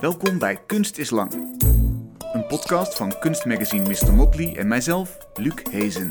Welkom 0.00 0.38
bij 0.38 0.56
Kunst 0.66 0.98
is 0.98 1.10
Lang. 1.10 1.32
Een 2.32 2.46
podcast 2.46 2.96
van 2.96 3.18
kunstmagazine 3.18 3.88
Mr. 3.88 4.14
Motley 4.14 4.56
en 4.56 4.68
mijzelf, 4.68 5.18
Luc 5.34 5.54
Hezen. 5.70 6.08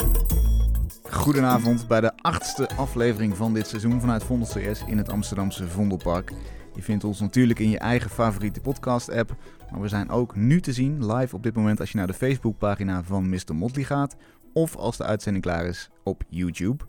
Goedenavond 1.10 1.88
bij 1.88 2.02
de 2.02 2.12
achtste 2.18 2.70
aflevering 2.70 3.38
van 3.38 3.54
dit 3.54 3.68
seizoen 3.68 4.00
vanuit 4.00 4.24
Vondel 4.24 4.48
CS 4.48 4.84
in 4.88 4.98
het 4.98 5.10
Amsterdamse 5.10 5.68
Vondelpark. 5.68 6.32
Je 6.76 6.82
vindt 6.82 7.04
ons 7.04 7.20
natuurlijk 7.20 7.60
in 7.60 7.70
je 7.70 7.80
eigen 7.80 8.10
favoriete 8.10 8.62
podcast-app, 8.62 9.36
maar 9.72 9.82
we 9.82 9.88
zijn 9.88 10.10
ook 10.10 10.36
nu 10.36 10.62
te 10.62 10.74
zien 10.74 11.14
live 11.14 11.36
op 11.36 11.44
dit 11.44 11.56
moment 11.56 11.80
als 11.80 11.92
je 11.92 11.98
naar 11.98 12.08
de 12.08 12.14
Facebookpagina 12.14 13.04
van 13.04 13.30
Mr. 13.30 13.56
Motley 13.56 13.86
gaat 13.86 14.16
of 14.54 14.76
als 14.76 14.98
de 14.98 15.04
uitzending 15.04 15.44
klaar 15.44 15.66
is 15.66 15.90
op 16.04 16.24
YouTube. 16.30 16.86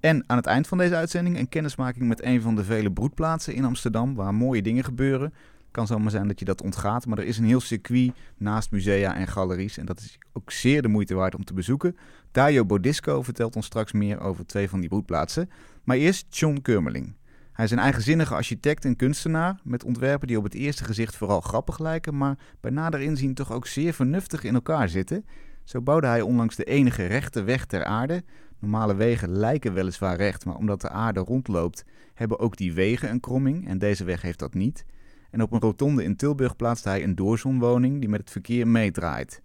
En 0.00 0.24
aan 0.26 0.36
het 0.36 0.46
eind 0.46 0.68
van 0.68 0.78
deze 0.78 0.96
uitzending 0.96 1.38
een 1.38 1.48
kennismaking 1.48 2.08
met 2.08 2.24
een 2.24 2.42
van 2.42 2.56
de 2.56 2.64
vele 2.64 2.92
broedplaatsen 2.92 3.54
in 3.54 3.64
Amsterdam 3.64 4.14
waar 4.14 4.34
mooie 4.34 4.62
dingen 4.62 4.84
gebeuren. 4.84 5.32
Kan 5.76 5.86
zomaar 5.86 6.10
zijn 6.10 6.28
dat 6.28 6.38
je 6.38 6.44
dat 6.44 6.62
ontgaat, 6.62 7.06
maar 7.06 7.18
er 7.18 7.26
is 7.26 7.38
een 7.38 7.44
heel 7.44 7.60
circuit 7.60 8.12
naast 8.36 8.70
musea 8.70 9.16
en 9.16 9.26
galeries 9.26 9.78
en 9.78 9.86
dat 9.86 9.98
is 9.98 10.18
ook 10.32 10.50
zeer 10.50 10.82
de 10.82 10.88
moeite 10.88 11.14
waard 11.14 11.34
om 11.34 11.44
te 11.44 11.54
bezoeken. 11.54 11.96
Dario 12.30 12.64
Bodisco 12.64 13.22
vertelt 13.22 13.56
ons 13.56 13.66
straks 13.66 13.92
meer 13.92 14.20
over 14.20 14.46
twee 14.46 14.68
van 14.68 14.80
die 14.80 14.88
broedplaatsen. 14.88 15.50
Maar 15.84 15.96
eerst 15.96 16.36
John 16.36 16.58
Kurmeling. 16.62 17.16
Hij 17.52 17.64
is 17.64 17.70
een 17.70 17.78
eigenzinnige 17.78 18.34
architect 18.34 18.84
en 18.84 18.96
kunstenaar 18.96 19.60
met 19.64 19.84
ontwerpen 19.84 20.26
die 20.26 20.36
op 20.38 20.44
het 20.44 20.54
eerste 20.54 20.84
gezicht 20.84 21.16
vooral 21.16 21.40
grappig 21.40 21.78
lijken, 21.78 22.16
maar 22.16 22.38
bij 22.60 22.70
nader 22.70 23.00
inzien 23.00 23.34
toch 23.34 23.52
ook 23.52 23.66
zeer 23.66 23.92
vernuftig 23.92 24.44
in 24.44 24.54
elkaar 24.54 24.88
zitten. 24.88 25.24
Zo 25.64 25.82
bouwde 25.82 26.06
hij 26.06 26.20
onlangs 26.20 26.56
de 26.56 26.64
enige 26.64 27.06
rechte 27.06 27.42
weg 27.42 27.66
ter 27.66 27.84
aarde. 27.84 28.22
Normale 28.58 28.94
wegen 28.94 29.30
lijken 29.30 29.72
weliswaar 29.74 30.16
recht, 30.16 30.44
maar 30.44 30.56
omdat 30.56 30.80
de 30.80 30.88
aarde 30.88 31.20
rondloopt, 31.20 31.84
hebben 32.14 32.38
ook 32.38 32.56
die 32.56 32.72
wegen 32.72 33.10
een 33.10 33.20
kromming 33.20 33.68
en 33.68 33.78
deze 33.78 34.04
weg 34.04 34.22
heeft 34.22 34.38
dat 34.38 34.54
niet. 34.54 34.84
En 35.30 35.42
op 35.42 35.52
een 35.52 35.60
rotonde 35.60 36.04
in 36.04 36.16
Tilburg 36.16 36.56
plaatst 36.56 36.84
hij 36.84 37.02
een 37.02 37.14
doorzonwoning 37.14 38.00
die 38.00 38.08
met 38.08 38.20
het 38.20 38.30
verkeer 38.30 38.68
meedraait. 38.68 39.42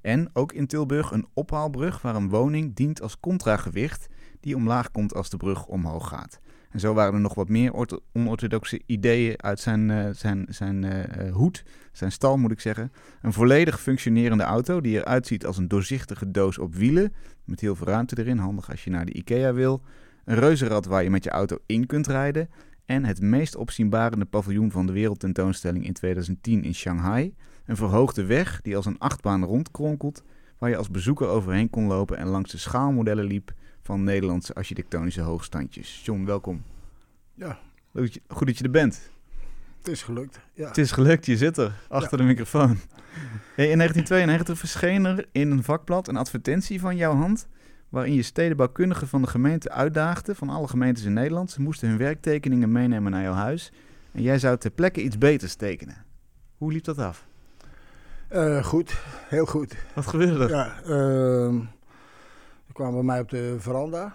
En 0.00 0.30
ook 0.32 0.52
in 0.52 0.66
Tilburg 0.66 1.10
een 1.10 1.26
ophaalbrug 1.34 2.02
waar 2.02 2.14
een 2.14 2.28
woning 2.28 2.74
dient 2.74 3.02
als 3.02 3.20
contragewicht 3.20 4.08
die 4.40 4.56
omlaag 4.56 4.90
komt 4.90 5.14
als 5.14 5.30
de 5.30 5.36
brug 5.36 5.66
omhoog 5.66 6.08
gaat. 6.08 6.40
En 6.70 6.80
zo 6.80 6.94
waren 6.94 7.14
er 7.14 7.20
nog 7.20 7.34
wat 7.34 7.48
meer 7.48 7.86
onorthodoxe 8.12 8.82
ideeën 8.86 9.42
uit 9.42 9.60
zijn, 9.60 9.88
uh, 9.88 10.08
zijn, 10.12 10.46
zijn 10.48 10.82
uh, 10.82 11.32
hoed, 11.32 11.64
zijn 11.92 12.12
stal 12.12 12.36
moet 12.36 12.52
ik 12.52 12.60
zeggen. 12.60 12.92
Een 13.22 13.32
volledig 13.32 13.80
functionerende 13.80 14.42
auto 14.42 14.80
die 14.80 14.96
eruit 14.96 15.26
ziet 15.26 15.46
als 15.46 15.56
een 15.56 15.68
doorzichtige 15.68 16.30
doos 16.30 16.58
op 16.58 16.74
wielen, 16.74 17.14
met 17.44 17.60
heel 17.60 17.76
veel 17.76 17.86
ruimte 17.86 18.18
erin, 18.18 18.38
handig 18.38 18.70
als 18.70 18.84
je 18.84 18.90
naar 18.90 19.04
de 19.04 19.12
IKEA 19.12 19.52
wil. 19.52 19.82
Een 20.24 20.38
reuzenrad 20.38 20.86
waar 20.86 21.02
je 21.02 21.10
met 21.10 21.24
je 21.24 21.30
auto 21.30 21.58
in 21.66 21.86
kunt 21.86 22.06
rijden. 22.06 22.48
En 22.84 23.04
het 23.04 23.20
meest 23.20 23.56
opzienbarende 23.56 24.24
paviljoen 24.24 24.70
van 24.70 24.86
de 24.86 24.92
wereldtentoonstelling 24.92 25.86
in 25.86 25.92
2010 25.92 26.64
in 26.64 26.74
Shanghai. 26.74 27.34
Een 27.64 27.76
verhoogde 27.76 28.24
weg 28.24 28.60
die 28.60 28.76
als 28.76 28.86
een 28.86 28.98
achtbaan 28.98 29.44
rondkronkelt, 29.44 30.22
waar 30.58 30.70
je 30.70 30.76
als 30.76 30.90
bezoeker 30.90 31.28
overheen 31.28 31.70
kon 31.70 31.86
lopen 31.86 32.16
en 32.16 32.26
langs 32.26 32.50
de 32.50 32.58
schaalmodellen 32.58 33.24
liep 33.24 33.52
van 33.82 34.04
Nederlandse 34.04 34.54
architectonische 34.54 35.20
hoogstandjes. 35.20 36.02
John, 36.04 36.24
welkom. 36.24 36.62
Ja. 37.34 37.58
Goed 38.28 38.46
dat 38.46 38.58
je 38.58 38.64
er 38.64 38.70
bent. 38.70 39.10
Het 39.78 39.88
is 39.88 40.02
gelukt, 40.02 40.40
ja. 40.54 40.68
Het 40.68 40.78
is 40.78 40.92
gelukt, 40.92 41.26
je 41.26 41.36
zit 41.36 41.56
er, 41.56 41.72
achter 41.88 42.18
de 42.18 42.24
microfoon. 42.24 42.78
Hey, 43.54 43.70
in 43.70 43.78
1992 43.78 44.58
verscheen 44.58 45.04
er 45.04 45.28
in 45.32 45.50
een 45.50 45.62
vakblad 45.62 46.08
een 46.08 46.16
advertentie 46.16 46.80
van 46.80 46.96
jouw 46.96 47.14
hand... 47.14 47.48
waarin 47.92 48.14
je 48.14 48.22
stedenbouwkundigen 48.22 49.08
van 49.08 49.22
de 49.22 49.28
gemeente 49.28 49.70
uitdaagde... 49.70 50.34
van 50.34 50.48
alle 50.48 50.68
gemeentes 50.68 51.04
in 51.04 51.12
Nederland. 51.12 51.50
Ze 51.50 51.62
moesten 51.62 51.88
hun 51.88 51.98
werktekeningen 51.98 52.72
meenemen 52.72 53.12
naar 53.12 53.22
jouw 53.22 53.32
huis... 53.32 53.72
en 54.12 54.22
jij 54.22 54.38
zou 54.38 54.56
ter 54.56 54.70
plekke 54.70 55.02
iets 55.02 55.18
beters 55.18 55.54
tekenen. 55.54 56.04
Hoe 56.56 56.72
liep 56.72 56.84
dat 56.84 56.98
af? 56.98 57.26
Uh, 58.32 58.64
goed, 58.64 59.02
heel 59.28 59.46
goed. 59.46 59.76
Wat 59.94 60.06
gebeurde 60.06 60.44
er? 60.44 60.50
Ja, 60.50 60.80
uh, 60.80 61.60
ze 62.66 62.72
kwamen 62.72 62.94
bij 62.94 63.02
mij 63.02 63.20
op 63.20 63.28
de 63.28 63.56
veranda. 63.58 64.14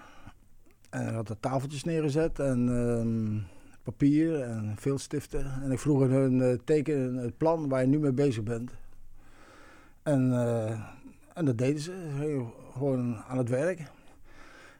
En 0.89 1.13
had 1.13 1.29
er 1.29 1.39
tafeltjes 1.39 1.83
neergezet 1.83 2.39
en 2.39 2.67
uh, 2.69 3.41
papier 3.83 4.41
en 4.41 4.75
veel 4.77 4.97
stiften. 4.97 5.61
En 5.63 5.71
ik 5.71 5.79
vroeg 5.79 5.99
hun 5.99 6.39
uh, 6.39 6.53
teken 6.65 7.15
het 7.15 7.37
plan 7.37 7.69
waar 7.69 7.81
je 7.81 7.87
nu 7.87 7.99
mee 7.99 8.11
bezig 8.11 8.43
bent. 8.43 8.71
En, 10.03 10.29
uh, 10.29 10.71
en 11.33 11.45
dat 11.45 11.57
deden 11.57 11.81
ze, 11.81 11.91
gewoon 12.77 13.23
aan 13.27 13.37
het 13.37 13.49
werk. 13.49 13.81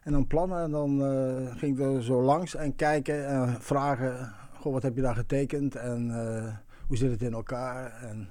En 0.03 0.11
dan 0.11 0.27
plannen 0.27 0.63
en 0.63 0.71
dan 0.71 1.01
uh, 1.01 1.55
ging 1.55 1.79
ik 1.79 1.85
er 1.85 2.03
zo 2.03 2.21
langs 2.21 2.55
en 2.55 2.75
kijken 2.75 3.27
en 3.27 3.61
vragen... 3.61 4.33
Goh, 4.59 4.73
wat 4.73 4.83
heb 4.83 4.95
je 4.95 5.01
daar 5.01 5.15
getekend 5.15 5.75
en 5.75 6.11
hoe 6.87 6.97
zit 6.97 7.11
het 7.11 7.21
in 7.21 7.33
elkaar? 7.33 7.91
En, 8.01 8.29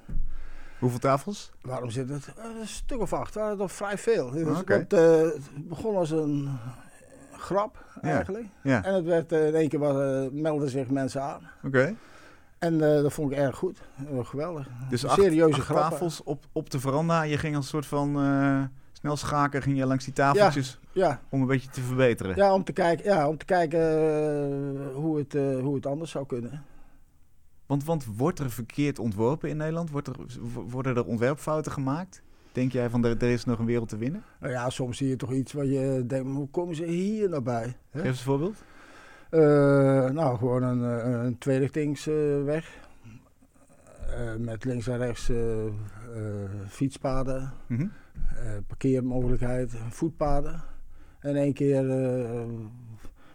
Hoeveel 0.78 0.98
tafels? 0.98 1.52
Waarom 1.60 1.90
zit 1.90 2.08
het? 2.08 2.32
een 2.60 2.66
stuk 2.66 3.00
of 3.00 3.12
acht, 3.12 3.34
waren 3.34 3.60
er 3.60 3.70
vrij 3.70 3.98
veel. 3.98 4.30
Dus 4.30 4.58
okay. 4.60 4.78
het, 4.78 4.90
het 4.90 5.68
begon 5.68 5.96
als 5.96 6.10
een 6.10 6.58
grap 7.32 7.84
eigenlijk. 8.00 8.46
Ja. 8.62 8.84
En 8.84 8.94
het 8.94 9.04
werd 9.04 9.32
in 9.32 9.54
één 9.54 9.68
keer 9.68 9.78
wat, 9.78 10.32
melden 10.32 10.70
zich 10.70 10.88
mensen 10.88 11.22
aan. 11.22 11.40
Oké. 11.64 11.94
En 12.58 12.74
uh, 12.74 12.80
dat 12.80 13.12
vond 13.12 13.32
ik 13.32 13.38
erg 13.38 13.56
goed. 13.56 13.78
geweldig. 14.22 14.68
Dus 14.88 15.06
acht, 15.06 15.20
serieuze 15.20 15.60
acht 15.60 15.68
tafels 15.68 16.22
op, 16.22 16.44
op 16.52 16.70
de 16.70 16.80
veranda. 16.80 17.22
Je 17.22 17.38
ging 17.38 17.56
als 17.56 17.64
een 17.64 17.70
soort 17.70 17.86
van 17.86 18.16
schaken, 19.14 19.62
ging 19.62 19.78
je 19.78 19.86
langs 19.86 20.04
die 20.04 20.12
tafeltjes 20.12 20.78
ja, 20.92 21.08
ja. 21.08 21.20
om 21.28 21.40
een 21.40 21.46
beetje 21.46 21.70
te 21.70 21.80
verbeteren. 21.80 22.36
Ja, 22.36 22.54
om 22.54 22.64
te 22.64 22.72
kijken, 22.72 23.04
ja, 23.04 23.28
om 23.28 23.38
te 23.38 23.44
kijken 23.44 23.80
hoe, 24.94 25.18
het, 25.18 25.32
hoe 25.62 25.74
het 25.74 25.86
anders 25.86 26.10
zou 26.10 26.26
kunnen. 26.26 26.64
Want, 27.66 27.84
want 27.84 28.06
wordt 28.16 28.38
er 28.38 28.50
verkeerd 28.50 28.98
ontworpen 28.98 29.48
in 29.48 29.56
Nederland? 29.56 29.90
Wordt 29.90 30.08
er, 30.08 30.14
worden 30.68 30.96
er 30.96 31.04
ontwerpfouten 31.04 31.72
gemaakt? 31.72 32.22
Denk 32.52 32.72
jij 32.72 32.90
van 32.90 33.04
er, 33.04 33.16
er 33.22 33.30
is 33.30 33.44
nog 33.44 33.58
een 33.58 33.66
wereld 33.66 33.88
te 33.88 33.96
winnen? 33.96 34.22
Nou 34.40 34.52
ja, 34.52 34.70
soms 34.70 34.96
zie 34.96 35.08
je 35.08 35.16
toch 35.16 35.32
iets 35.32 35.52
waar 35.52 35.64
je 35.64 36.04
denkt, 36.06 36.30
hoe 36.30 36.48
komen 36.48 36.74
ze 36.74 36.84
hier 36.84 37.28
nou 37.28 37.42
bij? 37.42 37.76
Hè? 37.90 38.00
Geef 38.00 38.08
eens 38.08 38.18
een 38.18 38.24
voorbeeld. 38.24 38.64
Uh, 39.30 39.40
nou, 40.10 40.38
gewoon 40.38 40.62
een, 40.62 40.82
een 41.24 41.38
tweerichtingsweg. 41.38 42.84
Uh, 44.10 44.34
met 44.38 44.64
links 44.64 44.86
en 44.86 44.98
rechts 44.98 45.30
uh, 45.30 45.38
fietspaden, 46.68 47.52
mm 47.66 47.76
-hmm. 47.76 47.92
Parkeermogelijkheid, 48.66 49.72
voetpaden. 49.88 50.62
En 51.20 51.36
één 51.36 51.52
keer 51.52 51.84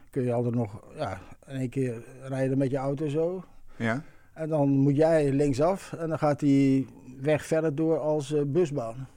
kun 0.09 0.23
je 0.23 0.33
altijd 0.33 0.55
nog, 0.55 0.83
ja, 0.95 1.19
in 1.47 1.55
één 1.55 1.69
keer 1.69 2.03
rijden 2.21 2.57
met 2.57 2.71
je 2.71 2.77
auto 2.77 3.07
zo. 3.07 3.43
Ja. 3.75 4.03
En 4.33 4.49
dan 4.49 4.69
moet 4.69 4.95
jij 4.95 5.31
linksaf 5.31 5.93
en 5.93 6.09
dan 6.09 6.19
gaat 6.19 6.39
die 6.39 6.87
weg 7.21 7.45
verder 7.45 7.75
door 7.75 7.99
als 7.99 8.31
uh, 8.31 8.41
busbaan. 8.45 9.07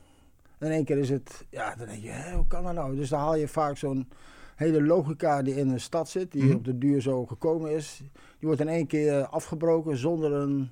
En 0.58 0.66
in 0.66 0.72
één 0.72 0.84
keer 0.84 0.98
is 0.98 1.10
het, 1.10 1.46
ja, 1.50 1.74
dan 1.74 1.86
denk 1.86 2.02
je, 2.02 2.08
hè, 2.08 2.34
hoe 2.34 2.46
kan 2.46 2.64
dat 2.64 2.74
nou? 2.74 2.96
Dus 2.96 3.08
dan 3.08 3.20
haal 3.20 3.36
je 3.36 3.48
vaak 3.48 3.76
zo'n 3.76 4.08
hele 4.56 4.82
logica 4.82 5.42
die 5.42 5.56
in 5.56 5.68
een 5.68 5.80
stad 5.80 6.08
zit, 6.08 6.32
die 6.32 6.42
mm. 6.42 6.54
op 6.54 6.64
de 6.64 6.78
duur 6.78 7.00
zo 7.00 7.26
gekomen 7.26 7.70
is, 7.70 8.02
die 8.12 8.48
wordt 8.48 8.60
in 8.60 8.68
één 8.68 8.86
keer 8.86 9.26
afgebroken 9.26 9.96
zonder 9.96 10.32
een 10.32 10.70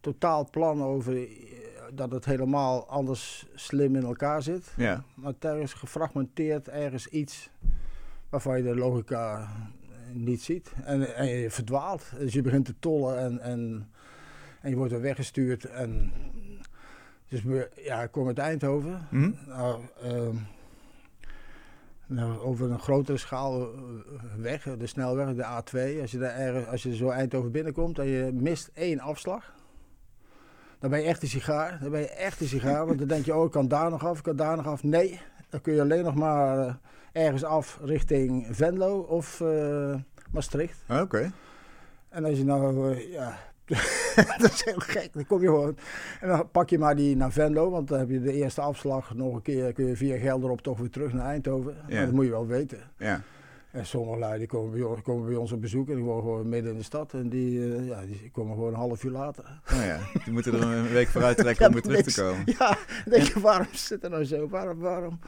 totaal 0.00 0.48
plan 0.50 0.82
over 0.82 1.28
dat 1.92 2.10
het 2.10 2.24
helemaal 2.24 2.88
anders 2.88 3.46
slim 3.54 3.96
in 3.96 4.04
elkaar 4.04 4.42
zit. 4.42 4.72
Ja. 4.76 5.02
Maar 5.14 5.32
er 5.38 5.58
is 5.58 5.72
gefragmenteerd 5.72 6.68
ergens 6.68 7.06
iets 7.06 7.50
waarvan 8.28 8.56
je 8.56 8.62
de 8.62 8.76
logica 8.76 9.48
niet 10.12 10.42
ziet. 10.42 10.72
En, 10.84 11.16
en 11.16 11.26
je 11.26 11.50
verdwaalt. 11.50 12.10
Dus 12.18 12.32
je 12.32 12.42
begint 12.42 12.64
te 12.64 12.74
tollen 12.78 13.18
en, 13.18 13.40
en, 13.40 13.90
en 14.60 14.70
je 14.70 14.76
wordt 14.76 14.92
er 14.92 15.00
weggestuurd. 15.00 15.64
En, 15.64 16.12
dus 17.28 17.42
ja, 17.76 18.02
ik 18.02 18.10
kom 18.10 18.26
uit 18.26 18.38
Eindhoven. 18.38 19.06
Mm. 19.10 19.38
Nou, 19.46 19.80
uh, 20.04 20.28
nou, 22.06 22.38
over 22.38 22.70
een 22.70 22.78
grotere 22.78 23.18
schaal 23.18 23.62
uh, 23.62 23.70
weg, 24.36 24.62
de 24.62 24.86
snelweg, 24.86 25.34
de 25.34 25.42
A2. 25.42 26.00
Als 26.00 26.10
je, 26.10 26.18
daar 26.18 26.36
ergens, 26.36 26.66
als 26.66 26.82
je 26.82 26.96
zo 26.96 27.08
Eindhoven 27.08 27.50
binnenkomt 27.50 27.98
en 27.98 28.06
je 28.06 28.32
mist 28.32 28.70
één 28.74 29.00
afslag. 29.00 29.56
Dan 30.78 30.90
ben 30.90 31.00
je 31.00 31.06
echt 31.06 31.22
een 31.22 31.28
sigaar. 31.28 31.78
Dan 31.80 31.90
ben 31.90 32.00
je 32.00 32.08
echt 32.08 32.40
een 32.40 32.48
sigaar. 32.48 32.86
want 32.86 32.98
dan 32.98 33.08
denk 33.08 33.24
je, 33.24 33.34
oh, 33.34 33.44
ik 33.44 33.50
kan 33.50 33.68
daar 33.68 33.90
nog 33.90 34.06
af, 34.06 34.18
ik 34.18 34.24
kan 34.24 34.36
daar 34.36 34.56
nog 34.56 34.66
af. 34.66 34.82
Nee, 34.82 35.20
dan 35.48 35.60
kun 35.60 35.74
je 35.74 35.80
alleen 35.80 36.04
nog 36.04 36.14
maar 36.14 36.58
uh, 36.58 36.74
ergens 37.12 37.44
af 37.44 37.78
richting 37.82 38.46
Venlo 38.50 38.98
of 38.98 39.40
uh, 39.40 39.94
Maastricht. 40.30 40.78
Oké. 40.88 41.00
Okay. 41.00 41.30
En 42.08 42.24
als 42.24 42.38
je 42.38 42.44
nou, 42.44 42.94
uh, 42.94 43.12
ja, 43.12 43.38
dat 44.38 44.52
is 44.52 44.64
heel 44.64 44.78
gek. 44.78 45.12
Dan 45.12 45.26
kom 45.26 45.40
je 45.40 45.46
gewoon. 45.46 45.76
En 46.20 46.28
dan 46.28 46.50
pak 46.50 46.70
je 46.70 46.78
maar 46.78 46.96
die 46.96 47.16
naar 47.16 47.32
Venlo, 47.32 47.70
want 47.70 47.88
dan 47.88 47.98
heb 47.98 48.10
je 48.10 48.20
de 48.20 48.32
eerste 48.32 48.60
afslag 48.60 49.14
nog 49.14 49.34
een 49.34 49.42
keer. 49.42 49.72
Kun 49.72 49.86
je 49.86 49.96
via 49.96 50.16
Gelderop 50.16 50.60
toch 50.60 50.78
weer 50.78 50.90
terug 50.90 51.12
naar 51.12 51.26
Eindhoven. 51.26 51.76
Ja. 51.88 52.04
Dat 52.04 52.12
moet 52.14 52.24
je 52.24 52.30
wel 52.30 52.46
weten. 52.46 52.78
Ja. 52.98 53.22
En 53.70 53.86
sommige 53.86 54.18
lui 54.18 54.38
die 54.38 54.46
komen, 54.46 54.72
bij 54.72 54.82
ons, 54.82 55.02
komen 55.02 55.26
bij 55.26 55.36
ons 55.36 55.52
op 55.52 55.60
bezoek 55.60 55.88
en 55.88 55.94
die 55.94 56.04
wonen 56.04 56.22
gewoon 56.22 56.48
midden 56.48 56.72
in 56.72 56.78
de 56.78 56.84
stad. 56.84 57.12
En 57.12 57.28
die, 57.28 57.58
uh, 57.58 57.86
ja, 57.86 58.00
die 58.00 58.30
komen 58.32 58.54
gewoon 58.54 58.72
een 58.72 58.78
half 58.78 59.04
uur 59.04 59.10
later. 59.10 59.60
Oh 59.72 59.84
ja, 59.84 59.98
die 60.24 60.32
moeten 60.32 60.54
er 60.54 60.62
een 60.62 60.88
week 60.88 61.08
vooruit 61.08 61.36
trekken 61.46 61.66
om 61.66 61.72
weer 61.72 61.82
terug 61.82 62.02
te 62.02 62.22
komen. 62.22 62.42
Ja, 62.58 62.68
dan 63.04 63.12
denk 63.12 63.22
je, 63.22 63.40
waarom 63.40 63.66
zit 63.72 64.04
er 64.04 64.10
nou 64.10 64.24
zo? 64.24 64.48
Waarom, 64.48 64.78
waarom 64.78 65.18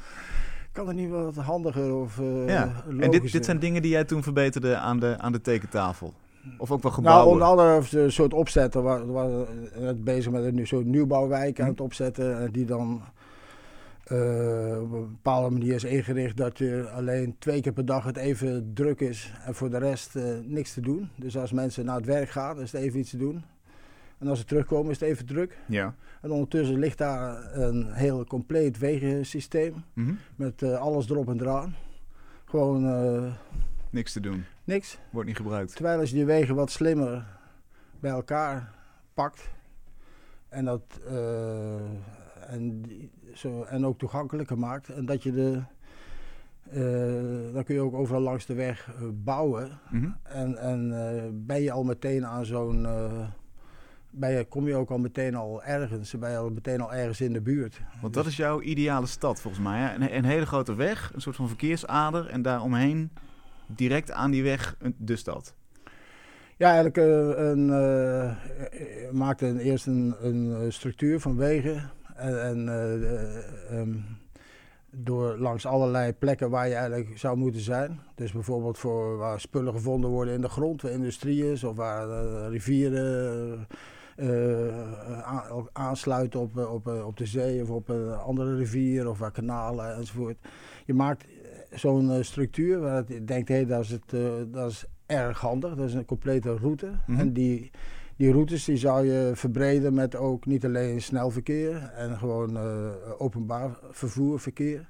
kan 0.72 0.86
het 0.86 0.96
niet 0.96 1.10
wat 1.10 1.34
handiger 1.34 1.94
of 1.94 2.18
uh, 2.18 2.48
ja. 2.48 2.82
En 3.00 3.10
dit, 3.10 3.32
dit 3.32 3.44
zijn 3.44 3.58
dingen 3.58 3.82
die 3.82 3.90
jij 3.90 4.04
toen 4.04 4.22
verbeterde 4.22 4.76
aan 4.76 4.98
de, 4.98 5.14
aan 5.18 5.32
de 5.32 5.40
tekentafel? 5.40 6.14
Of 6.58 6.70
ook 6.70 6.82
wel 6.82 6.92
gebouwen? 6.92 7.38
Nou, 7.38 7.52
onder 7.54 7.66
andere 7.66 8.02
een 8.02 8.12
soort 8.12 8.34
opzetten. 8.34 8.84
We 8.84 9.12
waren 9.12 9.46
net 9.78 10.04
bezig 10.04 10.32
met 10.32 10.44
een 10.44 10.66
soort 10.66 10.86
nieuwbouwwijk 10.86 11.60
aan 11.60 11.68
het 11.68 11.80
opzetten. 11.80 12.52
Die 12.52 12.64
dan 12.64 13.02
uh, 14.12 14.82
op 14.82 14.92
een 14.92 15.08
bepaalde 15.08 15.50
manier 15.50 15.74
is 15.74 15.84
ingericht 15.84 16.36
dat 16.36 16.58
je 16.58 16.90
alleen 16.90 17.36
twee 17.38 17.60
keer 17.60 17.72
per 17.72 17.86
dag 17.86 18.04
het 18.04 18.16
even 18.16 18.70
druk 18.74 19.00
is. 19.00 19.32
En 19.44 19.54
voor 19.54 19.70
de 19.70 19.78
rest 19.78 20.16
uh, 20.16 20.24
niks 20.44 20.72
te 20.72 20.80
doen. 20.80 21.08
Dus 21.16 21.36
als 21.36 21.52
mensen 21.52 21.84
naar 21.84 21.96
het 21.96 22.06
werk 22.06 22.28
gaan, 22.28 22.60
is 22.60 22.72
het 22.72 22.80
even 22.80 22.98
iets 22.98 23.10
te 23.10 23.16
doen. 23.16 23.44
En 24.18 24.28
als 24.28 24.38
ze 24.38 24.44
terugkomen, 24.44 24.90
is 24.90 25.00
het 25.00 25.08
even 25.08 25.26
druk. 25.26 25.58
Ja. 25.66 25.94
En 26.22 26.30
ondertussen 26.30 26.78
ligt 26.78 26.98
daar 26.98 27.54
een 27.56 27.92
heel 27.92 28.24
compleet 28.24 28.78
wegensysteem. 28.78 29.84
Mm 29.94 30.18
Met 30.36 30.62
uh, 30.62 30.78
alles 30.78 31.10
erop 31.10 31.28
en 31.28 31.40
eraan. 31.40 31.74
Gewoon 32.44 33.34
Niks 33.90 34.12
te 34.12 34.20
doen. 34.20 34.44
Niks. 34.64 34.98
Wordt 35.10 35.28
niet 35.28 35.36
gebruikt. 35.36 35.74
Terwijl 35.74 36.00
als 36.00 36.10
je 36.10 36.16
die 36.16 36.24
wegen 36.24 36.54
wat 36.54 36.70
slimmer 36.70 37.26
bij 38.00 38.10
elkaar 38.10 38.72
pakt 39.14 39.50
en 40.48 40.64
dat 40.64 40.82
en, 42.50 42.84
zo, 43.34 43.62
en 43.62 43.86
ook 43.86 43.98
toegankelijker 43.98 44.58
maakt 44.58 44.88
en 44.88 45.06
dat 45.06 45.22
je 45.22 45.32
de 45.32 45.62
uh, 46.72 47.54
dan 47.54 47.64
kun 47.64 47.74
je 47.74 47.80
ook 47.80 47.94
overal 47.94 48.20
langs 48.20 48.46
de 48.46 48.54
weg 48.54 48.88
uh, 48.88 49.08
bouwen. 49.12 49.78
Mm 49.90 50.02
-hmm. 50.02 50.16
En, 50.22 50.56
en 50.56 51.46
ben 51.46 51.62
je 51.62 51.72
al 51.72 51.84
meteen 51.84 52.26
aan 52.26 52.44
zo'n. 52.44 52.86
ben 54.10 54.30
je, 54.30 54.44
kom 54.44 54.66
je 54.66 54.74
ook 54.74 54.90
al 54.90 54.98
meteen 54.98 55.34
al 55.34 55.62
ergens. 55.62 56.18
Ben 56.18 56.30
je 56.30 56.36
al 56.36 56.50
meteen 56.50 56.80
al 56.80 56.94
ergens 56.94 57.20
in 57.20 57.32
de 57.32 57.40
buurt. 57.40 57.80
Want 58.00 58.14
dat 58.14 58.26
is 58.26 58.36
jouw 58.36 58.60
ideale 58.60 59.06
stad 59.06 59.40
volgens 59.40 59.62
mij. 59.62 59.80
Hè? 59.80 59.94
Een, 59.94 60.16
een 60.16 60.24
hele 60.24 60.46
grote 60.46 60.74
weg, 60.74 61.10
een 61.14 61.20
soort 61.20 61.36
van 61.36 61.48
verkeersader. 61.48 62.26
En 62.26 62.42
daaromheen 62.42 63.10
direct 63.66 64.12
aan 64.12 64.30
die 64.30 64.42
weg 64.42 64.76
de 64.96 65.16
stad? 65.16 65.54
Ja, 66.56 66.66
eigenlijk 66.66 66.96
een, 67.36 67.66
maakte 69.12 69.46
een, 69.46 69.58
eerst 69.58 69.86
een, 69.86 70.14
een, 70.20 70.72
structuur 70.72 71.20
van 71.20 71.36
wegen. 71.36 71.90
En, 72.20 72.42
en 72.44 72.66
uh, 72.66 73.78
um, 73.78 74.04
door 74.90 75.38
langs 75.38 75.66
allerlei 75.66 76.12
plekken 76.12 76.50
waar 76.50 76.68
je 76.68 76.74
eigenlijk 76.74 77.18
zou 77.18 77.36
moeten 77.36 77.60
zijn. 77.60 78.00
Dus 78.14 78.32
bijvoorbeeld 78.32 78.78
voor 78.78 79.16
waar 79.16 79.40
spullen 79.40 79.72
gevonden 79.72 80.10
worden 80.10 80.34
in 80.34 80.40
de 80.40 80.48
grond, 80.48 80.82
waar 80.82 80.90
industrie 80.90 81.50
is, 81.52 81.64
of 81.64 81.76
waar 81.76 82.08
rivieren 82.48 83.66
aansluiten 85.72 86.40
op, 86.40 86.56
op, 86.56 86.86
op 86.86 87.16
de 87.16 87.26
zee 87.26 87.62
of 87.62 87.70
op 87.70 87.88
een 87.88 88.12
andere 88.12 88.56
rivier, 88.56 89.08
of 89.08 89.18
waar 89.18 89.32
kanalen 89.32 89.94
enzovoort. 89.94 90.36
Je 90.86 90.94
maakt 90.94 91.24
zo'n 91.70 92.24
structuur 92.24 92.80
waar 92.80 93.04
je 93.06 93.24
denkt, 93.24 93.48
hé, 93.48 93.54
hey, 93.54 93.66
dat, 93.66 93.80
is 93.84 93.90
het, 93.90 94.10
dat 94.52 94.70
is 94.70 94.86
erg 95.10 95.40
handig. 95.40 95.74
Dat 95.74 95.86
is 95.86 95.94
een 95.94 96.04
complete 96.04 96.56
route. 96.56 96.90
Mhm. 97.06 97.20
En 97.20 97.32
die, 97.32 97.70
die 98.20 98.32
routes 98.32 98.64
die 98.64 98.76
zou 98.76 99.06
je 99.06 99.30
verbreden 99.34 99.94
met 99.94 100.16
ook 100.16 100.46
niet 100.46 100.64
alleen 100.64 101.02
snel 101.02 101.30
verkeer 101.30 101.90
en 101.94 102.18
gewoon 102.18 102.56
uh, 102.56 102.90
openbaar 103.18 103.70
vervoer, 103.90 104.40
verkeer. 104.40 104.88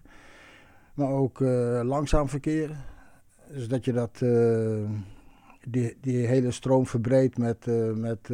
Maar 0.94 1.08
ook 1.08 1.40
langzaam 1.82 2.28
verkeer. 2.28 2.70
Dus 3.52 3.68
dat 3.68 3.84
je 3.84 3.92
dat, 3.92 4.18
die, 5.68 5.96
die 6.00 6.26
hele 6.26 6.50
stroom 6.50 6.86
verbreedt 6.86 7.38
met, 7.38 7.66
met 7.94 8.30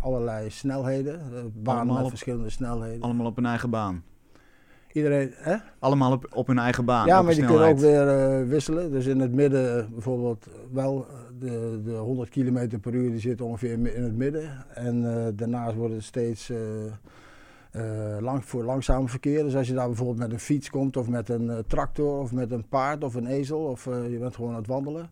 allerlei 0.00 0.50
snelheden. 0.50 1.20
banen 1.54 1.94
met 1.94 2.08
verschillende 2.08 2.50
snelheden. 2.50 3.02
Allemaal 3.02 3.26
op 3.26 3.38
een 3.38 3.46
eigen 3.46 3.70
baan. 3.70 4.02
Iedereen, 4.92 5.30
hè? 5.34 5.56
Allemaal 5.78 6.12
op, 6.12 6.26
op 6.32 6.46
hun 6.46 6.58
eigen 6.58 6.84
baan. 6.84 7.06
Ja, 7.06 7.22
maar 7.22 7.34
die 7.34 7.44
kunnen 7.44 7.68
ook 7.68 7.78
weer 7.78 8.40
uh, 8.40 8.48
wisselen. 8.48 8.90
Dus 8.90 9.06
in 9.06 9.20
het 9.20 9.32
midden 9.32 9.78
uh, 9.78 9.92
bijvoorbeeld 9.92 10.48
wel 10.72 11.06
de, 11.38 11.80
de 11.84 11.92
100 11.92 12.28
km 12.28 12.78
per 12.80 12.94
uur 12.94 13.10
die 13.10 13.20
zit 13.20 13.40
ongeveer 13.40 13.72
in 13.72 14.02
het 14.02 14.16
midden. 14.16 14.66
En 14.74 15.02
uh, 15.02 15.26
daarnaast 15.34 15.76
wordt 15.76 15.94
het 15.94 16.04
steeds 16.04 16.52
lang, 18.20 18.44
voor 18.44 18.64
langzaam 18.64 19.08
verkeer. 19.08 19.42
Dus 19.42 19.56
als 19.56 19.68
je 19.68 19.74
daar 19.74 19.86
bijvoorbeeld 19.86 20.18
met 20.18 20.32
een 20.32 20.38
fiets 20.38 20.70
komt 20.70 20.96
of 20.96 21.08
met 21.08 21.28
een 21.28 21.64
tractor 21.66 22.20
of 22.20 22.32
met 22.32 22.50
een 22.50 22.68
paard 22.68 23.04
of 23.04 23.14
een 23.14 23.26
ezel 23.26 23.60
of 23.60 23.84
je 23.84 24.16
bent 24.20 24.34
gewoon 24.34 24.50
aan 24.50 24.56
het 24.56 24.66
wandelen. 24.66 25.10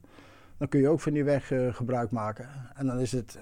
Dan 0.56 0.68
kun 0.68 0.80
je 0.80 0.88
ook 0.88 1.00
van 1.00 1.12
die 1.12 1.24
weg 1.24 1.52
gebruik 1.70 2.10
maken. 2.10 2.48
En 2.74 2.86
dan 2.86 3.00
is 3.00 3.12
het 3.12 3.38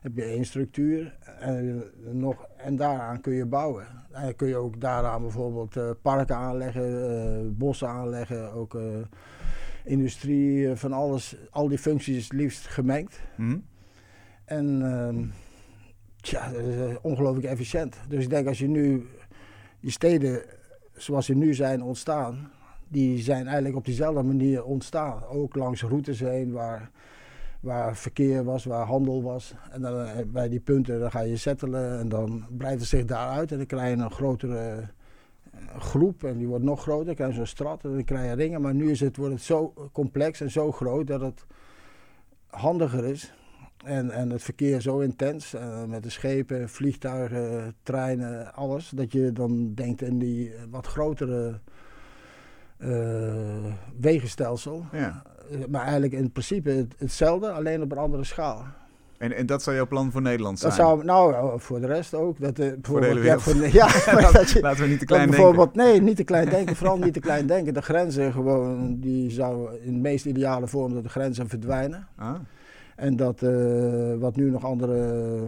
heb 0.00 0.16
je 0.16 0.22
één 0.22 0.44
structuur 0.44 1.16
en, 1.40 1.82
nog, 2.10 2.46
en 2.56 2.76
daaraan 2.76 3.20
kun 3.20 3.32
je 3.32 3.46
bouwen. 3.46 3.86
En 4.12 4.22
dan 4.22 4.36
kun 4.36 4.48
je 4.48 4.56
ook 4.56 4.80
daaraan 4.80 5.22
bijvoorbeeld 5.22 6.02
parken 6.02 6.36
aanleggen, 6.36 7.56
bossen 7.56 7.88
aanleggen, 7.88 8.52
ook 8.52 8.78
industrie, 9.90 10.76
van 10.76 10.92
alles. 10.92 11.36
Al 11.50 11.68
die 11.68 11.78
functies 11.78 12.32
liefst 12.32 12.66
gemengd. 12.66 13.20
Mm. 13.36 13.64
En 14.44 14.82
ehm, 14.82 15.24
tja, 16.20 16.52
dat 16.52 16.64
is 16.64 16.96
ongelooflijk 17.02 17.46
efficiënt. 17.46 17.96
Dus 18.08 18.24
ik 18.24 18.30
denk 18.30 18.46
als 18.46 18.58
je 18.58 18.68
nu 18.68 19.06
die 19.80 19.90
steden 19.90 20.42
zoals 20.92 21.26
ze 21.26 21.34
nu 21.34 21.54
zijn 21.54 21.82
ontstaan, 21.82 22.50
die 22.88 23.18
zijn 23.18 23.44
eigenlijk 23.44 23.76
op 23.76 23.84
diezelfde 23.84 24.22
manier 24.22 24.64
ontstaan. 24.64 25.24
Ook 25.24 25.54
langs 25.54 25.82
routes 25.82 26.20
heen 26.20 26.52
waar 26.52 26.90
waar 27.60 27.96
verkeer 27.96 28.44
was, 28.44 28.64
waar 28.64 28.86
handel 28.86 29.22
was. 29.22 29.54
En 29.70 29.80
dan, 29.80 30.04
eh, 30.04 30.24
bij 30.26 30.48
die 30.48 30.60
punten 30.60 31.00
dan 31.00 31.10
ga 31.10 31.20
je 31.20 31.36
settelen 31.36 31.98
en 31.98 32.08
dan 32.08 32.46
breidt 32.48 32.80
het 32.80 32.88
zich 32.88 33.04
daaruit. 33.04 33.50
En 33.50 33.56
dan 33.56 33.66
krijg 33.66 33.96
je 33.96 34.02
een 34.02 34.10
grotere 34.10 34.58
eh, 34.58 34.86
groep 35.78 36.24
en 36.24 36.38
die 36.38 36.48
wordt 36.48 36.64
nog 36.64 36.82
groter. 36.82 37.06
Dan 37.06 37.14
krijg 37.14 37.30
je 37.30 37.36
zo'n 37.36 37.46
strat 37.46 37.84
en 37.84 37.90
dan 37.92 38.04
krijg 38.04 38.30
je 38.30 38.36
ringen. 38.36 38.60
Maar 38.60 38.74
nu 38.74 38.90
is 38.90 39.00
het, 39.00 39.16
wordt 39.16 39.34
het 39.34 39.42
zo 39.42 39.74
complex 39.92 40.40
en 40.40 40.50
zo 40.50 40.72
groot 40.72 41.06
dat 41.06 41.20
het 41.20 41.44
handiger 42.46 43.04
is. 43.04 43.32
En, 43.84 44.10
en 44.10 44.30
het 44.30 44.42
verkeer 44.42 44.80
zo 44.80 44.98
intens, 44.98 45.54
uh, 45.54 45.84
met 45.84 46.02
de 46.02 46.10
schepen, 46.10 46.68
vliegtuigen, 46.68 47.74
treinen, 47.82 48.54
alles. 48.54 48.88
Dat 48.88 49.12
je 49.12 49.32
dan 49.32 49.74
denkt 49.74 50.02
in 50.02 50.18
die 50.18 50.52
wat 50.70 50.86
grotere 50.86 51.60
uh, 52.78 53.64
wegenstelsel. 54.00 54.84
Ja. 54.92 55.22
Eh, 55.50 55.58
maar 55.68 55.82
eigenlijk 55.82 56.12
in 56.12 56.32
principe 56.32 56.86
hetzelfde, 56.96 57.50
alleen 57.50 57.82
op 57.82 57.92
een 57.92 57.98
andere 57.98 58.24
schaal. 58.24 58.66
En, 59.20 59.36
en 59.36 59.46
dat 59.46 59.62
zou 59.62 59.76
jouw 59.76 59.86
plan 59.86 60.10
voor 60.10 60.22
Nederland 60.22 60.58
zijn? 60.58 60.70
Dat 60.70 60.80
zou, 60.80 61.04
nou, 61.04 61.60
voor 61.60 61.80
de 61.80 61.86
rest 61.86 62.14
ook. 62.14 62.40
Dat, 62.40 62.58
uh, 62.58 62.72
voor 62.82 63.00
de 63.00 63.06
hele 63.06 63.20
wereld? 63.20 63.44
Ja, 63.72 63.88
voor, 63.88 64.20
ja 64.20 64.30
dat 64.30 64.50
je, 64.50 64.60
laten 64.60 64.82
we 64.82 64.88
niet 64.88 64.98
te 64.98 65.04
klein 65.04 65.30
denken. 65.30 65.70
Nee, 65.72 66.00
niet 66.00 66.16
te 66.16 66.24
klein 66.24 66.48
denken. 66.48 66.76
vooral 66.76 66.98
niet 66.98 67.12
te 67.12 67.20
klein 67.20 67.46
denken. 67.46 67.74
De 67.74 67.82
grenzen 67.82 68.32
gewoon, 68.32 68.96
die 69.00 69.30
zouden 69.30 69.82
in 69.82 69.92
de 69.92 69.98
meest 69.98 70.26
ideale 70.26 70.66
vorm 70.66 70.94
dat 70.94 71.02
de 71.02 71.08
grenzen 71.08 71.48
verdwijnen. 71.48 72.06
Ah. 72.16 72.34
En 72.96 73.16
dat 73.16 73.42
uh, 73.42 74.14
wat 74.18 74.36
nu 74.36 74.50
nog 74.50 74.64
andere 74.64 75.38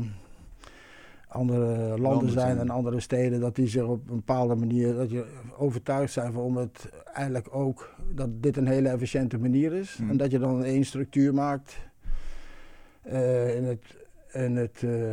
andere 1.29 1.99
landen, 1.99 2.31
zijn, 2.31 2.59
en 2.59 2.71
andere 2.71 3.01
steden, 3.01 3.41
dat 3.41 3.57
die 3.57 3.69
zich 3.69 3.85
op 3.85 4.11
een 4.11 4.17
bepaalde 4.17 4.55
manier, 4.55 4.95
dat 4.95 5.11
je 5.11 5.25
overtuigd 5.57 6.13
zijn 6.13 6.33
van 6.33 6.43
om 6.43 6.57
het 6.57 6.91
eigenlijk 7.15 7.55
ook, 7.55 7.95
dat 8.15 8.29
dit 8.43 8.57
een 8.57 8.67
hele 8.67 8.89
efficiënte 8.89 9.39
manier 9.39 9.73
is. 9.73 9.95
Hmm. 9.97 10.11
En 10.11 10.17
dat 10.17 10.31
je 10.31 10.39
dan 10.39 10.65
één 10.65 10.85
structuur 10.85 11.35
maakt 11.35 11.77
uh, 13.07 13.57
in, 13.57 13.65
het, 13.65 13.97
in, 14.33 14.57
het, 14.57 14.83
uh, 14.85 15.13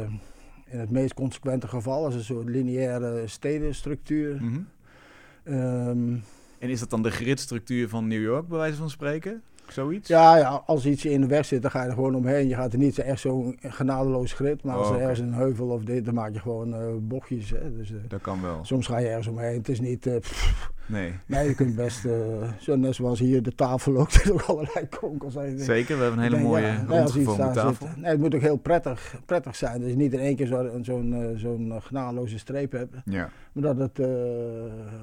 in 0.66 0.80
het 0.80 0.90
meest 0.90 1.14
consequente 1.14 1.68
geval, 1.68 2.06
als 2.06 2.16
een 2.16 2.24
soort 2.24 2.50
lineaire 2.50 3.28
stedenstructuur. 3.28 4.38
Mm 4.42 4.68
um, 5.44 6.24
en 6.60 6.70
is 6.70 6.80
dat 6.80 6.90
dan 6.90 7.02
de 7.02 7.12
gridstructuur 7.12 7.90
van 7.90 8.08
New 8.08 8.22
York, 8.22 8.48
bij 8.48 8.58
wijze 8.58 8.78
van 8.78 8.90
spreken? 8.90 9.42
Zoiets? 9.68 10.08
Ja, 10.08 10.38
ja, 10.38 10.64
als 10.66 10.86
iets 10.86 11.06
in 11.06 11.22
de 11.22 11.28
weg 11.28 11.46
zit, 11.46 11.62
dan 11.62 11.72
ga 11.72 11.82
je 11.82 11.88
er 11.88 11.94
gewoon 11.94 12.16
omheen. 12.16 12.48
Je 12.48 12.56
gaat 12.56 12.74
er 12.74 12.80
niet 12.80 13.00
echt 13.00 13.20
zo'n 13.20 13.58
genadeloos 13.62 14.34
grid. 14.34 14.64
Maar 14.64 14.76
als 14.76 14.88
oh, 14.88 14.96
er 14.96 15.02
ergens 15.02 15.20
een 15.20 15.34
heuvel 15.34 15.68
of 15.68 15.84
dit, 15.84 16.06
dan 16.06 16.14
maak 16.14 16.34
je 16.34 16.40
gewoon 16.40 16.74
uh, 16.74 16.88
bochtjes. 17.00 17.50
Hè. 17.50 17.76
Dus, 17.76 17.92
uh, 17.92 17.98
dat 18.08 18.22
kan 18.22 18.42
wel. 18.42 18.60
Soms 18.66 18.88
ga 18.88 18.98
je 18.98 19.08
ergens 19.08 19.28
omheen. 19.28 19.58
Het 19.58 19.70
is 19.70 19.80
niet... 19.80 20.06
Uh, 20.06 20.16
nee. 20.90 21.14
Nee, 21.26 21.48
je 21.48 21.56
kunt 21.56 21.76
best... 21.76 22.06
zo 22.60 22.76
net 22.76 22.96
zoals 22.96 23.20
hier 23.20 23.44
de 23.44 23.56
tafel 23.56 23.98
ook. 23.98 24.12
Er 24.20 24.34
ook 24.34 24.42
allerlei 24.42 24.88
kronkels. 24.90 25.34
Zeker, 25.56 25.98
we 25.98 26.04
hebben 26.04 26.24
een 26.24 26.32
hele 26.32 26.44
mooie 26.44 26.66
ja, 26.66 26.84
rondgevormde 26.88 27.52
tafel. 27.52 27.88
Zit, 27.88 27.98
nee, 27.98 28.12
het 28.12 28.20
moet 28.20 28.36
ook 28.36 28.42
heel 28.42 28.58
prettig, 28.58 29.16
prettig 29.26 29.56
zijn. 29.56 29.88
Je 29.88 29.96
niet 29.96 30.14
in 30.14 30.20
één 30.20 30.36
keer 30.36 30.48
zo'n 30.48 30.80
zo'n 30.82 31.34
zo'n 31.36 31.74
genadeloze 31.82 32.40
streep 32.40 32.72
hebt. 32.72 32.96
Ja. 33.06 33.30
Maar 33.52 33.76
dat 33.76 33.78
het 33.78 34.08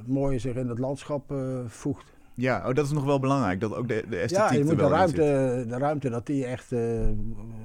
mooi 0.07 0.38
zich 0.38 0.55
in 0.55 0.69
het 0.69 0.78
landschap 0.78 1.35
voegt. 1.66 2.14
Ja, 2.37 2.69
oh, 2.69 2.75
dat 2.75 2.85
is 2.85 2.93
nog 2.93 3.05
wel 3.05 3.19
belangrijk, 3.19 3.61
dat 3.61 3.75
ook 3.75 3.88
de, 3.88 4.05
de 4.09 4.16
esthetiek 4.16 4.50
Ja, 4.50 4.59
je 4.59 4.64
moet 4.64 4.78
de 4.78 4.88
ruimte, 4.88 5.64
de 5.69 5.78
ruimte, 5.78 6.11
dat 6.11 6.26
die 6.26 6.47
echt 6.47 6.73
uh, 6.73 7.09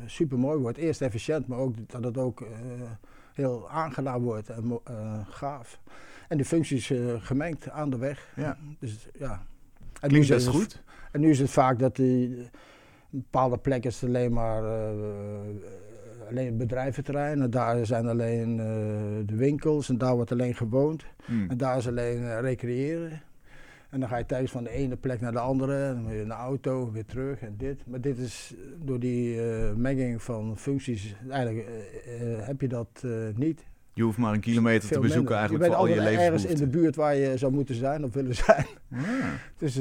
super 0.05 0.39
mooi 0.39 0.59
wordt. 0.59 0.77
Eerst 0.77 1.01
efficiënt, 1.01 1.47
maar 1.47 1.57
ook 1.57 1.75
dat 1.87 2.03
het 2.03 2.17
ook 2.17 2.41
uh, 2.41 2.47
heel 3.33 3.69
aangenaam 3.69 4.21
wordt 4.21 4.49
en 4.49 4.79
uh, 4.89 5.19
gaaf. 5.29 5.79
En 6.31 6.37
de 6.37 6.45
functies 6.45 6.93
gemengd 7.19 7.69
aan 7.69 7.89
de 7.89 7.97
weg. 7.97 8.33
Ja. 8.35 8.57
Dus 8.79 9.07
ja. 9.19 9.45
En 9.99 10.09
Klinkt 10.09 10.29
best 10.29 10.47
goed. 10.47 10.83
En 11.11 11.19
nu 11.21 11.29
is 11.29 11.39
het 11.39 11.49
vaak 11.49 11.79
dat 11.79 11.95
die 11.95 12.49
bepaalde 13.09 13.57
plekken 13.57 13.89
is 13.89 14.03
alleen 14.03 14.33
maar 14.33 14.63
alleen 16.29 16.45
het 16.45 16.57
bedrijventerrein. 16.57 17.41
En 17.41 17.49
daar 17.49 17.85
zijn 17.85 18.07
alleen 18.07 18.55
de 19.25 19.35
winkels 19.35 19.89
en 19.89 19.97
daar 19.97 20.15
wordt 20.15 20.31
alleen 20.31 20.55
gewoond. 20.55 21.03
Hmm. 21.25 21.49
En 21.49 21.57
daar 21.57 21.77
is 21.77 21.87
alleen 21.87 22.41
recreëren. 22.41 23.21
En 23.89 23.99
dan 23.99 24.09
ga 24.09 24.17
je 24.17 24.25
tijdens 24.25 24.51
van 24.51 24.63
de 24.63 24.69
ene 24.69 24.95
plek 24.95 25.21
naar 25.21 25.31
de 25.31 25.39
andere. 25.39 25.87
En 25.87 25.93
dan 25.93 26.07
weer 26.07 26.21
in 26.21 26.27
de 26.27 26.33
auto, 26.33 26.91
weer 26.91 27.05
terug 27.05 27.41
en 27.41 27.53
dit. 27.57 27.87
Maar 27.87 28.01
dit 28.01 28.17
is 28.17 28.53
door 28.77 28.99
die 28.99 29.35
uh, 29.35 29.73
menging 29.73 30.21
van 30.21 30.57
functies, 30.57 31.15
eigenlijk 31.29 31.67
heb 32.45 32.61
je 32.61 32.67
dat 32.67 33.05
niet. 33.35 33.69
Je 33.93 34.03
hoeft 34.03 34.17
maar 34.17 34.33
een 34.33 34.39
kilometer 34.39 34.89
te 34.89 34.99
bezoeken 34.99 35.35
eigenlijk 35.35 35.65
je 35.65 35.71
voor 35.71 35.79
al 35.79 35.87
je 35.87 36.01
leven. 36.01 36.23
ergens 36.23 36.45
in 36.45 36.55
de 36.55 36.67
buurt 36.67 36.95
waar 36.95 37.15
je 37.15 37.37
zou 37.37 37.51
moeten 37.51 37.75
zijn 37.75 38.03
of 38.03 38.13
willen 38.13 38.35
zijn. 38.35 38.65
Ja. 38.89 39.33
dus, 39.57 39.79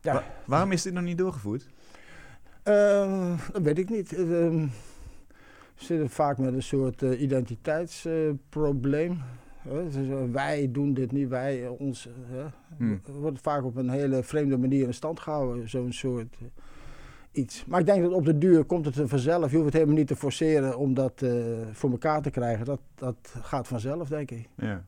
ja. 0.00 0.24
waarom 0.44 0.72
is 0.72 0.82
dit 0.82 0.92
nog 0.92 1.02
niet 1.02 1.18
doorgevoerd? 1.18 1.66
dat 3.52 3.62
weet 3.62 3.78
ik 3.78 3.90
niet. 3.90 4.10
we 4.10 4.66
zitten 5.74 6.10
vaak 6.10 6.38
met 6.38 6.54
een 6.54 6.62
soort 6.62 7.02
identiteitsprobleem. 7.02 9.20
Dus, 9.68 10.08
eh, 10.08 10.16
wij 10.32 10.68
doen 10.72 10.94
dit 10.94 11.12
niet, 11.12 11.28
wij, 11.28 11.64
eh, 11.64 11.80
ons. 11.80 12.08
Hmm. 12.76 13.00
wordt 13.20 13.40
vaak 13.40 13.64
op 13.64 13.76
een 13.76 13.90
hele 13.90 14.22
vreemde 14.22 14.58
manier 14.58 14.86
in 14.86 14.94
stand 14.94 15.20
gehouden, 15.20 15.68
zo'n 15.68 15.92
soort 15.92 16.36
eh, 16.40 16.46
iets. 17.36 17.64
Maar 17.66 17.80
ik 17.80 17.86
denk 17.86 18.02
dat 18.02 18.12
op 18.12 18.24
de 18.24 18.38
duur 18.38 18.64
komt 18.64 18.84
het 18.84 18.96
er 18.96 19.08
vanzelf. 19.08 19.50
Je 19.50 19.56
hoeft 19.56 19.64
het 19.64 19.74
helemaal 19.74 19.96
niet 19.96 20.06
te 20.06 20.16
forceren 20.16 20.78
om 20.78 20.94
dat 20.94 21.24
voor 21.72 21.90
elkaar 21.90 22.22
te 22.22 22.30
krijgen. 22.30 22.64
Dat, 22.64 22.80
dat 22.94 23.34
gaat 23.42 23.68
vanzelf, 23.68 24.08
denk 24.08 24.30
ik. 24.30 24.48
Ja. 24.54 24.82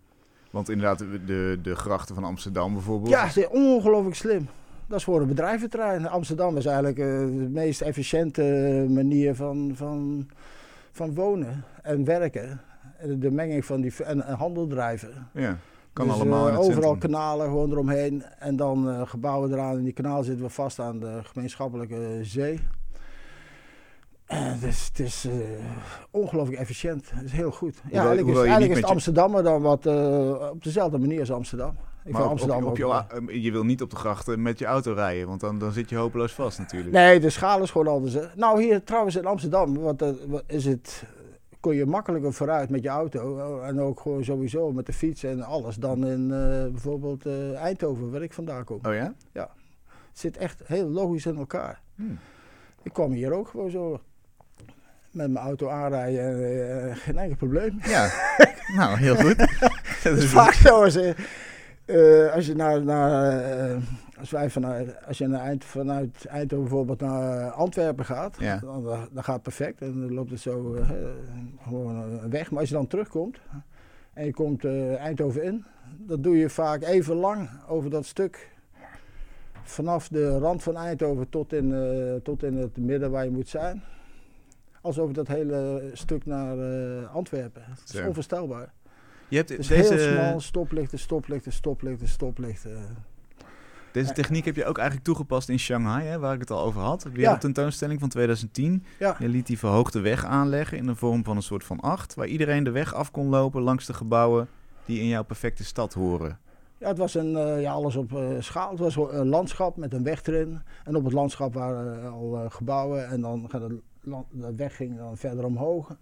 Want 0.51 0.69
inderdaad, 0.69 0.99
de, 0.99 1.59
de 1.63 1.75
grachten 1.75 2.15
van 2.15 2.25
Amsterdam 2.25 2.73
bijvoorbeeld. 2.73 3.11
Ja, 3.11 3.29
ze 3.29 3.51
ongelooflijk 3.51 4.17
slim. 4.17 4.49
Dat 4.87 4.99
is 4.99 5.05
voor 5.05 5.21
een 5.21 5.29
bedrijventerrein. 5.29 6.09
Amsterdam 6.09 6.57
is 6.57 6.67
eigenlijk 6.67 6.97
de 6.97 7.49
meest 7.51 7.81
efficiënte 7.81 8.43
manier 8.89 9.35
van, 9.35 9.73
van, 9.75 10.29
van 10.93 11.15
wonen 11.15 11.65
en 11.83 12.05
werken 12.05 12.61
de 13.19 13.31
menging 13.31 13.65
van 13.65 13.81
die 13.81 14.05
en, 14.05 14.21
handel 14.21 14.67
drijven. 14.67 15.29
Ja, 15.33 15.59
kan 15.99 16.07
dus, 16.07 16.17
allemaal. 16.17 16.49
Uh, 16.49 16.59
overal 16.59 16.97
kanalen 16.97 17.47
gewoon 17.47 17.71
eromheen. 17.71 18.25
En 18.39 18.57
dan 18.57 18.89
uh, 18.89 19.03
gebouwen 19.05 19.53
eraan. 19.53 19.77
En 19.77 19.85
die 19.85 19.93
kanaal 19.93 20.23
zitten 20.23 20.45
we 20.45 20.51
vast 20.51 20.79
aan 20.79 20.99
de 20.99 21.21
gemeenschappelijke 21.23 22.19
zee. 22.23 22.61
dus 24.61 24.87
het 24.89 24.99
is 24.99 25.25
uh, 25.25 25.33
ongelooflijk 26.11 26.59
efficiënt. 26.59 27.11
Het 27.15 27.25
is 27.25 27.33
heel 27.33 27.51
goed. 27.51 27.75
Ja, 27.91 28.07
eigenlijk 28.07 28.29
is, 28.29 28.37
eigenlijk 28.37 28.71
is 28.71 28.77
het 28.77 28.91
Amsterdam 28.91 29.43
dan 29.43 29.63
wat 29.63 29.87
op 30.51 30.63
dezelfde 30.65 30.99
manier 30.99 31.21
als 31.21 31.33
Amsterdam. 31.33 31.77
Ik 32.05 32.13
maar 32.13 32.23
Amsterdam 32.23 32.65
op, 32.65 32.77
je, 32.77 33.43
je, 33.43 33.53
wil 33.53 33.65
niet 33.65 33.83
op 33.83 33.91
de 33.91 33.97
grachten 33.97 34.43
met 34.43 34.59
je 34.59 34.65
auto 34.65 34.93
rijden, 34.93 35.27
want 35.27 35.41
dan, 35.41 35.59
dan 35.59 35.73
zit 35.73 35.89
je 35.89 35.97
hopeloos 35.97 36.33
vast 36.33 36.59
natuurlijk. 36.59 36.93
Nee, 36.93 37.21
de 37.21 37.31
schaal 37.31 37.63
is 37.63 37.71
gewoon 37.71 37.87
anders. 37.87 38.17
Nou, 38.37 38.63
hier 38.63 38.85
trouwens 38.85 39.17
in 39.17 39.27
Amsterdam 39.27 39.79
wat, 39.79 40.05
is 40.47 40.65
het 40.65 41.05
kon 41.61 41.75
je 41.75 41.87
makkelijker 41.87 42.33
vooruit 42.33 42.71
met 42.71 42.83
je 42.83 42.89
auto 42.89 43.39
eh, 43.39 43.69
en 43.69 43.81
ook 43.81 44.01
gewoon 44.01 44.25
sowieso 44.25 44.73
met 44.73 44.87
de 44.87 44.93
fiets 44.93 45.23
en 45.23 45.43
alles 45.43 45.77
dan 45.77 46.07
in 46.07 46.21
uh, 46.21 46.67
bijvoorbeeld 46.71 47.27
uh, 47.27 47.55
Eindhoven, 47.55 48.11
waar 48.11 48.23
ik 48.23 48.33
vandaan 48.33 48.65
kom. 48.65 48.79
Oh 48.83 48.95
ja? 48.95 49.15
Ja. 49.33 49.51
Het 49.87 50.19
zit 50.19 50.37
echt 50.37 50.63
heel 50.65 50.89
logisch 50.89 51.27
in 51.27 51.37
elkaar. 51.37 51.81
Hmm. 51.95 52.19
Ik 52.83 52.93
kwam 52.93 53.13
hier 53.13 53.33
ook 53.33 53.49
gewoon 53.49 53.71
zo 53.71 54.01
met 55.11 55.31
mijn 55.31 55.45
auto 55.45 55.69
aanrijden 55.69 56.81
en 56.81 56.97
geen 56.97 57.19
enkel 57.19 57.37
probleem. 57.37 57.79
Ja, 57.83 58.11
nou 58.79 58.99
heel 58.99 59.17
goed. 59.17 59.37
dat 60.05 60.17
is 60.17 60.27
vaak 60.27 60.53
zo 60.53 60.83
als, 60.83 60.97
als 62.33 62.47
je 62.47 62.53
naar, 62.57 62.83
naar 62.83 63.83
als 64.19 64.31
wij 64.31 64.51
vanuit, 64.51 65.07
als 65.07 65.19
je 65.19 65.27
naar 65.27 65.41
Eind, 65.41 65.65
vanuit 65.65 66.25
Eindhoven 66.27 66.69
bijvoorbeeld 66.69 67.01
naar 67.01 67.51
Antwerpen 67.51 68.05
gaat, 68.05 68.39
dan, 68.61 68.85
dan, 69.13 69.25
gaat 69.25 69.35
het 69.35 69.43
perfect 69.43 69.81
en 69.81 70.01
dan 70.01 70.15
loopt 70.15 70.31
het 70.31 70.41
zo 70.41 70.75
uh, 70.75 70.91
gewoon 71.63 72.31
weg. 72.31 72.51
Maar 72.51 72.61
als 72.61 72.69
je 72.69 72.75
dan 72.75 72.87
terugkomt 72.87 73.39
en 74.13 74.25
je 74.25 74.33
komt 74.33 74.65
uh, 74.65 74.97
Eindhoven 74.97 75.43
in, 75.43 75.65
dan 75.99 76.23
doe 76.23 76.37
je 76.37 76.51
vaak 76.51 76.83
even 76.83 77.17
lang 77.17 77.49
over 77.69 77.91
dat 77.91 78.07
stuk. 78.07 78.57
Vanaf 79.63 80.09
de 80.09 80.39
rand 80.39 80.63
van 80.63 80.77
Eindhoven 80.77 81.29
tot 81.29 81.53
in, 81.53 81.71
uh, 81.71 82.15
tot 82.23 82.43
in 82.43 82.57
het 82.57 82.77
midden 82.77 83.11
waar 83.11 83.25
je 83.25 83.31
moet 83.31 83.49
zijn. 83.49 83.83
Als 84.81 84.99
over 84.99 85.15
dat 85.15 85.29
hele 85.29 85.91
stuk 85.93 86.27
naar 86.27 86.57
Antwerpen. 87.07 87.63
Het 87.67 87.95
is 87.95 88.01
onvoorstelbaar. 88.01 88.73
Je 89.29 89.37
hebt 89.37 89.49
het 89.49 89.59
is 89.59 89.67
deze... 89.67 89.95
heel 89.95 90.13
smal, 90.13 90.41
stoplichten, 90.41 90.99
stoplichten, 90.99 91.53
stoplichten, 91.53 92.09
stoplichten. 92.09 92.97
Deze 93.93 94.13
techniek 94.13 94.45
heb 94.45 94.57
je 94.57 94.65
ook 94.65 94.77
eigenlijk 94.77 95.07
toegepast 95.07 95.49
in 95.49 95.59
Shanghai, 95.59 96.07
hè, 96.07 96.19
waar 96.19 96.35
ik 96.35 96.41
het 96.41 96.51
al 96.51 96.61
over 96.61 96.81
had. 96.81 97.03
De 97.03 97.11
wereldtentoonstelling 97.11 98.01
van 98.01 98.09
2010. 98.09 98.85
Ja. 98.99 99.17
Je 99.19 99.29
liet 99.29 99.47
die 99.47 99.59
verhoogde 99.59 100.01
weg 100.01 100.25
aanleggen 100.25 100.79
in 100.79 100.87
de 100.87 100.95
vorm 100.95 101.25
van 101.25 101.37
een 101.37 101.43
soort 101.43 101.65
van 101.65 101.81
acht, 101.81 102.15
waar 102.15 102.27
iedereen 102.27 102.65
de 102.65 102.71
weg 102.71 102.95
af 102.95 103.11
kon 103.11 103.29
lopen 103.29 103.63
langs 103.63 103.87
de 103.87 103.95
gebouwen 103.95 104.49
die 104.85 105.01
in 105.01 105.07
jouw 105.07 105.25
perfecte 105.25 105.65
stad 105.65 105.95
horen. 105.95 106.39
Ja, 106.79 106.89
het 106.89 106.99
was 106.99 107.15
een, 107.15 107.31
uh, 107.33 107.61
ja, 107.61 107.73
alles 107.73 107.97
op 107.97 108.13
uh, 108.13 108.29
schaal. 108.39 108.71
Het 108.71 108.79
was 108.79 108.97
een 108.97 109.29
landschap 109.29 109.77
met 109.77 109.93
een 109.93 110.03
weg 110.03 110.23
erin. 110.23 110.61
En 110.85 110.97
op 110.97 111.05
het 111.05 111.13
landschap 111.13 111.55
waren 111.55 111.99
uh, 111.99 112.13
al 112.13 112.51
gebouwen. 112.51 113.09
En 113.09 113.21
dan 113.21 113.49
de, 113.51 113.81
de, 114.31 114.55
weg 114.57 114.77
ging 114.77 114.97
dan 114.97 115.17
verder 115.17 115.45
omhoog. 115.45 115.97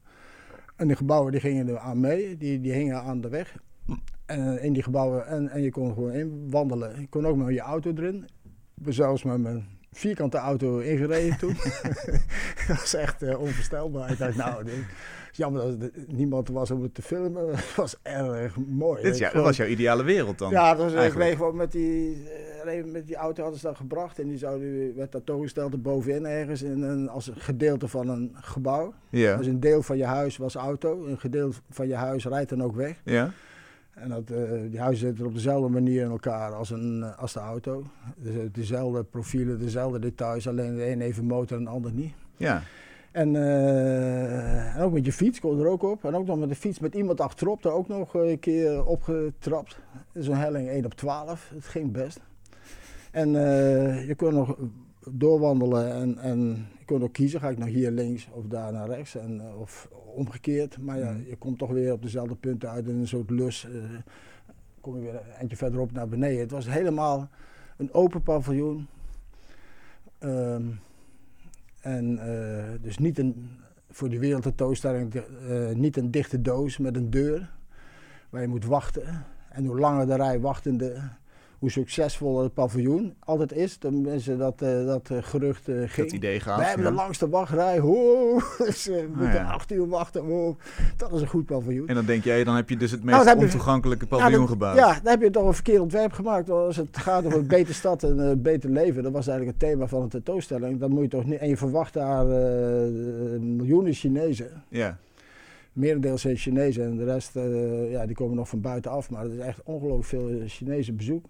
En 0.76 0.88
de 0.88 0.96
gebouwen 0.96 1.32
die 1.32 1.40
gingen 1.40 1.68
er 1.68 1.78
aan 1.78 2.00
mee. 2.00 2.36
Die, 2.36 2.60
die 2.60 2.72
hingen 2.72 3.02
aan 3.02 3.20
de 3.20 3.28
weg. 3.28 3.56
En 4.26 4.62
in 4.62 4.72
die 4.72 4.82
gebouwen. 4.82 5.26
En, 5.26 5.48
en 5.48 5.62
je 5.62 5.70
kon 5.70 5.94
gewoon 5.94 6.12
in 6.12 6.50
wandelen. 6.50 7.00
Je 7.00 7.08
kon 7.08 7.26
ook 7.26 7.36
met 7.36 7.54
je 7.54 7.60
auto 7.60 7.92
erin. 7.96 8.28
Ik 8.76 8.84
ben 8.84 8.94
zelfs 8.94 9.22
met 9.22 9.38
mijn 9.38 9.66
vierkante 9.92 10.36
auto 10.36 10.78
ingereden 10.78 11.38
toen. 11.38 11.56
dat 12.68 12.80
was 12.80 12.94
echt 12.94 13.22
uh, 13.22 13.40
onvoorstelbaar. 13.40 14.10
Ik 14.10 14.18
dacht, 14.18 14.36
nou, 14.36 14.64
dit, 14.64 14.84
jammer 15.32 15.62
dat 15.62 15.82
er 15.82 15.90
niemand 16.06 16.48
was 16.48 16.70
om 16.70 16.82
het 16.82 16.94
te 16.94 17.02
filmen. 17.02 17.50
Het 17.50 17.74
was 17.74 17.96
erg 18.02 18.56
mooi. 18.56 19.02
Dit 19.02 19.18
ja, 19.18 19.30
dat 19.30 19.44
was 19.44 19.56
jouw 19.56 19.66
ideale 19.66 20.02
wereld 20.02 20.38
dan? 20.38 20.50
Ja, 20.50 20.74
dat 20.74 20.92
was, 20.92 21.04
ik 21.04 21.14
reed 21.14 21.36
gewoon 21.36 21.56
met 21.56 21.72
die, 21.72 22.28
met 22.84 23.06
die 23.06 23.16
auto 23.16 23.42
hadden 23.42 23.60
ze 23.60 23.66
dan 23.66 23.76
gebracht. 23.76 24.18
En 24.18 24.28
die 24.28 24.38
zou, 24.38 24.92
werd 24.96 25.12
dat 25.12 25.26
toegesteld 25.26 25.82
bovenin 25.82 26.26
ergens 26.26 26.62
in 26.62 26.82
een, 26.82 27.08
als 27.08 27.26
een 27.26 27.40
gedeelte 27.40 27.88
van 27.88 28.08
een 28.08 28.32
gebouw. 28.34 28.94
Ja. 29.08 29.36
Dus 29.36 29.46
een 29.46 29.60
deel 29.60 29.82
van 29.82 29.96
je 29.96 30.04
huis 30.04 30.36
was 30.36 30.54
auto. 30.54 31.06
Een 31.06 31.18
gedeelte 31.18 31.56
van 31.70 31.88
je 31.88 31.94
huis 31.94 32.24
rijdt 32.26 32.50
dan 32.50 32.62
ook 32.62 32.74
weg. 32.74 33.00
Ja. 33.04 33.32
En 33.96 34.08
dat, 34.08 34.30
uh, 34.30 34.70
die 34.70 34.80
huizen 34.80 35.06
zitten 35.06 35.26
op 35.26 35.34
dezelfde 35.34 35.68
manier 35.68 36.02
in 36.02 36.10
elkaar 36.10 36.52
als, 36.52 36.70
een, 36.70 37.02
eh, 37.02 37.18
als 37.18 37.32
de 37.32 37.40
auto. 37.40 37.84
Dus, 38.16 38.34
uh, 38.34 38.42
dezelfde 38.52 39.04
profielen, 39.04 39.58
dezelfde 39.58 39.98
details, 39.98 40.48
alleen 40.48 40.74
de 40.76 40.90
een 40.90 41.00
even 41.00 41.24
motor 41.24 41.56
en 41.56 41.64
de 41.64 41.70
ander 41.70 41.92
niet. 41.92 42.14
Ja. 42.36 42.62
En, 43.12 43.36
en, 43.36 44.82
ook 44.82 44.92
met 44.92 45.04
je 45.04 45.12
fiets 45.12 45.40
kon 45.40 45.60
er 45.60 45.66
ook 45.66 45.82
op. 45.82 46.04
En 46.04 46.14
ook 46.14 46.26
nog 46.26 46.38
met 46.38 46.48
de 46.48 46.54
fiets 46.54 46.78
met 46.78 46.94
iemand 46.94 47.20
achterop, 47.20 47.62
daar 47.62 47.72
ook 47.72 47.88
nog 47.88 48.14
een 48.14 48.38
keer 48.38 48.84
opgetrapt. 48.84 49.78
Zo'n 50.14 50.36
helling 50.36 50.68
1 50.68 50.84
op 50.84 50.94
12, 50.94 51.50
het 51.54 51.64
ging 51.64 51.92
best. 51.92 52.20
En 53.10 53.30
je 54.06 54.14
kon 54.16 54.34
nog 54.34 54.56
doorwandelen 55.10 55.92
en, 55.92 56.18
en 56.18 56.66
je 56.78 56.84
kon 56.84 57.02
ook 57.02 57.12
kiezen, 57.12 57.40
ga 57.40 57.48
ik 57.48 57.58
naar 57.58 57.68
hier 57.68 57.90
links 57.90 58.28
of 58.32 58.46
daar 58.46 58.72
naar 58.72 58.88
rechts. 58.88 59.16
En, 59.16 59.42
of 59.58 59.88
omgekeerd. 60.16 60.78
Maar 60.78 60.98
ja, 60.98 61.10
mm. 61.10 61.24
je 61.28 61.36
komt 61.36 61.58
toch 61.58 61.70
weer 61.70 61.92
op 61.92 62.02
dezelfde 62.02 62.34
punten 62.34 62.70
uit 62.70 62.88
in 62.88 62.96
een 62.96 63.08
soort 63.08 63.30
lus. 63.30 63.66
Uh, 63.70 63.82
kom 64.80 64.94
je 64.94 65.00
weer 65.00 65.14
een 65.14 65.32
eindje 65.38 65.56
verderop 65.56 65.92
naar 65.92 66.08
beneden. 66.08 66.40
Het 66.40 66.50
was 66.50 66.68
helemaal 66.68 67.28
een 67.76 67.92
open 67.92 68.22
paviljoen. 68.22 68.86
Ehm, 70.18 70.64
en 71.80 72.12
uh, 72.12 72.82
dus 72.82 72.98
niet 72.98 73.18
een, 73.18 73.50
voor 73.90 74.08
die 74.08 74.18
wereldtentoonstelling, 74.18 75.14
uh, 75.14 75.70
niet 75.70 75.96
een 75.96 76.10
dichte 76.10 76.40
doos 76.42 76.78
met 76.78 76.96
een 76.96 77.10
deur 77.10 77.50
waar 78.30 78.40
je 78.40 78.48
moet 78.48 78.64
wachten. 78.64 79.24
En 79.50 79.64
hoe 79.64 79.78
langer 79.78 80.06
de 80.06 80.14
rij 80.14 80.40
wachtende, 80.40 81.10
hoe 81.58 81.70
succesvol 81.70 82.42
het 82.42 82.54
paviljoen 82.54 83.14
altijd 83.18 83.52
is. 83.52 83.78
Mensen 83.90 84.38
dat, 84.38 84.62
uh, 84.62 84.86
dat 84.86 85.10
uh, 85.10 85.18
gerucht 85.20 85.68
uh, 85.68 85.76
ging. 85.86 86.06
Dat 86.06 86.16
idee 86.16 86.40
gaat. 86.40 86.58
We 86.58 86.64
hebben 86.64 86.86
de 86.86 86.92
langste 86.92 87.28
wachtrij. 87.28 87.78
Ho, 87.78 88.40
dus, 88.58 88.86
we 88.86 89.08
ah, 89.12 89.20
moeten 89.20 89.46
acht 89.46 89.72
uur 89.72 89.88
wachten. 89.88 90.22
Ho, 90.22 90.56
dat 90.96 91.12
is 91.12 91.20
een 91.20 91.28
goed 91.28 91.46
paviljoen. 91.46 91.88
En 91.88 91.94
dan 91.94 92.04
denk 92.04 92.24
jij, 92.24 92.44
dan 92.44 92.56
heb 92.56 92.68
je 92.68 92.76
dus 92.76 92.90
het 92.90 93.04
nou, 93.04 93.24
meest 93.24 93.36
ontoegankelijke 93.36 94.06
paviljoen 94.06 94.48
gebouwd. 94.48 94.76
Ja, 94.76 94.92
dan 94.92 95.12
heb 95.12 95.22
je 95.22 95.30
toch 95.30 95.46
een 95.46 95.54
verkeerd 95.54 95.80
ontwerp 95.80 96.12
gemaakt. 96.12 96.50
Als 96.50 96.76
het 96.76 96.96
gaat 96.98 97.24
over 97.24 97.38
een 97.42 97.46
betere 97.46 97.72
stad 97.72 98.02
en 98.02 98.18
een 98.18 98.42
beter 98.42 98.70
leven. 98.70 99.02
Dat 99.02 99.12
was 99.12 99.26
eigenlijk 99.26 99.58
het 99.60 99.70
thema 99.70 99.86
van 99.86 100.02
de 100.02 100.08
tentoonstelling. 100.08 100.80
Dan 100.80 100.90
moet 100.90 101.02
je 101.02 101.08
toch 101.08 101.24
niet... 101.24 101.38
En 101.38 101.48
je 101.48 101.56
verwacht 101.56 101.92
daar 101.92 102.26
miljoenen 103.40 103.92
Chinezen. 103.92 104.62
Ja 104.68 104.98
merendeel 105.72 106.18
zijn 106.18 106.36
Chinezen 106.36 106.84
en 106.84 106.96
de 106.96 107.04
rest 107.04 107.34
ja, 107.90 108.06
die 108.06 108.14
komen 108.14 108.36
nog 108.36 108.48
van 108.48 108.60
buitenaf. 108.60 109.10
Maar 109.10 109.24
er 109.24 109.32
is 109.32 109.38
echt 109.38 109.60
ongelooflijk 109.64 110.04
veel 110.04 110.42
Chinese 110.46 110.92
bezoek 110.92 111.24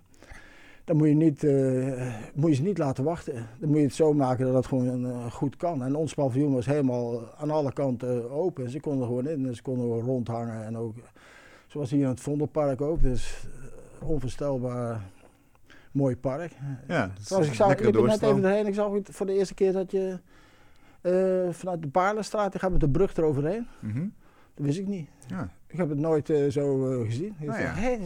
dan 0.87 0.97
moet 0.97 1.09
je, 1.09 1.15
niet, 1.15 1.43
uh, 1.43 2.15
moet 2.35 2.51
je 2.51 2.57
ze 2.57 2.63
niet 2.63 2.79
laten 2.79 3.05
wachten. 3.05 3.47
Dan 3.59 3.69
moet 3.69 3.79
je 3.79 3.85
het 3.85 3.95
zo 3.95 4.13
maken 4.13 4.47
dat 4.47 4.55
het 4.55 4.67
gewoon 4.67 5.07
uh, 5.07 5.31
goed 5.31 5.57
kan. 5.57 5.83
En 5.83 5.95
ons 5.95 6.15
paviljoen 6.15 6.55
was 6.55 6.67
helemaal 6.67 7.35
aan 7.37 7.51
alle 7.51 7.73
kanten 7.73 8.31
open. 8.31 8.71
Ze 8.71 8.81
konden 8.81 9.07
gewoon 9.07 9.27
in, 9.27 9.55
ze 9.55 9.63
konden 9.63 9.85
gewoon 9.85 10.05
rondhangen. 10.05 10.65
En 10.65 10.77
ook, 10.77 10.95
zoals 11.67 11.91
hier 11.91 12.03
in 12.03 12.09
het 12.09 12.21
Vondelpark 12.21 12.81
ook. 12.81 13.03
Dus 13.03 13.47
onvoorstelbaar 14.03 15.01
mooi 15.93 16.17
park. 16.17 16.53
Ja, 16.89 17.11
Zoals 17.21 17.47
ik 17.47 17.55
zag, 17.55 17.77
ik 17.77 17.93
ben 17.93 18.05
net 18.05 18.23
even 18.23 18.45
erheen. 18.45 18.67
Ik 18.67 18.75
zag 18.75 18.91
voor 19.03 19.27
de 19.27 19.35
eerste 19.35 19.55
keer 19.55 19.73
dat 19.73 19.91
je 19.91 20.19
vanuit 21.51 21.83
de 21.83 21.89
Baarlenstraat, 21.89 22.53
je 22.53 22.59
gaat 22.59 22.71
met 22.71 22.81
de 22.81 22.89
brug 22.89 23.17
eroverheen. 23.17 23.67
Mm 23.81 24.13
Dat 24.55 24.67
wist 24.67 24.79
ik 24.79 24.87
niet. 24.87 25.09
Ja. 25.27 25.49
Ik 25.67 25.77
heb 25.77 25.89
het 25.89 25.99
nooit 25.99 26.33
zo 26.49 26.79
gezien. 27.05 27.37
Ik 27.39 27.47
nou 27.47 27.63
dacht, 27.63 27.75
ja. 27.75 27.81
hey, 27.81 28.01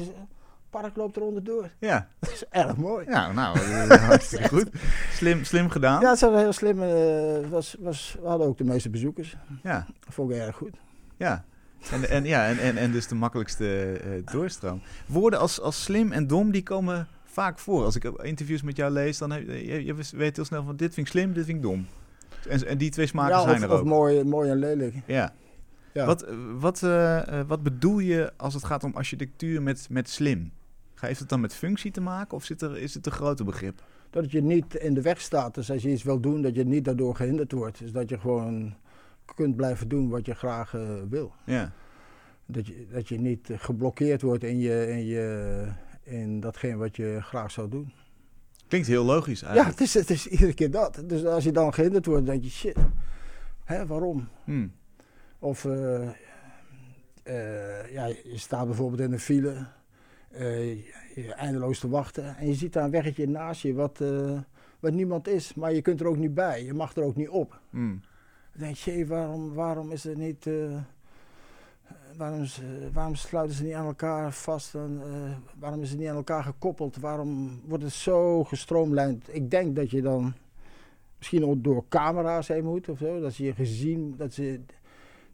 park 0.71 0.97
loopt 0.97 1.17
er 1.17 1.23
onderdoor. 1.23 1.71
Ja. 1.79 2.09
Dat 2.21 2.31
is 2.31 2.45
erg 2.51 2.77
mooi. 2.77 3.07
Ja, 3.09 3.33
nou, 3.33 3.59
hartstikke 3.89 4.49
goed. 4.57 4.69
Slim, 5.13 5.45
slim 5.45 5.71
gedaan. 5.71 6.01
Ja, 6.01 6.11
het 6.11 6.21
was 6.21 6.41
heel 6.41 6.53
slim. 6.53 6.83
Uh, 6.83 7.49
was, 7.49 7.77
was, 7.79 8.17
we 8.21 8.29
hadden 8.29 8.47
ook 8.47 8.59
de 8.59 8.65
meeste 8.65 8.91
bezoekers. 8.91 9.37
Ja. 9.63 9.87
Dat 10.05 10.15
vond 10.15 10.31
ik 10.31 10.37
erg 10.37 10.57
goed. 10.57 10.75
Ja. 11.17 11.45
En, 11.93 12.09
en, 12.09 12.25
ja, 12.25 12.47
en, 12.47 12.59
en, 12.59 12.77
en 12.77 12.93
dus 12.93 13.07
de 13.07 13.15
makkelijkste 13.15 14.01
uh, 14.05 14.27
doorstroom. 14.33 14.83
Woorden 15.07 15.39
als, 15.39 15.61
als 15.61 15.83
slim 15.83 16.13
en 16.13 16.27
dom, 16.27 16.51
die 16.51 16.63
komen 16.63 17.09
vaak 17.25 17.59
voor. 17.59 17.85
Als 17.85 17.97
ik 17.97 18.05
interviews 18.05 18.63
met 18.63 18.77
jou 18.77 18.93
lees, 18.93 19.19
dan 19.19 19.31
heb 19.31 19.47
je, 19.47 19.85
je 19.85 19.95
weet 20.17 20.37
heel 20.37 20.45
snel 20.45 20.65
van 20.65 20.77
dit 20.77 20.95
vind 20.95 21.07
ik 21.07 21.13
slim, 21.13 21.33
dit 21.33 21.45
vind 21.45 21.57
ik 21.57 21.63
dom. 21.63 21.87
En, 22.49 22.67
en 22.67 22.79
die 22.79 22.91
twee 22.91 23.07
smaken 23.07 23.37
ja, 23.37 23.43
zijn 23.43 23.57
of, 23.57 23.63
er 23.63 23.71
ook. 23.71 23.81
Of 23.81 23.87
mooi, 23.87 24.25
mooi 24.25 24.51
en 24.51 24.57
lelijk. 24.57 24.95
Ja. 25.07 25.33
ja. 25.93 26.07
Wat, 26.07 26.27
wat, 26.59 26.83
uh, 26.83 27.41
wat 27.47 27.63
bedoel 27.63 27.99
je 27.99 28.33
als 28.37 28.55
het 28.55 28.65
gaat 28.65 28.85
om 28.85 28.95
architectuur 28.95 29.63
met, 29.63 29.87
met 29.91 30.09
slim? 30.09 30.53
Heeft 31.01 31.21
het 31.21 31.29
dan 31.29 31.41
met 31.41 31.55
functie 31.55 31.91
te 31.91 32.01
maken 32.01 32.37
of 32.37 32.45
zit 32.45 32.63
er, 32.63 32.79
is 32.79 32.95
het 32.95 33.07
een 33.07 33.13
groter 33.13 33.45
begrip? 33.45 33.83
Dat 34.11 34.31
je 34.31 34.43
niet 34.43 34.75
in 34.75 34.95
de 34.95 35.03
weg 35.03 35.21
staat. 35.21 35.55
Dus 35.55 35.71
als 35.71 35.83
je 35.83 35.91
iets 35.91 36.03
wil 36.03 36.21
doen, 36.21 36.43
dat 36.43 36.55
je 36.55 36.65
niet 36.65 36.85
daardoor 36.85 37.17
gehinderd 37.17 37.53
wordt. 37.53 37.79
Dus 37.79 37.93
dat 37.93 38.09
je 38.09 38.19
gewoon 38.19 38.75
kunt 39.35 39.57
blijven 39.57 39.89
doen 39.89 40.09
wat 40.09 40.27
je 40.27 40.35
graag 40.35 40.75
uh, 40.75 40.83
wil. 41.09 41.33
Ja. 41.45 41.73
Dat 42.47 42.67
je, 42.67 42.87
dat 42.93 43.09
je 43.09 43.21
niet 43.21 43.49
geblokkeerd 43.53 44.23
wordt 44.23 44.45
in, 44.45 44.59
je, 44.59 44.89
in, 44.89 45.07
je, 45.07 45.67
in 46.03 46.41
datgene 46.41 46.77
wat 46.77 46.97
je 46.97 47.19
graag 47.21 47.51
zou 47.51 47.69
doen. 47.69 47.93
Klinkt 48.69 48.89
heel 48.89 49.05
logisch 49.05 49.43
eigenlijk. 49.43 49.79
Ja, 49.79 49.85
het 49.85 49.89
is, 49.89 49.95
het 49.95 50.11
is 50.11 50.27
iedere 50.27 50.55
keer 50.55 50.71
dat. 50.71 51.03
Dus 51.05 51.25
als 51.25 51.45
je 51.45 51.53
dan 51.53 51.75
gehinderd 51.75 52.07
wordt, 52.07 52.27
dan 52.27 52.35
denk 52.35 52.45
je, 52.45 52.51
shit, 52.51 52.77
hè, 53.65 53.87
waarom? 53.87 54.29
Hmm. 54.45 54.73
Of 55.39 55.65
uh, 55.65 55.73
uh, 57.25 57.93
ja, 57.93 58.07
je 58.07 58.33
staat 58.35 58.67
bijvoorbeeld 58.67 59.01
in 59.01 59.13
een 59.13 59.21
file, 59.21 59.67
uh, 60.33 60.75
je 61.15 61.35
eindeloos 61.37 61.79
te 61.79 61.89
wachten 61.89 62.37
en 62.37 62.47
je 62.47 62.55
ziet 62.55 62.73
daar 62.73 62.85
een 62.85 62.91
weggetje 62.91 63.29
naast 63.29 63.63
je 63.63 63.75
wat, 63.75 64.03
wat 64.81 64.93
niemand 64.93 65.29
is, 65.29 65.55
maar 65.55 65.73
je 65.73 65.83
kunt 65.83 66.01
er 66.01 66.07
ook 66.07 66.17
niet 66.17 66.35
bij, 66.35 66.65
je 66.65 66.75
mag 66.75 66.97
er 66.97 67.03
ook 67.03 67.17
niet 67.17 67.29
op. 67.29 67.61
Hmm. 67.71 68.01
Dan 68.53 68.63
denk 68.63 68.77
je, 68.77 69.07
waarom, 69.07 69.55
waarom 69.55 69.93
is 69.93 70.05
er 70.05 70.17
niet... 70.17 70.49
Waarom, 72.17 72.47
waarom, 72.93 73.15
sluiten 73.15 73.57
ze 73.57 73.65
niet 73.65 73.75
aan 73.75 73.87
elkaar 73.87 74.33
vast? 74.33 74.75
En, 74.75 75.03
waarom 75.59 75.83
is 75.83 75.91
het 75.91 75.99
niet 75.99 76.09
aan 76.09 76.17
elkaar 76.17 76.43
gekoppeld? 76.43 76.97
Waarom 76.97 77.61
wordt 77.67 77.85
het 77.85 77.93
zo 77.93 78.45
gestroomlijnd? 78.45 79.35
Ik 79.35 79.51
denk 79.51 79.77
dat 79.77 79.91
je 79.91 80.03
dan 80.03 80.35
misschien 81.21 81.45
ook 81.45 81.65
door 81.65 81.85
camera's 81.89 82.49
heen 82.49 82.65
moet 82.65 82.89
of 82.89 82.99
zo. 82.99 83.21
Dat 83.21 83.33
ze 83.33 83.45
je 83.45 83.55
gezien, 83.55 84.15
dat 84.17 84.33
ze 84.33 84.61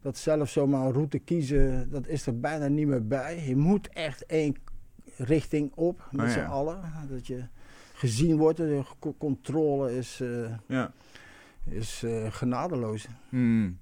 dat 0.01 0.17
zelf 0.17 0.49
zomaar 0.49 0.85
een 0.85 0.93
route 0.93 1.19
kiezen, 1.19 1.89
dat 1.89 2.07
is 2.07 2.25
er 2.25 2.39
bijna 2.39 2.67
niet 2.67 2.87
meer 2.87 3.07
bij. 3.07 3.47
Je 3.47 3.55
moet 3.55 3.89
echt 3.89 4.25
één 4.25 4.55
richting 5.17 5.71
op 5.75 6.07
met 6.11 6.25
Oh, 6.25 6.31
z'n 6.31 6.39
ja. 6.39 6.45
allen. 6.45 6.79
Dat 7.09 7.27
je 7.27 7.43
gezien 7.93 8.37
wordt, 8.37 8.57
de 8.57 8.81
co- 8.99 9.15
controle 9.17 9.97
is, 9.97 10.19
uh, 10.21 10.49
Ja. 10.67 10.91
is 11.69 12.01
uh, 12.05 12.25
genadeloos. 12.31 13.07
Hmm. 13.29 13.77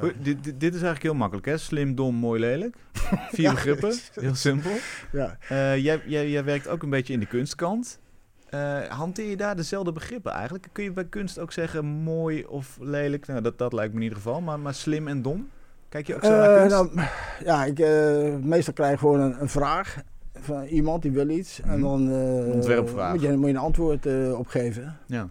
Dit, 0.00 0.14
dit, 0.24 0.44
dit 0.44 0.62
is 0.62 0.82
eigenlijk 0.82 1.02
heel 1.02 1.14
makkelijk, 1.14 1.46
hè? 1.46 1.58
Slim, 1.58 1.94
dom, 1.94 2.14
mooi, 2.14 2.40
lelijk. 2.40 2.76
Vier 3.32 3.44
Ja. 3.44 3.52
begrippen, 3.52 3.94
heel 4.14 4.34
simpel. 4.34 4.70
Ja. 5.12 5.36
Eh, 5.48 5.76
jij, 5.78 6.02
jij, 6.06 6.30
jij 6.30 6.44
werkt 6.44 6.68
ook 6.68 6.82
een 6.82 6.90
beetje 6.90 7.12
in 7.12 7.20
de 7.20 7.26
kunstkant. 7.26 8.00
Eh, 8.46 8.82
hanteer 8.84 9.28
je 9.30 9.36
daar 9.36 9.56
dezelfde 9.56 9.92
begrippen 9.92 10.32
eigenlijk? 10.32 10.68
Kun 10.72 10.84
je 10.84 10.92
bij 10.92 11.04
kunst 11.06 11.38
ook 11.38 11.52
zeggen 11.52 11.84
mooi 11.84 12.44
of 12.44 12.78
lelijk? 12.80 13.26
Nou, 13.26 13.40
dat, 13.42 13.58
dat 13.58 13.72
lijkt 13.72 13.92
me 13.92 13.96
in 13.98 14.02
ieder 14.04 14.18
geval. 14.18 14.40
Maar, 14.40 14.60
maar 14.60 14.74
slim 14.74 15.08
en 15.08 15.22
dom? 15.22 15.48
Kijk 15.96 16.06
je 16.08 16.14
ook 16.14 16.24
zo 16.24 16.30
naar 16.30 16.54
Eh, 16.54 16.60
kunst? 16.60 16.94
nou, 16.94 17.08
ja, 17.44 17.64
ik, 17.64 17.78
eh, 17.78 18.34
meestal 18.42 18.72
krijg 18.74 18.98
gewoon 19.00 19.20
een, 19.20 19.40
een 19.40 19.48
vraag 19.48 20.02
van 20.34 20.62
iemand 20.64 21.02
die 21.02 21.10
wil 21.10 21.28
iets. 21.28 21.60
En 21.60 21.70
Mhm. 21.70 21.80
dan 21.80 22.10
eh, 22.10 22.54
Ontwerpvraag. 22.54 23.12
Moet, 23.12 23.22
je, 23.22 23.32
moet 23.36 23.44
je 23.46 23.50
een 23.54 23.56
antwoord 23.60 24.06
eh, 24.06 24.38
op 24.38 24.46
geven. 24.46 24.96
ja. 25.06 25.28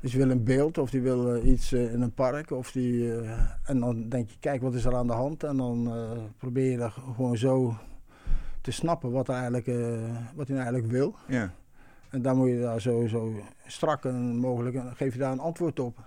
Dus 0.00 0.12
je 0.12 0.18
wil 0.18 0.30
een 0.30 0.44
beeld 0.44 0.78
of 0.78 0.90
die 0.90 1.00
wil 1.02 1.44
iets 1.44 1.72
in 1.72 2.00
een 2.00 2.12
park. 2.12 2.50
Of 2.50 2.72
die, 2.72 3.12
en 3.64 3.80
dan 3.80 4.08
denk 4.08 4.28
je, 4.30 4.36
kijk 4.40 4.62
wat 4.62 4.74
is 4.74 4.84
er 4.84 4.94
aan 4.96 5.06
de 5.06 5.12
hand. 5.12 5.42
En 5.44 5.56
dan 5.56 5.92
probeer 6.38 6.70
je 6.70 6.76
dat 6.76 6.92
gewoon 7.14 7.36
zo 7.36 7.74
te 8.60 8.70
snappen 8.70 9.10
wat, 9.10 9.28
er 9.28 9.34
eigenlijk, 9.34 9.66
wat 10.34 10.46
hij 10.48 10.56
nou 10.56 10.68
eigenlijk 10.68 10.86
wil. 10.86 11.14
ja. 11.26 11.50
En 12.10 12.22
dan 12.22 12.36
moet 12.36 12.48
je 12.48 12.60
daar 12.60 12.80
zo, 12.80 13.06
zo 13.06 13.32
strak 13.66 14.04
en 14.04 14.36
mogelijk, 14.36 14.76
geef 14.94 15.12
je 15.12 15.18
daar 15.18 15.32
een 15.32 15.38
antwoord 15.40 15.80
op. 15.80 15.98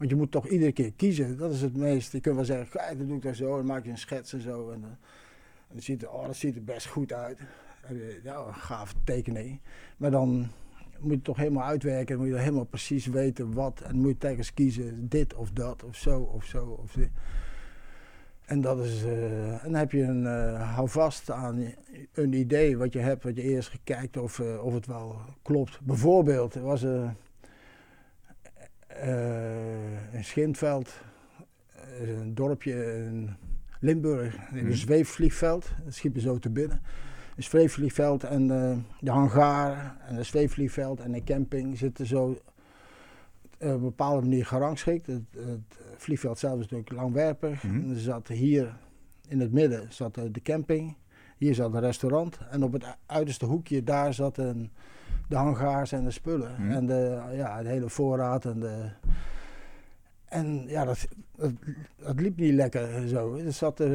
Want 0.00 0.12
je 0.12 0.18
moet 0.18 0.30
toch 0.30 0.46
iedere 0.48 0.72
keer 0.72 0.92
kiezen. 0.92 1.36
Dat 1.36 1.52
is 1.52 1.62
het 1.62 1.76
meest. 1.76 2.12
Je 2.12 2.20
kunt 2.20 2.34
wel 2.34 2.44
zeggen, 2.44 2.68
kijk, 2.68 2.98
dat 2.98 3.06
doe 3.06 3.16
ik 3.16 3.22
dan 3.22 3.34
zo. 3.34 3.56
Dan 3.56 3.66
maak 3.66 3.84
je 3.84 3.90
een 3.90 3.98
schets 3.98 4.32
en 4.32 4.40
zo. 4.40 4.70
En, 4.70 4.82
eh, 4.82 4.88
en 4.88 5.72
dan 5.72 5.82
ziet, 5.82 6.06
oh, 6.06 6.26
dat 6.26 6.36
ziet 6.36 6.56
er 6.56 6.64
best 6.64 6.86
goed 6.86 7.12
uit. 7.12 7.38
Ja, 8.22 8.36
een 8.46 8.54
gaaf 8.54 8.94
tekening. 9.04 9.60
Maar 9.96 10.10
dan 10.10 10.48
moet 10.98 11.12
je 11.12 11.22
toch 11.22 11.36
helemaal 11.36 11.64
uitwerken. 11.64 12.16
Dan 12.16 12.26
moet 12.26 12.34
je 12.34 12.40
helemaal 12.40 12.64
precies 12.64 13.06
weten 13.06 13.52
wat. 13.52 13.80
En 13.80 13.88
dan 13.88 14.00
moet 14.00 14.10
je 14.10 14.18
telkens 14.18 14.54
kiezen, 14.54 15.08
dit 15.08 15.34
of 15.34 15.50
dat 15.50 15.84
of 15.84 15.96
zo 15.96 16.20
of 16.20 16.44
zo. 16.44 16.66
Of 16.82 16.92
dit. 16.92 17.10
En, 18.44 18.60
dat 18.60 18.84
is, 18.84 19.04
eh, 19.04 19.52
en 19.52 19.60
dan 19.62 19.74
heb 19.74 19.92
je 19.92 20.02
een, 20.02 20.26
eh, 20.26 20.74
hou 20.74 20.88
vast 20.88 21.30
aan 21.30 21.74
een 22.12 22.32
idee 22.32 22.78
wat 22.78 22.92
je 22.92 22.98
hebt, 22.98 23.22
wat 23.22 23.36
je 23.36 23.42
eerst 23.42 23.68
gekijkt 23.68 24.16
of, 24.16 24.40
of 24.40 24.74
het 24.74 24.86
wel 24.86 25.16
klopt. 25.42 25.80
Bijvoorbeeld, 25.82 26.54
er 26.54 26.62
was 26.62 26.82
een 26.82 27.10
Schintveld, 30.24 30.92
eh, 31.74 32.18
een 32.18 32.34
dorpje 32.34 33.04
in 33.06 33.36
Limburg, 33.80 34.36
een 34.52 34.64
Mhm. 34.64 34.72
zweefvliegveld, 34.72 35.70
dat 35.84 36.12
me 36.12 36.20
zo 36.20 36.38
te 36.38 36.50
binnen. 36.50 36.80
Een 37.36 37.42
zweefvliegveld 37.42 38.24
en 38.24 38.50
eh, 38.50 38.76
de 39.00 39.10
hangar 39.10 39.96
en 40.06 40.16
een 40.16 40.24
zweefvliegveld 40.24 41.00
en 41.00 41.14
een 41.14 41.24
camping 41.24 41.78
zitten 41.78 42.06
zo 42.06 42.24
op 42.24 42.42
een 43.58 43.80
bepaalde 43.80 44.20
manier 44.20 44.46
gerangschikt. 44.46 45.06
Het, 45.06 45.22
het 45.36 45.78
vliegveld 45.96 46.38
zelf 46.38 46.54
is 46.54 46.60
natuurlijk 46.68 46.92
langwerpig. 46.92 47.62
En 47.64 47.90
er 47.90 48.00
zat 48.00 48.28
hier 48.28 48.76
in 49.28 49.40
het 49.40 49.52
midden 49.52 49.92
zat 49.92 50.16
eh, 50.16 50.24
de 50.30 50.42
camping. 50.42 50.96
Hier 51.36 51.54
zat 51.54 51.74
een 51.74 51.80
restaurant. 51.80 52.38
En 52.50 52.62
op 52.62 52.72
het 52.72 52.84
uiterste 53.06 53.44
hoekje 53.46 53.84
daar 53.84 54.14
zat 54.14 54.38
een, 54.38 54.70
de 55.28 55.36
hangaars 55.36 55.92
en 55.92 56.04
de 56.04 56.10
spullen. 56.10 56.50
Mhm. 56.58 56.70
En 56.70 56.86
de, 56.86 57.20
ja, 57.32 57.62
de 57.62 57.68
hele 57.68 57.88
voorraad. 57.88 58.44
En, 58.44 58.60
de, 58.60 58.88
en 60.30 60.64
ja, 60.66 60.84
dat, 60.84 61.06
dat, 61.36 61.50
dat 61.96 62.20
liep 62.20 62.36
niet 62.36 62.54
lekker 62.54 63.08
zo. 63.08 63.36
Er 63.36 63.52
zat, 63.52 63.80
eh, 63.80 63.88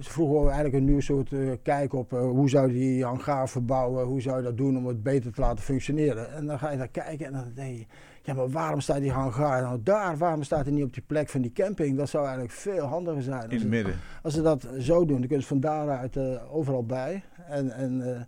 ze 0.00 0.10
vroegen 0.10 0.40
we 0.40 0.46
eigenlijk 0.46 0.74
een 0.74 0.84
nieuw 0.84 1.00
soort 1.00 1.32
eh, 1.32 1.50
kijk 1.62 1.92
op. 1.92 2.12
eh, 2.12 2.20
hoe 2.20 2.48
zou 2.48 2.72
die 2.72 3.04
hangaar 3.04 3.48
verbouwen? 3.48 4.04
Hoe 4.04 4.20
zou 4.20 4.36
je 4.36 4.42
dat 4.42 4.56
doen 4.56 4.76
om 4.76 4.86
het 4.86 5.02
beter 5.02 5.32
te 5.32 5.40
laten 5.40 5.64
functioneren? 5.64 6.32
En 6.32 6.46
dan 6.46 6.58
ga 6.58 6.70
je 6.70 6.78
daar 6.78 6.88
kijken 6.88 7.26
en 7.26 7.32
dan 7.32 7.52
denk 7.54 7.76
je... 7.76 7.86
Ja, 8.24 8.34
maar 8.34 8.50
waarom 8.50 8.80
staat 8.80 9.00
die 9.00 9.10
hangaar 9.10 9.62
nou 9.62 9.80
daar? 9.82 10.16
Waarom 10.16 10.42
staat 10.42 10.64
hij 10.64 10.74
niet 10.74 10.84
op 10.84 10.94
die 10.94 11.02
plek 11.06 11.28
van 11.28 11.40
die 11.40 11.52
camping? 11.52 11.96
Dat 11.96 12.08
zou 12.08 12.24
eigenlijk 12.24 12.54
veel 12.54 12.84
handiger 12.84 13.22
zijn. 13.22 13.50
In 13.50 13.58
het 13.58 13.68
midden. 13.68 13.94
als 14.22 14.34
ze 14.34 14.42
dat 14.42 14.68
zo 14.78 14.98
doen, 14.98 15.18
dan 15.18 15.26
kunnen 15.26 15.42
ze 15.42 15.48
van 15.48 15.60
daaruit 15.60 16.18
overal 16.50 16.84
bij. 16.84 17.22
En, 17.48 17.70
en 17.70 18.26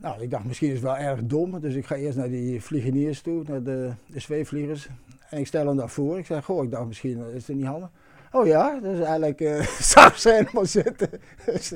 nou, 0.00 0.22
ik 0.22 0.30
dacht 0.30 0.44
misschien 0.44 0.68
is 0.68 0.74
het 0.74 0.82
wel 0.82 0.96
erg 0.96 1.20
dom. 1.22 1.60
Dus 1.60 1.74
ik 1.74 1.86
ga 1.86 1.94
eerst 1.94 2.18
naar 2.18 2.28
die 2.28 2.62
vliegeniers 2.62 3.20
toe, 3.20 3.42
naar 3.46 3.62
de, 3.62 3.92
de 4.06 4.20
zweefvliegers. 4.20 4.88
En 5.30 5.38
ik 5.38 5.46
stel 5.46 5.66
hem 5.66 5.76
daar 5.76 5.90
voor. 5.90 6.18
Ik 6.18 6.26
zeg, 6.26 6.44
goh, 6.44 6.64
ik 6.64 6.70
dacht 6.70 6.86
misschien 6.86 7.20
eh, 7.20 7.34
is 7.34 7.46
het 7.46 7.56
niet 7.56 7.66
handig. 7.66 7.90
Oh 8.32 8.46
ja, 8.46 8.80
dus 8.82 8.98
eigenlijk 8.98 9.40
eh 9.40 9.66
zou 9.94 10.12
ze 10.14 10.30
helemaal 10.32 10.66
zitten. 10.66 11.10
Dus, 11.46 11.74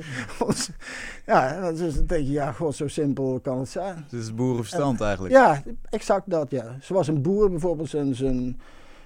ja, 1.25 1.71
dus 1.71 1.95
dan 1.95 2.05
denk 2.05 2.25
je, 2.25 2.31
ja, 2.31 2.51
god, 2.51 2.75
zo 2.75 2.87
simpel 2.87 3.39
kan 3.39 3.59
het 3.59 3.69
zijn. 3.69 3.95
Dus 3.95 4.03
het 4.11 4.21
is 4.21 4.33
boerenverstand 4.35 5.01
eigenlijk. 5.01 5.33
Ja, 5.33 5.61
exact 5.89 6.29
dat, 6.29 6.51
ja. 6.51 6.77
Zoals 6.79 7.07
een 7.07 7.21
boer 7.21 7.49
bijvoorbeeld 7.49 7.89
zijn, 7.89 8.15
zijn, 8.15 8.59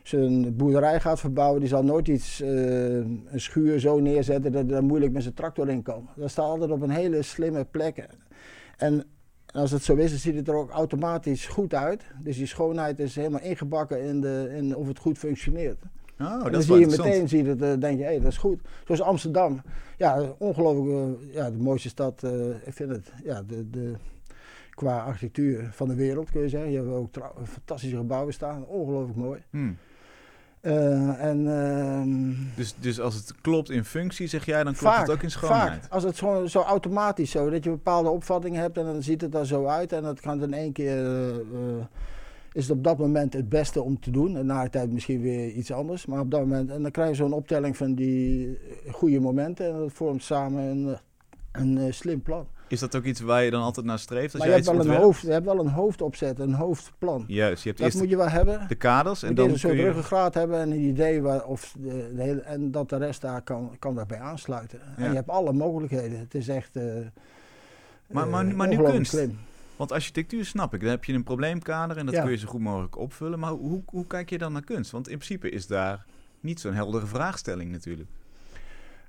zijn 0.03 0.55
boerderij 0.55 0.99
gaat 0.99 1.19
verbouwen, 1.19 1.59
die 1.59 1.69
zal 1.69 1.83
nooit 1.83 2.07
iets, 2.07 2.41
eh, 2.41 2.95
een 2.95 3.31
schuur 3.35 3.79
zo 3.79 3.99
neerzetten 3.99 4.51
dat 4.51 4.69
daar 4.69 4.83
moeilijk 4.83 5.11
met 5.11 5.21
zijn 5.21 5.33
tractor 5.33 5.69
in 5.69 5.81
kan. 5.81 6.09
Dat 6.15 6.29
staat 6.29 6.45
altijd 6.45 6.71
op 6.71 6.81
een 6.81 6.89
hele 6.89 7.21
slimme 7.21 7.65
plek. 7.65 8.07
En 8.79 9.03
als 9.53 9.71
het 9.71 9.83
zo 9.83 9.95
is, 9.95 10.09
dan 10.09 10.19
ziet 10.19 10.35
het 10.35 10.47
er 10.47 10.55
ook 10.55 10.69
automatisch 10.69 11.45
goed 11.45 11.73
uit. 11.73 12.03
Dus 12.21 12.37
die 12.37 12.45
schoonheid 12.45 12.99
is 12.99 13.15
helemaal 13.15 13.41
ingebakken 13.41 14.01
in, 14.01 14.21
de, 14.21 14.53
in 14.57 14.75
of 14.75 14.87
het 14.87 14.99
goed 14.99 15.17
functioneert. 15.17 15.81
Oh, 16.19 16.33
En 16.33 16.39
dat 16.39 16.51
dan 16.51 16.61
zie 16.61 16.79
je 16.79 16.87
meteen, 16.87 17.27
zie 17.27 17.43
je 17.43 17.49
het, 17.49 17.61
eh, 17.61 17.73
denk 17.79 17.97
je, 17.97 18.03
hé, 18.03 18.19
dat 18.19 18.31
is 18.31 18.37
goed. 18.37 18.61
Zoals 18.85 19.01
Amsterdam. 19.01 19.61
Ja, 19.97 20.35
ongelooflijk, 20.37 20.89
eh, 20.89 21.33
ja, 21.33 21.51
de 21.51 21.57
mooiste 21.57 21.89
stad, 21.89 22.23
eh, 22.23 22.49
ik 22.49 22.73
vind 22.73 22.89
het, 22.89 23.11
ja, 23.23 23.43
de, 23.43 23.69
de, 23.69 23.93
qua 24.69 24.99
architectuur 24.99 25.69
van 25.71 25.87
de 25.87 25.95
wereld, 25.95 26.31
kun 26.31 26.41
je 26.41 26.49
zeggen. 26.49 26.71
Je 26.71 26.77
hebt 26.77 26.89
ook 26.89 27.09
fantastische 27.43 27.97
gebouwen 27.97 28.33
staan, 28.33 28.65
ongelooflijk 28.65 29.17
mooi. 29.17 29.41
Hmm. 29.49 29.77
Eh, 30.61 31.23
en 31.23 31.47
ehm, 31.47 32.33
Dus, 32.55 32.75
dus 32.79 32.99
als 32.99 33.15
het 33.15 33.33
klopt 33.41 33.69
in 33.69 33.85
functie, 33.85 34.27
zeg 34.27 34.45
jij, 34.45 34.63
dan 34.63 34.73
klopt 34.73 34.93
vaak, 34.93 35.07
het 35.07 35.15
ook 35.15 35.23
in 35.23 35.31
schoonheid. 35.31 35.81
vaak, 35.81 35.91
als 35.91 36.03
het 36.03 36.17
zo, 36.17 36.45
zo 36.45 36.61
automatisch 36.61 37.31
zo, 37.31 37.49
dat 37.49 37.63
je 37.63 37.69
bepaalde 37.69 38.09
opvattingen 38.09 38.61
hebt 38.61 38.77
en 38.77 38.85
dan 38.85 39.03
ziet 39.03 39.21
het 39.21 39.35
er 39.35 39.45
zo 39.45 39.65
uit 39.65 39.91
en 39.91 40.03
dat 40.03 40.19
kan 40.19 40.43
in 40.43 40.53
één 40.53 40.71
keer, 40.71 41.05
eh, 41.39 41.85
is 42.51 42.67
het 42.67 42.77
op 42.77 42.83
dat 42.83 42.97
moment 42.97 43.33
het 43.33 43.49
beste 43.49 43.81
om 43.81 43.99
te 43.99 44.11
doen. 44.11 44.37
En 44.37 44.45
na 44.45 44.63
de 44.63 44.69
tijd 44.69 44.91
misschien 44.91 45.21
weer 45.21 45.49
iets 45.49 45.71
anders, 45.71 46.05
maar 46.05 46.19
op 46.19 46.31
dat 46.31 46.39
moment, 46.39 46.69
en 46.69 46.81
dan 46.81 46.91
krijg 46.91 47.09
je 47.09 47.15
zo'n 47.15 47.33
optelling 47.33 47.77
van 47.77 47.93
die 47.93 48.57
goede 48.91 49.19
momenten 49.19 49.65
en 49.65 49.77
dat 49.77 49.93
vormt 49.93 50.23
samen 50.23 50.63
een, 50.63 50.97
een 51.51 51.77
eh, 51.77 51.91
slim 51.91 52.21
plan. 52.21 52.47
Is 52.69 52.79
dat 52.79 52.95
ook 52.95 53.03
iets 53.03 53.19
waar 53.19 53.43
je 53.43 53.51
dan 53.51 53.61
altijd 53.61 53.85
naar 53.85 53.99
streeft? 53.99 54.33
Als 54.33 54.43
maar 54.43 54.47
je, 54.47 54.53
hebt 54.53 54.65
wel 54.65 54.79
een 54.79 55.01
hoofd, 55.01 55.21
je 55.21 55.31
hebt 55.31 55.45
wel 55.45 55.59
een 55.59 55.67
hoofdopzet, 55.67 56.39
een 56.39 56.53
hoofdplan. 56.53 57.23
Juist, 57.27 57.63
je 57.63 57.69
hebt 57.69 57.81
dat 57.81 57.87
eerst 57.87 57.99
moet 57.99 58.09
je 58.09 58.17
wel 58.17 58.29
hebben. 58.29 58.65
De 58.67 58.75
kaders 58.75 59.23
en 59.23 59.35
dan 59.35 59.49
een 59.49 59.59
soort 59.59 59.73
ruggengraat 59.73 60.33
hebben 60.33 60.59
en 60.59 60.71
een 60.71 60.81
idee 60.81 61.21
waar, 61.21 61.45
of 61.45 61.75
de, 61.79 62.11
de 62.15 62.21
hele, 62.21 62.41
en 62.41 62.71
dat 62.71 62.89
de 62.89 62.97
rest 62.97 63.21
daar 63.21 63.41
kan, 63.41 63.75
kan 63.79 63.95
daarbij 63.95 64.19
aansluiten. 64.19 64.79
En 64.97 65.09
je 65.09 65.15
hebt 65.15 65.29
alle 65.29 65.53
mogelijkheden. 65.53 66.19
Het 66.19 66.35
is 66.35 66.47
echt. 66.47 66.75
Uh, 66.75 66.83
maar, 68.07 68.27
maar, 68.27 68.45
maar 68.45 68.67
nu 68.67 68.83
kunst. 68.83 69.27
Want 69.75 69.91
architectuur 69.91 70.45
snap 70.45 70.73
ik, 70.73 70.79
dan 70.81 70.89
heb 70.89 71.03
je 71.03 71.13
een 71.13 71.23
probleemkader 71.23 71.97
en 71.97 72.05
dat 72.05 72.21
kun 72.21 72.31
je 72.31 72.37
zo 72.37 72.47
goed 72.47 72.61
mogelijk 72.61 72.97
opvullen. 72.97 73.39
Maar 73.39 73.51
hoe, 73.51 73.81
hoe 73.85 74.07
kijk 74.07 74.29
je 74.29 74.37
dan 74.37 74.53
naar 74.53 74.63
kunst? 74.63 74.91
Want 74.91 75.09
in 75.09 75.17
principe 75.17 75.49
is 75.49 75.67
daar 75.67 76.05
niet 76.39 76.59
zo'n 76.59 76.73
heldere 76.73 77.05
vraagstelling 77.05 77.71
natuurlijk. 77.71 78.09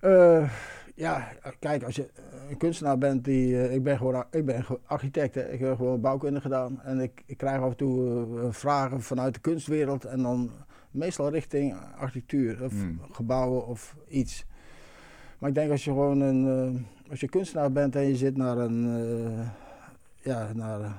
Uh, 0.04 0.50
ja, 0.94 1.28
kijk, 1.58 1.82
als 1.82 1.96
je 1.96 2.08
een 2.50 2.56
kunstenaar 2.56 2.98
bent 2.98 3.24
die. 3.24 3.48
Uh, 3.48 3.74
ik 3.74 3.82
ben 3.82 3.96
gewoon 3.96 4.24
ik 4.30 4.44
ben 4.44 4.64
architect, 4.84 5.34
hè. 5.34 5.52
ik 5.52 5.60
heb 5.60 5.76
gewoon 5.76 6.00
bouwkunde 6.00 6.40
gedaan. 6.40 6.80
En 6.82 7.00
ik, 7.00 7.22
ik 7.26 7.36
krijg 7.36 7.60
af 7.60 7.70
en 7.70 7.76
toe 7.76 8.26
uh, 8.34 8.46
vragen 8.50 9.02
vanuit 9.02 9.34
de 9.34 9.40
kunstwereld. 9.40 10.04
En 10.04 10.22
dan 10.22 10.50
meestal 10.90 11.30
richting 11.30 11.76
architectuur 11.96 12.64
of 12.64 12.72
hmm. 12.72 13.00
gebouwen 13.12 13.66
of 13.66 13.96
iets. 14.08 14.46
Maar 15.38 15.48
ik 15.48 15.54
denk 15.54 15.70
als 15.70 15.84
je 15.84 15.90
gewoon 15.90 16.20
een. 16.20 16.86
als 17.10 17.20
je 17.20 17.28
kunstenaar 17.28 17.72
bent 17.72 17.96
en 17.96 18.02
je 18.02 18.16
zit 18.16 18.36
naar 18.36 18.58
een. 18.58 19.04
ja, 20.22 20.52
naar 20.52 20.94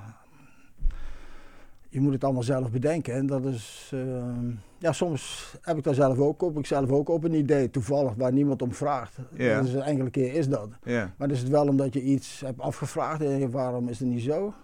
je 1.92 2.00
moet 2.00 2.12
het 2.12 2.24
allemaal 2.24 2.42
zelf 2.42 2.70
bedenken. 2.70 3.14
En 3.14 3.26
dat 3.26 3.44
is, 3.44 3.90
ehm, 3.94 4.50
ja, 4.78 4.92
soms 4.92 5.52
heb 5.60 5.76
ik 5.76 5.84
daar 5.84 5.94
zelf 5.94 6.18
ook 6.18 6.42
op. 6.42 6.58
Ik 6.58 6.66
zelf 6.66 6.90
ook 6.90 7.08
op 7.08 7.24
een 7.24 7.34
idee, 7.34 7.70
toevallig, 7.70 8.14
waar 8.14 8.32
niemand 8.32 8.62
om 8.62 8.72
vraagt. 8.72 9.18
Ja. 9.36 9.60
Dus 9.60 9.72
een 9.72 9.82
enkele 9.82 10.10
keer 10.10 10.34
is 10.34 10.48
dat. 10.48 10.68
Ja. 10.82 11.14
Maar 11.16 11.30
is 11.30 11.38
het 11.38 11.48
wel 11.48 11.68
omdat 11.68 11.92
je 11.92 12.02
iets 12.02 12.40
hebt 12.40 12.60
afgevraagd 12.60 13.22
en 13.22 13.38
je 13.38 13.50
waarom 13.50 13.88
is 13.88 13.98
het 13.98 14.08
niet 14.08 14.22
zo? 14.22 14.54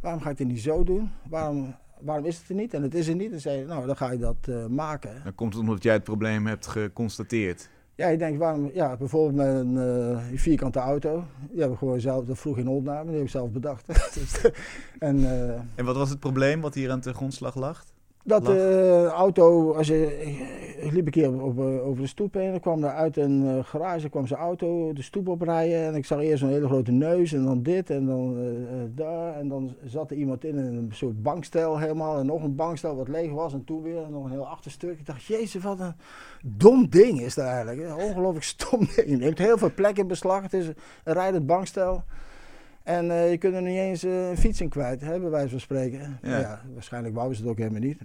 Waarom 0.00 0.20
ga 0.20 0.30
ik 0.30 0.38
het 0.38 0.48
niet 0.48 0.60
zo 0.60 0.84
doen? 0.84 1.10
Waarom, 1.28 1.74
waarom 2.00 2.24
is 2.24 2.38
het 2.38 2.48
er 2.48 2.54
niet? 2.54 2.74
En 2.74 2.82
het 2.82 2.94
is 2.94 3.08
er 3.08 3.14
niet. 3.14 3.24
En 3.24 3.30
dan 3.30 3.40
zei 3.40 3.58
je, 3.58 3.64
nou, 3.64 3.86
dan 3.86 3.96
ga 3.96 4.10
je 4.10 4.18
dat 4.18 4.46
uh, 4.48 4.66
maken. 4.66 5.20
Dan 5.24 5.34
komt 5.34 5.52
het 5.52 5.62
omdat 5.62 5.82
jij 5.82 5.92
het 5.92 6.04
probleem 6.04 6.46
hebt 6.46 6.66
geconstateerd. 6.66 7.70
Ja, 8.00 8.08
je 8.08 8.18
denkt, 8.18 8.38
waarom, 8.38 8.70
ja, 8.74 8.96
bijvoorbeeld 8.96 9.34
met 9.34 9.46
een 9.46 9.74
uh, 10.32 10.38
vierkante 10.40 10.78
auto. 10.78 11.24
Die 11.50 11.68
we 11.68 11.76
gewoon 11.76 12.00
zelf, 12.00 12.24
dat 12.24 12.38
vroeg 12.38 12.58
in 12.58 12.68
opname, 12.68 13.04
die 13.04 13.14
heb 13.14 13.24
ik 13.24 13.30
zelf 13.30 13.50
bedacht. 13.50 13.88
en, 14.98 15.18
uh, 15.18 15.50
en 15.74 15.84
wat 15.84 15.96
was 15.96 16.10
het 16.10 16.20
probleem 16.20 16.60
wat 16.60 16.74
hier 16.74 16.90
aan 16.90 17.00
de 17.00 17.14
grondslag 17.14 17.54
lag? 17.54 17.84
Dat 18.24 18.44
de 18.44 19.02
uh, 19.04 19.10
auto, 19.10 19.72
als 19.72 19.86
je, 19.86 20.22
ik 20.80 20.92
liep 20.92 21.06
een 21.06 21.12
keer 21.12 21.42
op, 21.42 21.58
uh, 21.58 21.86
over 21.86 22.02
de 22.02 22.08
stoep 22.08 22.34
heen, 22.34 22.50
dan 22.50 22.60
kwam 22.60 22.84
er 22.84 22.90
uit 22.90 23.16
een 23.16 23.42
uh, 23.42 23.64
garage 23.64 24.08
kwam 24.08 24.26
zijn 24.26 24.40
auto 24.40 24.92
de 24.92 25.02
stoep 25.02 25.28
oprijden 25.28 25.84
en 25.84 25.94
ik 25.94 26.04
zag 26.04 26.20
eerst 26.20 26.42
een 26.42 26.48
hele 26.48 26.66
grote 26.66 26.90
neus 26.90 27.32
en 27.32 27.44
dan 27.44 27.62
dit 27.62 27.90
en 27.90 28.06
dan 28.06 28.36
daar 28.94 29.34
en 29.34 29.48
dan 29.48 29.74
zat 29.84 30.10
er 30.10 30.16
iemand 30.16 30.44
in 30.44 30.56
een 30.56 30.90
soort 30.92 31.22
bankstel 31.22 31.78
helemaal 31.78 32.18
en 32.18 32.26
nog 32.26 32.42
een 32.42 32.54
bankstel 32.54 32.96
wat 32.96 33.08
leeg 33.08 33.30
was 33.30 33.52
en 33.52 33.64
toen 33.64 33.82
weer 33.82 34.02
en 34.02 34.10
nog 34.10 34.24
een 34.24 34.30
heel 34.30 34.48
achterstuk. 34.48 34.98
Ik 34.98 35.06
dacht, 35.06 35.24
jezus 35.24 35.62
wat 35.62 35.80
een 35.80 35.94
dom 36.42 36.88
ding 36.88 37.20
is 37.20 37.34
dat 37.34 37.44
eigenlijk, 37.44 37.80
een 37.80 38.04
ongelooflijk 38.08 38.44
stom 38.44 38.78
ding. 38.96 39.08
Je 39.08 39.16
neemt 39.16 39.38
heel 39.38 39.58
veel 39.58 39.74
plek 39.74 39.98
in 39.98 40.06
beslag, 40.06 40.42
het 40.42 40.52
is 40.52 40.66
een 40.66 40.74
rijdend 41.14 41.46
bankstel. 41.46 42.02
En 42.82 43.04
je 43.30 43.36
kunt 43.38 43.54
er 43.54 43.62
niet 43.62 43.78
eens 43.78 44.02
een 44.02 44.36
fiets 44.36 44.60
in 44.60 44.68
kwijt, 44.68 45.00
hè, 45.00 45.20
bij 45.20 45.30
wijze 45.30 45.48
van 45.48 45.60
spreken. 45.60 46.18
Ja. 46.22 46.38
ja 46.38 46.60
waarschijnlijk 46.74 47.14
wouden 47.14 47.36
ze 47.36 47.42
het 47.42 47.50
ook 47.50 47.58
helemaal 47.58 47.80
niet. 47.80 47.98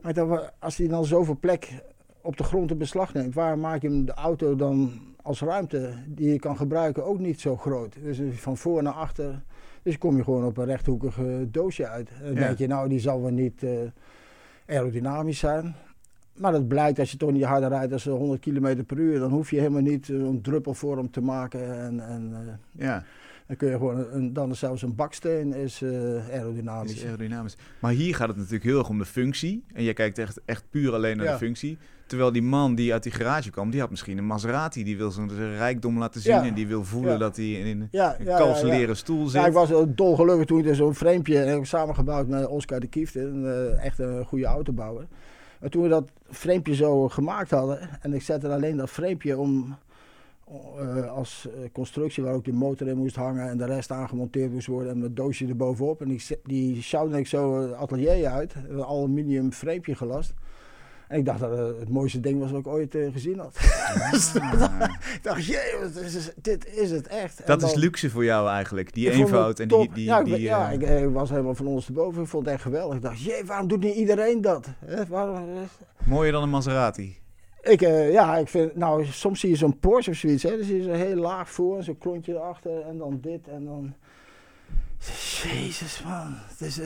Maar 0.00 0.14
dan, 0.14 0.50
als 0.58 0.76
hij 0.76 0.88
dan 0.88 1.04
zoveel 1.04 1.36
plek 1.40 1.82
op 2.20 2.36
de 2.36 2.44
grond 2.44 2.70
in 2.70 2.78
beslag 2.78 3.14
neemt, 3.14 3.34
waar 3.34 3.58
maak 3.58 3.82
je 3.82 3.88
hem 3.88 4.04
de 4.04 4.14
auto 4.14 4.56
dan 4.56 4.92
als 5.22 5.40
ruimte 5.40 5.92
die 6.06 6.32
je 6.32 6.38
kan 6.38 6.56
gebruiken 6.56 7.04
ook 7.04 7.18
niet 7.18 7.40
zo 7.40 7.56
groot? 7.56 7.96
Dus 8.02 8.20
van 8.32 8.56
voor 8.56 8.82
naar 8.82 8.92
achter. 8.92 9.42
Dus 9.82 9.98
kom 9.98 10.16
je 10.16 10.24
gewoon 10.24 10.44
op 10.44 10.56
een 10.56 10.64
rechthoekig 10.64 11.18
doosje 11.48 11.88
uit. 11.88 12.10
Dan 12.22 12.34
denk 12.34 12.58
je, 12.58 12.66
nou, 12.66 12.88
die 12.88 12.98
zal 12.98 13.22
wel 13.22 13.30
niet 13.30 13.62
uh, 13.62 13.70
aerodynamisch 14.66 15.38
zijn. 15.38 15.74
Maar 16.36 16.52
dat 16.52 16.68
blijkt 16.68 16.98
als 16.98 17.10
je 17.10 17.16
toch 17.16 17.32
niet 17.32 17.44
harder 17.44 17.68
rijdt 17.68 18.04
dan 18.04 18.16
100 18.16 18.40
km 18.40 18.84
per 18.84 18.98
uur, 18.98 19.18
dan 19.18 19.30
hoef 19.30 19.50
je 19.50 19.58
helemaal 19.58 19.80
niet 19.80 20.08
een 20.08 20.42
druppelvorm 20.42 21.10
te 21.10 21.20
maken. 21.20 21.78
En, 21.78 22.00
en, 22.00 22.60
ja. 22.70 23.04
Dan 23.50 23.58
kun 23.58 23.68
je 23.68 23.76
gewoon, 23.76 24.06
een, 24.12 24.32
dan 24.32 24.54
zelfs 24.54 24.82
een 24.82 24.94
baksteen 24.94 25.54
is 25.54 25.82
uh, 25.82 25.90
aerodynamisch. 26.32 26.92
Is 26.94 27.04
aerodynamisch. 27.04 27.56
Maar 27.78 27.92
hier 27.92 28.14
gaat 28.14 28.28
het 28.28 28.36
natuurlijk 28.36 28.64
heel 28.64 28.78
erg 28.78 28.88
om 28.88 28.98
de 28.98 29.04
functie. 29.04 29.64
En 29.72 29.84
jij 29.84 29.92
kijkt 29.92 30.18
echt, 30.18 30.40
echt 30.44 30.64
puur 30.70 30.94
alleen 30.94 31.16
naar 31.16 31.26
de 31.26 31.38
functie. 31.38 31.78
Terwijl 32.06 32.32
die 32.32 32.42
man 32.42 32.74
die 32.74 32.92
uit 32.92 33.02
die 33.02 33.12
garage 33.12 33.50
kwam, 33.50 33.70
die 33.70 33.80
had 33.80 33.90
misschien 33.90 34.18
een 34.18 34.26
Maserati. 34.26 34.84
Die 34.84 34.96
wil 34.96 35.10
zijn 35.10 35.56
rijkdom 35.56 35.98
laten 35.98 36.20
zien 36.20 36.34
en 36.34 36.54
die 36.54 36.66
wil 36.66 36.84
voelen 36.84 37.18
dat 37.18 37.36
hij 37.36 37.50
in, 37.50 37.90
een 37.90 38.24
kalse 38.24 38.90
stoel 38.92 39.26
zit. 39.26 39.40
Ja, 39.40 39.46
ik 39.46 39.52
was 39.52 39.70
dolgelukkig 39.88 40.46
toen 40.46 40.66
ik 40.66 40.74
zo'n 40.74 40.94
framepje 40.94 41.36
heb 41.36 41.66
samengebouwd 41.66 42.26
met 42.26 42.46
Oscar 42.46 42.80
de 42.80 42.88
Kiefte. 42.88 43.20
Een, 43.20 43.42
uh, 43.42 43.84
echt 43.84 43.98
een 43.98 44.24
goede 44.24 44.46
autobouwer. 44.46 45.06
Maar 45.60 45.70
toen 45.70 45.82
we 45.82 45.88
dat 45.88 46.10
framepje 46.30 46.74
zo 46.74 47.08
gemaakt 47.08 47.50
hadden 47.50 48.02
en 48.02 48.14
ik 48.14 48.22
zette 48.22 48.48
alleen 48.48 48.76
dat 48.76 48.90
framepje 48.90 49.38
om 49.38 49.76
uh, 50.80 51.10
als 51.12 51.48
uh, 51.48 51.68
constructie 51.72 52.22
waar 52.22 52.34
ook 52.34 52.44
de 52.44 52.52
motor 52.52 52.88
in 52.88 52.96
moest 52.96 53.16
hangen 53.16 53.48
en 53.48 53.58
de 53.58 53.64
rest 53.64 53.90
aangemonteerd 53.90 54.52
moest 54.52 54.66
worden 54.66 54.92
en 54.92 55.00
het 55.00 55.16
doosje 55.16 55.46
erbovenop. 55.46 56.00
En 56.00 56.08
die, 56.08 56.22
die 56.44 56.82
sjouwde 56.82 57.18
ik 57.18 57.26
zo 57.26 57.60
het 57.60 57.72
atelier 57.72 58.26
uit, 58.26 58.54
een 58.68 58.84
aluminium 58.84 59.52
frameje 59.52 59.94
gelast. 59.94 60.34
En 61.08 61.18
ik 61.18 61.24
dacht 61.24 61.40
dat 61.40 61.58
het 61.58 61.78
het 61.78 61.88
mooiste 61.88 62.20
ding 62.20 62.40
was 62.40 62.50
wat 62.50 62.60
ik 62.60 62.66
ooit 62.66 62.94
uh, 62.94 63.12
gezien 63.12 63.38
had. 63.38 63.56
Ah. 63.56 64.12
ik 65.14 65.22
dacht, 65.22 65.46
jee, 65.46 65.74
dit 66.42 66.66
is 66.66 66.90
het 66.90 67.06
echt. 67.06 67.46
Dat 67.46 67.62
is 67.62 67.74
luxe 67.74 68.10
voor 68.10 68.24
jou 68.24 68.48
eigenlijk, 68.48 68.94
die 68.94 69.10
eenvoud 69.10 69.60
en 69.60 69.68
die... 69.68 69.90
die, 69.92 70.04
ja, 70.04 70.22
die, 70.22 70.34
ik, 70.34 70.40
ja 70.40 70.70
ik, 70.70 70.82
ik, 70.82 71.08
was 71.08 71.30
helemaal 71.30 71.54
van 71.54 71.66
ons 71.66 71.84
te 71.84 71.92
boven. 71.92 72.22
Ik 72.22 72.28
vond 72.28 72.44
het 72.44 72.54
echt 72.54 72.62
geweldig. 72.62 72.96
Ik 72.96 73.02
dacht, 73.02 73.22
jee, 73.22 73.44
waarom 73.44 73.68
doet 73.68 73.80
niet 73.80 73.94
iedereen 73.94 74.40
dat? 74.40 74.68
Waarom, 75.08 75.48
Mooier 76.04 76.32
dan 76.32 76.42
een 76.42 76.50
Maserati? 76.50 77.19
Ik, 77.62 77.82
uh, 77.82 78.12
ja, 78.12 78.36
ik 78.36 78.48
vind, 78.48 78.76
nou, 78.76 79.04
soms 79.04 79.40
zie 79.40 79.50
je 79.50 79.56
zo'n 79.56 79.78
Porsche 79.78 80.10
of 80.10 80.16
zoiets, 80.16 80.42
hè. 80.42 80.56
Dan 80.56 80.64
zie 80.64 80.76
je 80.76 80.82
zo 80.82 80.92
heel 80.92 81.16
laag 81.16 81.50
voor 81.50 81.76
en 81.76 81.84
zo'n 81.84 81.98
klontje 81.98 82.32
erachter 82.32 82.80
en 82.80 82.98
dan 82.98 83.18
dit 83.20 83.48
en 83.48 83.64
dan... 83.64 83.94
Jezus 85.42 86.02
man, 86.04 86.34
het, 86.58 86.80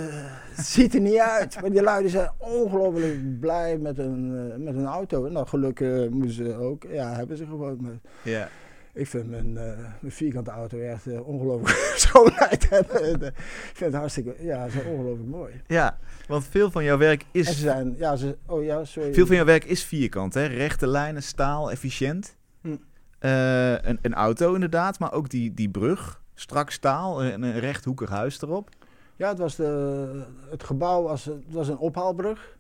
het 0.55 0.67
ziet 0.67 0.95
er 0.95 1.01
niet 1.01 1.19
uit. 1.19 1.61
Maar 1.61 1.71
die 1.71 1.83
luiden 1.83 2.11
zijn 2.11 2.31
ongelooflijk 2.39 3.41
blij 3.41 3.79
met 3.79 3.99
een, 3.99 4.31
uh, 4.31 4.65
met 4.65 4.75
een 4.75 4.87
auto. 4.87 5.29
Nou, 5.29 5.47
gelukkig 5.47 6.11
moeten 6.11 6.35
ze 6.35 6.55
ook, 6.55 6.85
ja, 6.89 7.15
hebben 7.15 7.37
ze 7.37 7.47
gewoon. 7.47 8.01
Ja. 8.23 8.49
Ik 8.95 9.07
vind 9.07 9.31
mijn, 9.31 9.47
uh, 9.47 9.63
mijn 10.01 10.13
vierkante 10.13 10.51
auto 10.51 10.79
echt 10.79 11.07
uh, 11.07 11.29
ongelooflijk 11.29 11.93
schoonheid 12.07 12.71
hebben. 12.71 13.17
ik 13.71 13.73
vind 13.75 13.93
het 13.93 13.95
hartstikke, 13.95 14.35
ja, 14.41 14.69
ze 14.69 14.81
ongelooflijk 14.81 15.29
mooi. 15.29 15.63
Ja, 15.67 15.99
want 16.29 16.45
veel 16.45 16.71
van 16.71 16.85
jouw 16.85 16.99
werk 16.99 17.25
is... 17.31 17.47
En 17.47 17.55
ze 17.55 17.61
zijn, 17.61 17.95
ja, 17.99 18.17
ze, 18.17 18.37
oh 18.47 18.65
ja, 18.65 18.85
sorry. 18.85 19.15
Veel 19.15 19.27
van 19.27 19.37
jouw 19.37 19.45
werk 19.45 19.65
is 19.65 19.85
vierkant, 19.85 20.35
hè? 20.35 20.47
Rechte 20.47 20.87
lijnen, 20.87 21.23
staal, 21.23 21.71
efficiënt. 21.71 22.37
Hm. 22.61 22.69
Uh, 22.69 23.73
een, 23.73 23.99
een 24.03 24.15
auto 24.15 24.55
inderdaad, 24.55 24.99
maar 24.99 25.13
ook 25.13 25.29
die, 25.29 25.55
die 25.55 25.71
brug. 25.71 26.23
Strak 26.35 26.71
staal 26.71 27.23
en 27.23 27.43
een 27.43 27.59
rechthoekig 27.59 28.09
huis 28.09 28.43
erop. 28.43 28.69
Ja, 29.17 29.29
het, 29.29 29.39
was 29.39 29.57
de, 29.57 30.25
het 30.51 30.65
gebouw 30.65 31.03
was, 31.03 31.25
het 31.25 31.43
was 31.49 31.69
een 31.69 31.79
ophaalbrug. 31.79 32.57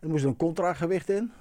Er 0.00 0.08
moest 0.08 0.24
een 0.24 0.36
contragewicht 0.36 1.08
in. 1.08 1.32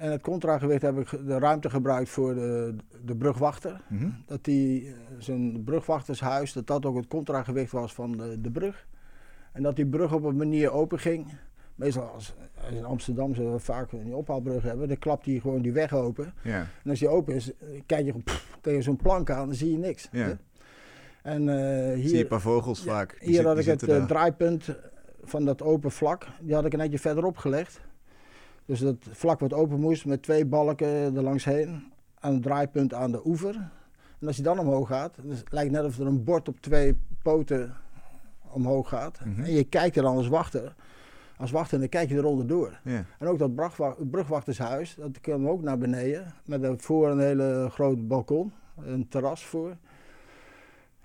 En 0.00 0.10
het 0.10 0.22
contragewicht 0.22 0.82
heb 0.82 0.98
ik 0.98 1.10
de 1.26 1.38
ruimte 1.38 1.70
gebruikt 1.70 2.08
voor 2.08 2.34
de, 2.34 2.74
de 3.04 3.16
brugwachter. 3.16 3.80
Mm 3.88 3.98
-hmm. 3.98 4.22
Dat 4.26 4.44
die, 4.44 4.94
zijn 5.18 5.64
brugwachtershuis, 5.64 6.52
dat 6.52 6.66
dat 6.66 6.86
ook 6.86 6.96
het 6.96 7.06
contragewicht 7.06 7.72
was 7.72 7.94
van 7.94 8.16
de, 8.16 8.40
de 8.40 8.50
brug. 8.50 8.86
En 9.52 9.62
dat 9.62 9.76
die 9.76 9.86
brug 9.86 10.12
op 10.12 10.24
een 10.24 10.36
manier 10.36 10.70
open 10.70 10.98
ging. 10.98 11.26
Meestal 11.74 12.02
als, 12.02 12.34
in 12.70 12.84
Amsterdam 12.84 13.34
zullen 13.34 13.52
we 13.52 13.58
vaak 13.58 13.92
een 13.92 14.14
ophaalbrug 14.14 14.62
hebben, 14.62 14.88
dan 14.88 14.98
klapt 14.98 15.24
die 15.24 15.40
gewoon 15.40 15.62
die 15.62 15.72
weg 15.72 15.94
open. 15.94 16.34
En 16.82 16.90
als 16.90 16.98
die 16.98 17.08
open 17.08 17.34
is, 17.34 17.52
kijk 17.86 18.04
je 18.04 18.12
pff, 18.24 18.58
tegen 18.60 18.82
zo'n 18.82 18.96
plank 18.96 19.30
aan, 19.30 19.46
dan 19.46 19.54
zie 19.54 19.70
je 19.70 19.78
niks. 19.78 20.08
En 21.22 21.42
uh, 21.42 21.54
hier, 21.94 22.08
zie 22.08 22.16
je 22.16 22.22
een 22.22 22.28
paar 22.28 22.40
vogels 22.40 22.82
vaak. 22.82 23.16
Die 23.20 23.28
hier 23.28 23.46
had 23.46 23.58
ik 23.58 23.64
het 23.64 23.88
uh, 23.88 24.06
draaipunt 24.06 24.68
van 25.22 25.44
dat 25.44 25.62
open 25.62 25.90
vlak, 25.90 26.26
die 26.40 26.54
had 26.54 26.64
ik 26.64 26.72
een 26.72 26.78
netje 26.78 26.98
verderop 26.98 27.36
gelegd. 27.36 27.80
Dus 28.70 28.80
dat 28.80 28.96
vlak 29.10 29.40
wat 29.40 29.52
open 29.52 29.80
moest 29.80 30.06
met 30.06 30.22
twee 30.22 30.46
balken 30.46 30.88
er 30.88 31.22
langs 31.22 31.44
heen. 31.44 31.92
Aan 32.20 32.32
het 32.32 32.42
draaipunt 32.42 32.94
aan 32.94 33.12
de 33.12 33.26
oever. 33.26 33.54
En 34.20 34.26
als 34.26 34.36
je 34.36 34.42
dan 34.42 34.58
omhoog 34.58 34.88
gaat, 34.88 35.14
dus 35.22 35.38
het 35.38 35.52
lijkt 35.52 35.72
net 35.72 35.84
of 35.84 35.98
er 35.98 36.06
een 36.06 36.24
bord 36.24 36.48
op 36.48 36.60
twee 36.60 36.96
poten 37.22 37.74
omhoog 38.50 38.88
gaat. 38.88 39.20
Mm 39.24 39.34
-hmm. 39.34 39.44
En 39.44 39.52
je 39.52 39.64
kijkt 39.64 39.96
er 39.96 40.02
dan 40.02 40.16
als 40.16 40.28
wachter. 40.28 40.74
Als 41.36 41.50
wachter 41.50 41.78
dan 41.78 41.88
kijk 41.88 42.08
je 42.08 42.14
eronder 42.14 42.46
door. 42.46 42.80
Yeah. 42.84 43.00
En 43.18 43.26
ook 43.26 43.38
dat 43.38 43.54
brugwachtershuis, 44.10 44.94
dat 44.98 45.20
kwam 45.20 45.48
ook 45.48 45.62
naar 45.62 45.78
beneden. 45.78 46.34
Met 46.44 46.82
voor 46.82 47.10
een 47.10 47.20
hele 47.20 47.68
groot 47.70 48.08
balkon, 48.08 48.52
een 48.84 49.08
terras 49.08 49.44
voor. 49.44 49.76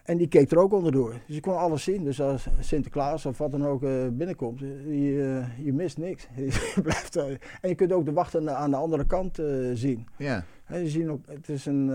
En 0.06 0.18
die 0.18 0.28
keek 0.28 0.52
er 0.52 0.58
ook 0.58 0.74
onderdoor. 0.74 1.12
Dus 1.12 1.36
je 1.36 1.41
kon 1.41 1.58
alles 1.58 1.84
zien. 1.84 2.04
Dus 2.04 2.22
als 2.22 2.48
Sinterklaas 2.60 3.26
of 3.26 3.38
wat 3.38 3.52
dan 3.52 3.65
ook 3.65 3.82
binnenkomt, 4.18 4.60
je, 4.60 5.44
je 5.63 5.74
mist 5.74 5.98
niks. 5.98 6.28
je 6.76 6.82
blijft, 6.82 7.15
en 7.15 7.70
je 7.70 7.76
kunt 7.76 7.91
ook 7.91 8.06
de 8.06 8.12
wacht 8.12 8.36
aan 8.48 8.72
de, 8.72 8.78
andere 8.78 9.06
kant 9.06 9.39
zien. 9.74 10.08
Ja. 10.18 10.46
En 10.65 10.80
je 10.80 10.89
ziet 10.89 11.08
ook, 11.08 11.26
het 11.28 11.50
is 11.50 11.65
een, 11.65 11.88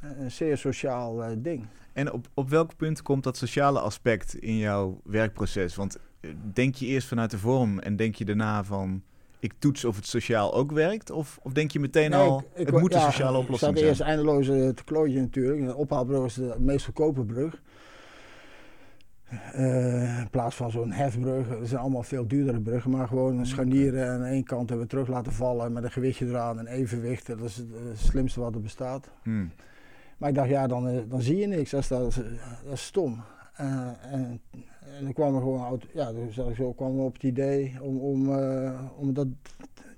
een 0.00 0.30
zeer 0.30 0.58
sociaal 0.58 1.22
ding. 1.38 1.66
En 1.92 2.12
op, 2.12 2.28
op 2.34 2.48
welk 2.48 2.76
punt 2.76 3.02
komt 3.02 3.24
dat 3.24 3.36
sociale 3.36 3.80
aspect 3.80 4.34
in 4.34 4.56
jouw 4.56 5.00
werkproces? 5.04 5.74
Want 5.74 5.98
denk 6.52 6.74
je 6.74 6.86
eerst 6.86 7.08
vanuit 7.08 7.30
de 7.30 7.38
vorm 7.38 7.78
en 7.78 7.96
denk 7.96 8.14
je 8.14 8.24
daarna 8.24 8.64
van 8.64 9.02
ik 9.44 9.52
toets 9.58 9.84
of 9.84 9.96
het 9.96 10.06
sociaal 10.06 10.54
ook 10.54 10.72
werkt? 10.72 11.10
Of, 11.10 11.38
of 11.42 11.52
denk 11.52 11.70
je 11.70 11.80
meteen 11.80 12.14
al, 12.14 12.42
het 12.52 12.70
moet 12.70 12.94
een 12.94 13.00
sociale 13.00 13.38
oplossing 13.38 13.58
zijn? 13.58 13.74
Het 13.74 13.84
eerst 13.84 14.00
eindeloze 14.00 14.72
te 14.74 14.84
klooien 14.84 15.20
natuurlijk. 15.20 15.66
De 15.66 15.74
ophaalbrug 15.74 16.24
is 16.24 16.34
de 16.34 16.54
meest 16.58 16.84
goedkope 16.84 17.24
brug. 17.24 17.62
Uh, 19.56 20.18
in 20.18 20.30
plaats 20.30 20.56
van 20.56 20.70
zo'n 20.70 20.92
hefbrug, 20.92 21.50
er 21.50 21.66
zijn 21.66 21.80
allemaal 21.80 22.02
veel 22.02 22.26
duurdere 22.26 22.60
bruggen, 22.60 22.90
maar 22.90 23.08
gewoon 23.08 23.38
een 23.38 23.46
scharnieren 23.46 24.04
en 24.04 24.10
aan 24.10 24.24
één 24.24 24.44
kant 24.44 24.68
hebben 24.68 24.86
we 24.86 24.92
terug 24.92 25.08
laten 25.08 25.32
vallen 25.32 25.72
met 25.72 25.84
een 25.84 25.92
gewichtje 25.92 26.26
eraan 26.26 26.58
en 26.58 26.66
evenwicht. 26.66 27.26
Dat 27.26 27.40
is 27.40 27.56
het, 27.56 27.68
slimste 27.94 28.40
wat 28.40 28.54
er 28.54 28.60
bestaat. 28.60 29.10
Hmm. 29.22 29.50
Maar 30.18 30.28
ik 30.28 30.34
dacht, 30.34 30.48
ja, 30.48 30.66
dan, 30.66 30.88
eh, 30.88 30.98
dan 31.08 31.22
zie 31.22 31.36
je 31.36 31.46
niks. 31.46 31.70
Dat 31.70 31.80
is, 31.80 31.88
dat 31.88 32.06
is, 32.06 32.14
dat 32.64 32.72
is 32.72 32.84
stom. 32.84 33.22
Uh, 33.60 33.88
en 34.12 34.40
en 34.98 35.04
dan 35.04 35.12
kwam 35.12 35.34
er 35.34 35.40
gewoon 35.40 35.80
ja, 35.92 36.12
dus 36.12 36.34
zo 36.56 36.72
kwam 36.72 37.00
op 37.00 37.12
het 37.12 37.22
idee 37.22 37.76
om, 37.80 37.98
om, 37.98 38.28
uh, 38.28 38.80
om 38.96 39.12
dat, 39.12 39.26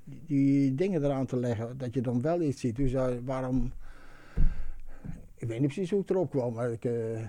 die 0.05 0.75
dingen 0.75 1.05
eraan 1.05 1.27
te 1.27 1.37
leggen, 1.37 1.79
dat 1.79 1.95
je 1.95 2.01
dan 2.01 2.21
wel 2.21 2.41
iets 2.41 2.61
ziet. 2.61 2.77
Dus 2.77 2.93
uh, 2.93 3.07
waarom, 3.25 3.73
ik 5.35 5.49
weet 5.49 5.61
niet 5.61 5.73
precies 5.73 5.91
hoe 5.91 6.01
ik 6.01 6.11
erop 6.11 6.31
kwam, 6.31 6.53
maar 6.53 6.71
ik, 6.71 6.85
uh, 6.85 7.21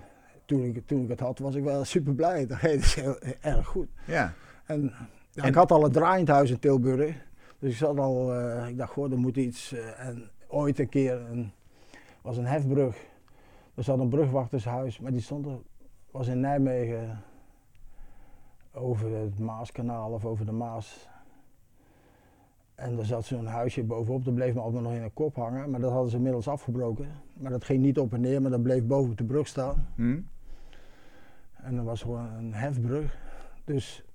toen, 0.46 0.64
ik, 0.64 0.88
toen 0.88 1.04
ik 1.04 1.10
het 1.10 1.20
had 1.20 1.40
was 1.40 1.56
ik 1.56 1.64
wel 1.64 1.84
super 1.96 2.14
blij. 2.14 2.46
Dat 2.46 2.64
is 2.64 2.96
heel, 2.96 3.18
erg 3.42 3.68
goed. 3.68 3.88
Ja. 4.06 4.34
En, 4.66 4.94
ja, 5.32 5.44
en, 5.44 5.48
ik 5.48 5.56
had 5.56 5.72
al 5.72 5.86
een 5.86 5.92
draaiend 5.92 6.28
huis 6.28 6.50
in 6.50 6.60
Tilburg, 6.60 7.16
dus 7.60 7.72
ik 7.72 7.78
zat 7.78 8.00
al, 8.00 8.40
ik 8.68 8.78
dacht 8.78 8.94
gewoon 8.94 9.12
er 9.12 9.18
moet 9.18 9.38
iets. 9.38 9.74
en 9.98 10.30
ooit 10.48 10.80
een 10.80 10.90
keer 10.90 11.22
een, 11.32 11.52
was 12.22 12.38
een 12.38 12.46
hefbrug, 12.46 12.98
er 13.76 13.84
zat 13.84 14.00
een 14.00 14.10
brugwachtershuis, 14.10 15.00
maar 15.00 15.12
die 15.12 15.22
stond 15.22 15.46
er, 15.46 15.58
was 16.12 16.28
in 16.28 16.40
Nijmegen 16.40 17.24
over 18.78 19.16
het 19.16 19.40
Maaskanaal 19.40 20.12
of 20.12 20.26
over 20.26 20.46
de 20.46 20.52
Maas. 20.52 21.08
En 22.76 22.98
er 22.98 23.06
zat 23.06 23.26
zo'n 23.26 23.46
huisje 23.46 23.84
bovenop, 23.84 24.26
dat 24.26 24.34
bleef 24.34 24.54
me 24.54 24.60
altijd 24.60 24.84
nog 24.84 24.94
in 24.94 25.02
een 25.02 25.14
kop 25.14 25.36
hangen. 25.36 25.70
Maar 25.70 25.80
dat 25.80 25.92
hadden 25.92 26.10
ze 26.10 26.16
inmiddels 26.16 26.48
afgebroken. 26.48 27.12
Maar 27.34 27.52
dat 27.52 27.64
ging 27.64 27.82
niet 27.82 28.00
op 28.00 28.14
en 28.14 28.22
neer, 28.22 28.42
maar 28.42 28.52
dat 28.52 28.64
bleef 28.64 28.84
boven 28.84 29.12
op 29.12 29.18
de 29.18 29.24
brug 29.24 29.48
staan. 29.48 29.88
Hmm. 29.96 30.28
En 31.54 31.76
dat 31.76 31.86
was 31.86 32.02
gewoon 32.02 32.34
een 32.34 32.54
hefbrug. 32.54 33.18
Dus 33.64 34.06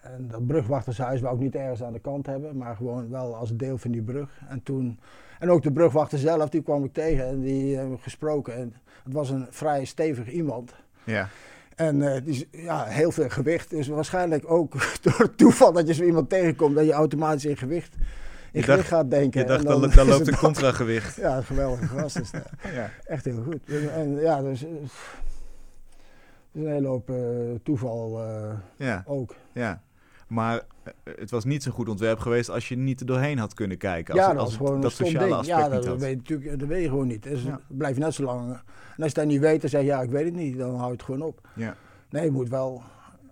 en 0.00 0.28
dat 0.28 0.46
brugwachtershuis 0.46 1.20
wou 1.20 1.34
ik 1.34 1.40
niet 1.40 1.54
ergens 1.54 1.82
aan 1.82 1.92
de 1.92 1.98
kant 1.98 2.26
hebben, 2.26 2.56
maar 2.56 2.76
gewoon 2.76 3.10
wel 3.10 3.36
als 3.36 3.56
deel 3.56 3.78
van 3.78 3.90
die 3.90 4.02
brug. 4.02 4.40
En, 4.48 4.62
toen, 4.62 4.98
en 5.38 5.50
ook 5.50 5.62
de 5.62 5.72
brugwachter 5.72 6.18
zelf, 6.18 6.48
die 6.48 6.62
kwam 6.62 6.84
ik 6.84 6.92
tegen 6.92 7.26
en 7.26 7.40
die 7.40 7.76
hebben 7.76 7.94
we 7.96 8.02
gesproken. 8.02 8.54
En 8.54 8.74
het 9.04 9.12
was 9.12 9.30
een 9.30 9.46
vrij 9.50 9.84
stevig 9.84 10.30
iemand. 10.30 10.74
Ja. 11.04 11.28
En 11.78 11.96
uh, 11.96 12.16
die, 12.24 12.48
ja, 12.50 12.84
heel 12.84 13.10
veel 13.12 13.28
gewicht. 13.28 13.70
Dus 13.70 13.88
waarschijnlijk 13.88 14.50
ook 14.50 14.72
door 15.02 15.18
het 15.18 15.38
toeval 15.38 15.72
dat 15.72 15.86
je 15.86 15.94
zo 15.94 16.02
iemand 16.02 16.28
tegenkomt, 16.28 16.74
dat 16.76 16.84
je 16.84 16.92
automatisch 16.92 17.44
in 17.44 17.56
gewicht, 17.56 17.94
in 18.52 18.62
gewicht 18.62 18.88
gaat 18.88 19.10
denken. 19.10 19.40
Je 19.40 19.46
dacht, 19.46 19.66
dan, 19.66 19.80
dan, 19.80 19.90
dan 19.96 20.06
loopt 20.06 20.26
een 20.26 20.36
contragewicht. 20.48 21.16
Ja, 21.16 21.36
een 21.36 21.44
geweldige 21.44 21.86
gast 21.86 22.18
is 22.18 22.30
dat. 22.30 22.48
ja. 22.74 22.90
Echt 23.04 23.24
heel 23.24 23.42
goed. 23.42 23.60
En, 23.94 24.20
ja, 24.20 24.42
dus, 24.42 24.62
uh, 24.62 24.68
een 26.52 26.66
hele 26.66 26.86
hoop 26.86 27.10
uh, 27.10 27.16
toeval 27.62 28.20
ja. 28.76 29.02
ook. 29.06 29.34
Ja. 29.52 29.82
Maar 30.28 30.62
het 31.16 31.30
was 31.30 31.44
niet 31.44 31.62
zo'n 31.62 31.72
goed 31.72 31.88
ontwerp 31.88 32.18
geweest 32.18 32.50
als 32.50 32.68
je 32.68 32.76
niet 32.76 33.00
er 33.00 33.06
doorheen 33.06 33.38
had 33.38 33.54
kunnen 33.54 33.78
kijken. 33.78 34.14
Als, 34.14 34.22
ja, 34.22 34.32
dat, 34.32 34.42
als 34.42 34.56
gewoon 34.56 34.80
dat 34.80 34.92
sociale 34.92 35.34
aspect 35.34 35.58
ja, 35.58 35.68
dat, 35.68 35.86
niet 35.86 36.00
weet 36.00 36.16
natuurlijk, 36.16 36.58
dat 36.58 36.68
weet 36.68 36.82
je 36.82 36.88
gewoon 36.88 37.06
niet. 37.06 37.22
Dus 37.22 37.42
ja. 37.42 37.60
blijf 37.66 37.94
je 37.94 38.02
net 38.02 38.14
zo 38.14 38.24
lang. 38.24 38.50
En 38.50 39.02
als 39.02 39.12
je 39.12 39.18
dat 39.18 39.26
niet 39.26 39.40
weet, 39.40 39.60
dan 39.60 39.70
zeg 39.70 39.80
je 39.80 39.86
ja, 39.86 40.02
ik 40.02 40.10
weet 40.10 40.24
het 40.24 40.34
niet. 40.34 40.58
Dan 40.58 40.74
hou 40.74 40.86
je 40.86 40.92
het 40.92 41.02
gewoon 41.02 41.22
op. 41.22 41.48
Ja. 41.54 41.76
Nee, 42.10 42.24
je 42.24 42.30
moet 42.30 42.48
wel. 42.48 42.82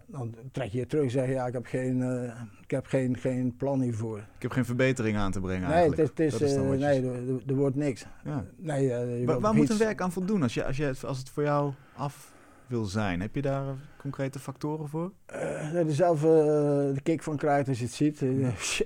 Dan 0.06 0.34
trek 0.52 0.70
je 0.70 0.78
je 0.78 0.86
terug 0.86 1.04
en 1.04 1.10
zeg 1.10 1.26
je 1.26 1.32
ja, 1.32 1.46
ik 1.46 1.52
heb 1.52 1.66
geen, 1.66 1.98
uh, 1.98 2.22
ik 2.62 2.70
heb 2.70 2.86
geen, 2.86 3.16
geen 3.16 3.56
plan 3.56 3.80
hiervoor. 3.80 4.18
Ik 4.18 4.42
heb 4.42 4.50
geen 4.50 4.64
verbetering 4.64 5.16
aan 5.16 5.32
te 5.32 5.40
brengen. 5.40 5.68
Nee, 5.68 5.88
het 5.88 5.98
is, 5.98 6.32
het 6.32 6.42
is, 6.42 6.56
uh, 6.56 6.68
nee 6.68 7.02
er, 7.02 7.42
er, 7.46 7.54
wordt 7.54 7.76
niks. 7.76 8.06
Ja. 8.24 8.44
Nee, 8.56 9.20
uh, 9.22 9.34
waar 9.40 9.54
moet 9.54 9.70
een 9.70 9.78
werk 9.78 10.00
aan 10.00 10.12
voldoen 10.12 10.42
als, 10.42 10.54
je, 10.54 10.64
als, 10.64 10.76
je, 10.76 10.94
als 11.06 11.18
het 11.18 11.28
voor 11.28 11.42
jou 11.42 11.72
af 11.96 12.34
wil 12.66 12.84
zijn? 12.84 13.20
Heb 13.20 13.34
je 13.34 13.42
daar 13.42 13.64
concrete 14.00 14.38
factoren 14.38 14.88
voor? 14.88 15.12
Uh, 15.34 15.82
je 15.86 15.92
zelf 15.92 16.20
de 16.20 17.00
kick 17.02 17.22
van 17.22 17.36
krijgt 17.36 17.68
als 17.68 17.78
je 17.78 17.84
het 17.84 17.94
ziet. 17.94 18.20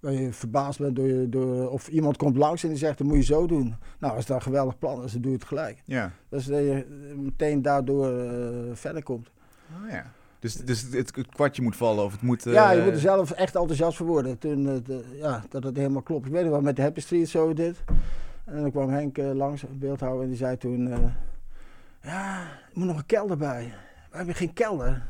dat 0.00 0.18
je 0.18 0.32
verbaasd 0.32 0.78
bent 0.78 0.96
door, 0.96 1.30
door, 1.30 1.70
of 1.70 1.88
iemand 1.88 2.16
komt 2.16 2.36
langs 2.36 2.62
en 2.62 2.68
die 2.68 2.78
zegt, 2.78 2.98
dat 2.98 3.06
moet 3.06 3.16
je 3.16 3.22
zo 3.22 3.46
doen. 3.46 3.74
Nou, 3.98 4.14
als 4.14 4.26
dat 4.26 4.36
een 4.36 4.42
geweldig 4.42 4.78
plan 4.78 5.04
is, 5.04 5.12
dan 5.12 5.20
doe 5.20 5.30
je 5.30 5.36
het 5.36 5.46
gelijk. 5.46 5.82
Ja. 5.84 6.12
Dus 6.28 6.44
dat 6.44 6.58
je 6.58 6.86
meteen 7.16 7.62
daardoor 7.62 8.12
uh, 8.12 8.58
verder 8.72 9.02
komt. 9.02 9.30
Oh, 9.84 9.90
ja. 9.90 10.12
Dus, 10.38 10.54
dus 10.54 10.82
het, 10.90 11.10
kwartje 11.28 11.62
moet 11.62 11.76
vallen 11.76 12.04
of 12.04 12.12
het 12.12 12.22
moet... 12.22 12.44
Ja, 12.44 12.70
je 12.70 12.82
moet 12.82 12.92
er 12.92 12.98
zelf 12.98 13.30
echt 13.30 13.54
enthousiast 13.54 13.96
voor 13.96 14.06
worden. 14.06 14.38
Toen, 14.38 14.66
uh, 14.66 15.18
ja, 15.18 15.44
dat 15.48 15.62
het 15.62 15.76
helemaal 15.76 16.02
klopt. 16.02 16.26
Ik 16.26 16.32
weet 16.32 16.42
nog 16.42 16.50
wel, 16.50 16.60
met 16.60 16.76
de 16.76 16.82
Happy 16.82 17.00
Street 17.00 17.28
zo 17.28 17.52
dit. 17.52 17.76
En 18.44 18.60
dan 18.60 18.70
kwam 18.70 18.88
Henk 18.88 19.16
langs, 19.16 19.64
beeldhouwer, 19.70 20.22
en 20.22 20.28
die 20.28 20.38
zei 20.38 20.56
toen... 20.56 21.12
ja, 22.02 22.40
er 22.40 22.70
moet 22.72 22.86
nog 22.86 22.96
een 22.96 23.06
kelder 23.06 23.36
bij. 23.36 23.72
We 24.10 24.16
hebben 24.16 24.34
geen 24.34 24.52
kelder. 24.52 25.06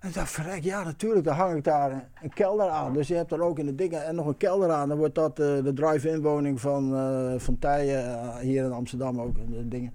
En 0.00 0.08
ik 0.08 0.14
dacht, 0.14 0.30
verrek, 0.30 0.64
ja 0.64 0.84
natuurlijk, 0.84 1.24
dan 1.24 1.34
hang 1.34 1.56
ik 1.56 1.64
daar 1.64 2.08
een, 2.22 2.32
kelder 2.32 2.68
aan. 2.68 2.92
Dus 2.92 3.08
je 3.08 3.14
hebt 3.14 3.32
er 3.32 3.42
ook 3.42 3.58
in 3.58 3.66
de 3.66 3.74
dingen 3.74 4.04
en 4.04 4.14
nog 4.14 4.26
een 4.26 4.36
kelder 4.36 4.70
aan. 4.70 4.88
Dan 4.88 4.98
wordt 4.98 5.14
dat 5.14 5.40
uh, 5.40 5.46
de 5.64 5.72
drive-in 5.72 6.22
woning 6.22 6.60
van, 6.60 6.94
uh, 6.94 7.38
van 7.38 7.58
Tijen, 7.58 8.04
uh, 8.04 8.36
hier 8.36 8.64
in 8.64 8.72
Amsterdam 8.72 9.20
ook. 9.20 9.34
De 9.34 9.68
dingen. 9.68 9.92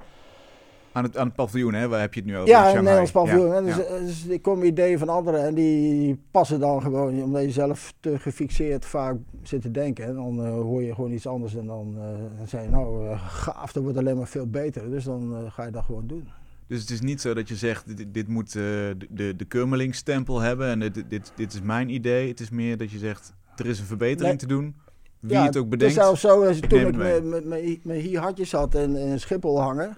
Aan 0.93 1.03
het, 1.03 1.17
aan 1.17 1.25
het 1.25 1.35
paviljoen, 1.35 1.73
hè? 1.73 1.87
waar 1.87 1.99
heb 1.99 2.13
je 2.13 2.19
het 2.19 2.29
nu 2.29 2.37
over? 2.37 2.49
Ja, 2.49 2.69
een 2.69 2.75
Nederlands 2.75 3.11
paviljoen. 3.11 3.65
Ja, 3.65 3.75
dus, 3.75 3.75
dus, 4.05 4.25
ik 4.25 4.41
kom 4.41 4.63
ideeën 4.63 4.99
van 4.99 5.09
anderen 5.09 5.43
en 5.43 5.53
die 5.53 6.19
passen 6.31 6.59
dan 6.59 6.81
gewoon, 6.81 7.23
omdat 7.23 7.43
je 7.43 7.51
zelf 7.51 7.93
te 7.99 8.19
gefixeerd 8.19 8.85
vaak 8.85 9.15
zit 9.43 9.61
te 9.61 9.71
denken. 9.71 10.05
En 10.05 10.15
dan 10.15 10.45
hoor 10.47 10.83
je 10.83 10.95
gewoon 10.95 11.11
iets 11.11 11.27
anders 11.27 11.55
en 11.55 11.65
dan, 11.65 11.95
dan 12.37 12.47
zeg 12.47 12.63
je, 12.63 12.69
nou 12.69 13.17
gaaf, 13.17 13.71
dat 13.71 13.83
wordt 13.83 13.97
alleen 13.97 14.17
maar 14.17 14.27
veel 14.27 14.47
beter. 14.47 14.89
Dus 14.89 15.03
dan 15.03 15.51
ga 15.51 15.65
je 15.65 15.71
dat 15.71 15.83
gewoon 15.83 16.07
doen. 16.07 16.27
Dus 16.67 16.81
het 16.81 16.89
is 16.89 17.01
niet 17.01 17.21
zo 17.21 17.33
dat 17.33 17.47
je 17.47 17.55
zegt, 17.55 17.97
dit, 17.97 18.13
dit 18.13 18.27
moet 18.27 18.47
uh, 18.47 18.63
de, 19.09 19.35
de 19.35 19.45
Kurmeling-stempel 19.47 20.39
hebben 20.39 20.67
en 20.67 20.79
dit, 20.79 21.03
dit, 21.09 21.31
dit 21.35 21.53
is 21.53 21.61
mijn 21.61 21.89
idee. 21.89 22.27
Het 22.27 22.39
is 22.39 22.49
meer 22.49 22.77
dat 22.77 22.91
je 22.91 22.97
zegt, 22.97 23.33
er 23.55 23.65
is 23.65 23.79
een 23.79 23.85
verbetering 23.85 24.39
te 24.39 24.47
doen. 24.47 24.75
Wie 25.19 25.37
het 25.37 25.57
ook 25.57 25.69
bedenkt. 25.69 25.95
Het 25.95 26.03
is 26.03 26.07
zelfs 26.07 26.21
zo, 26.21 26.47
als 26.47 26.59
toen 26.59 26.79
ik 26.79 26.95
met, 26.95 27.45
met, 27.45 27.83
met, 27.83 28.01
hier 28.01 28.19
hartjes 28.19 28.51
had 28.51 28.75
en 28.75 28.95
in 28.95 29.19
Schiphol 29.19 29.61
hangen, 29.61 29.97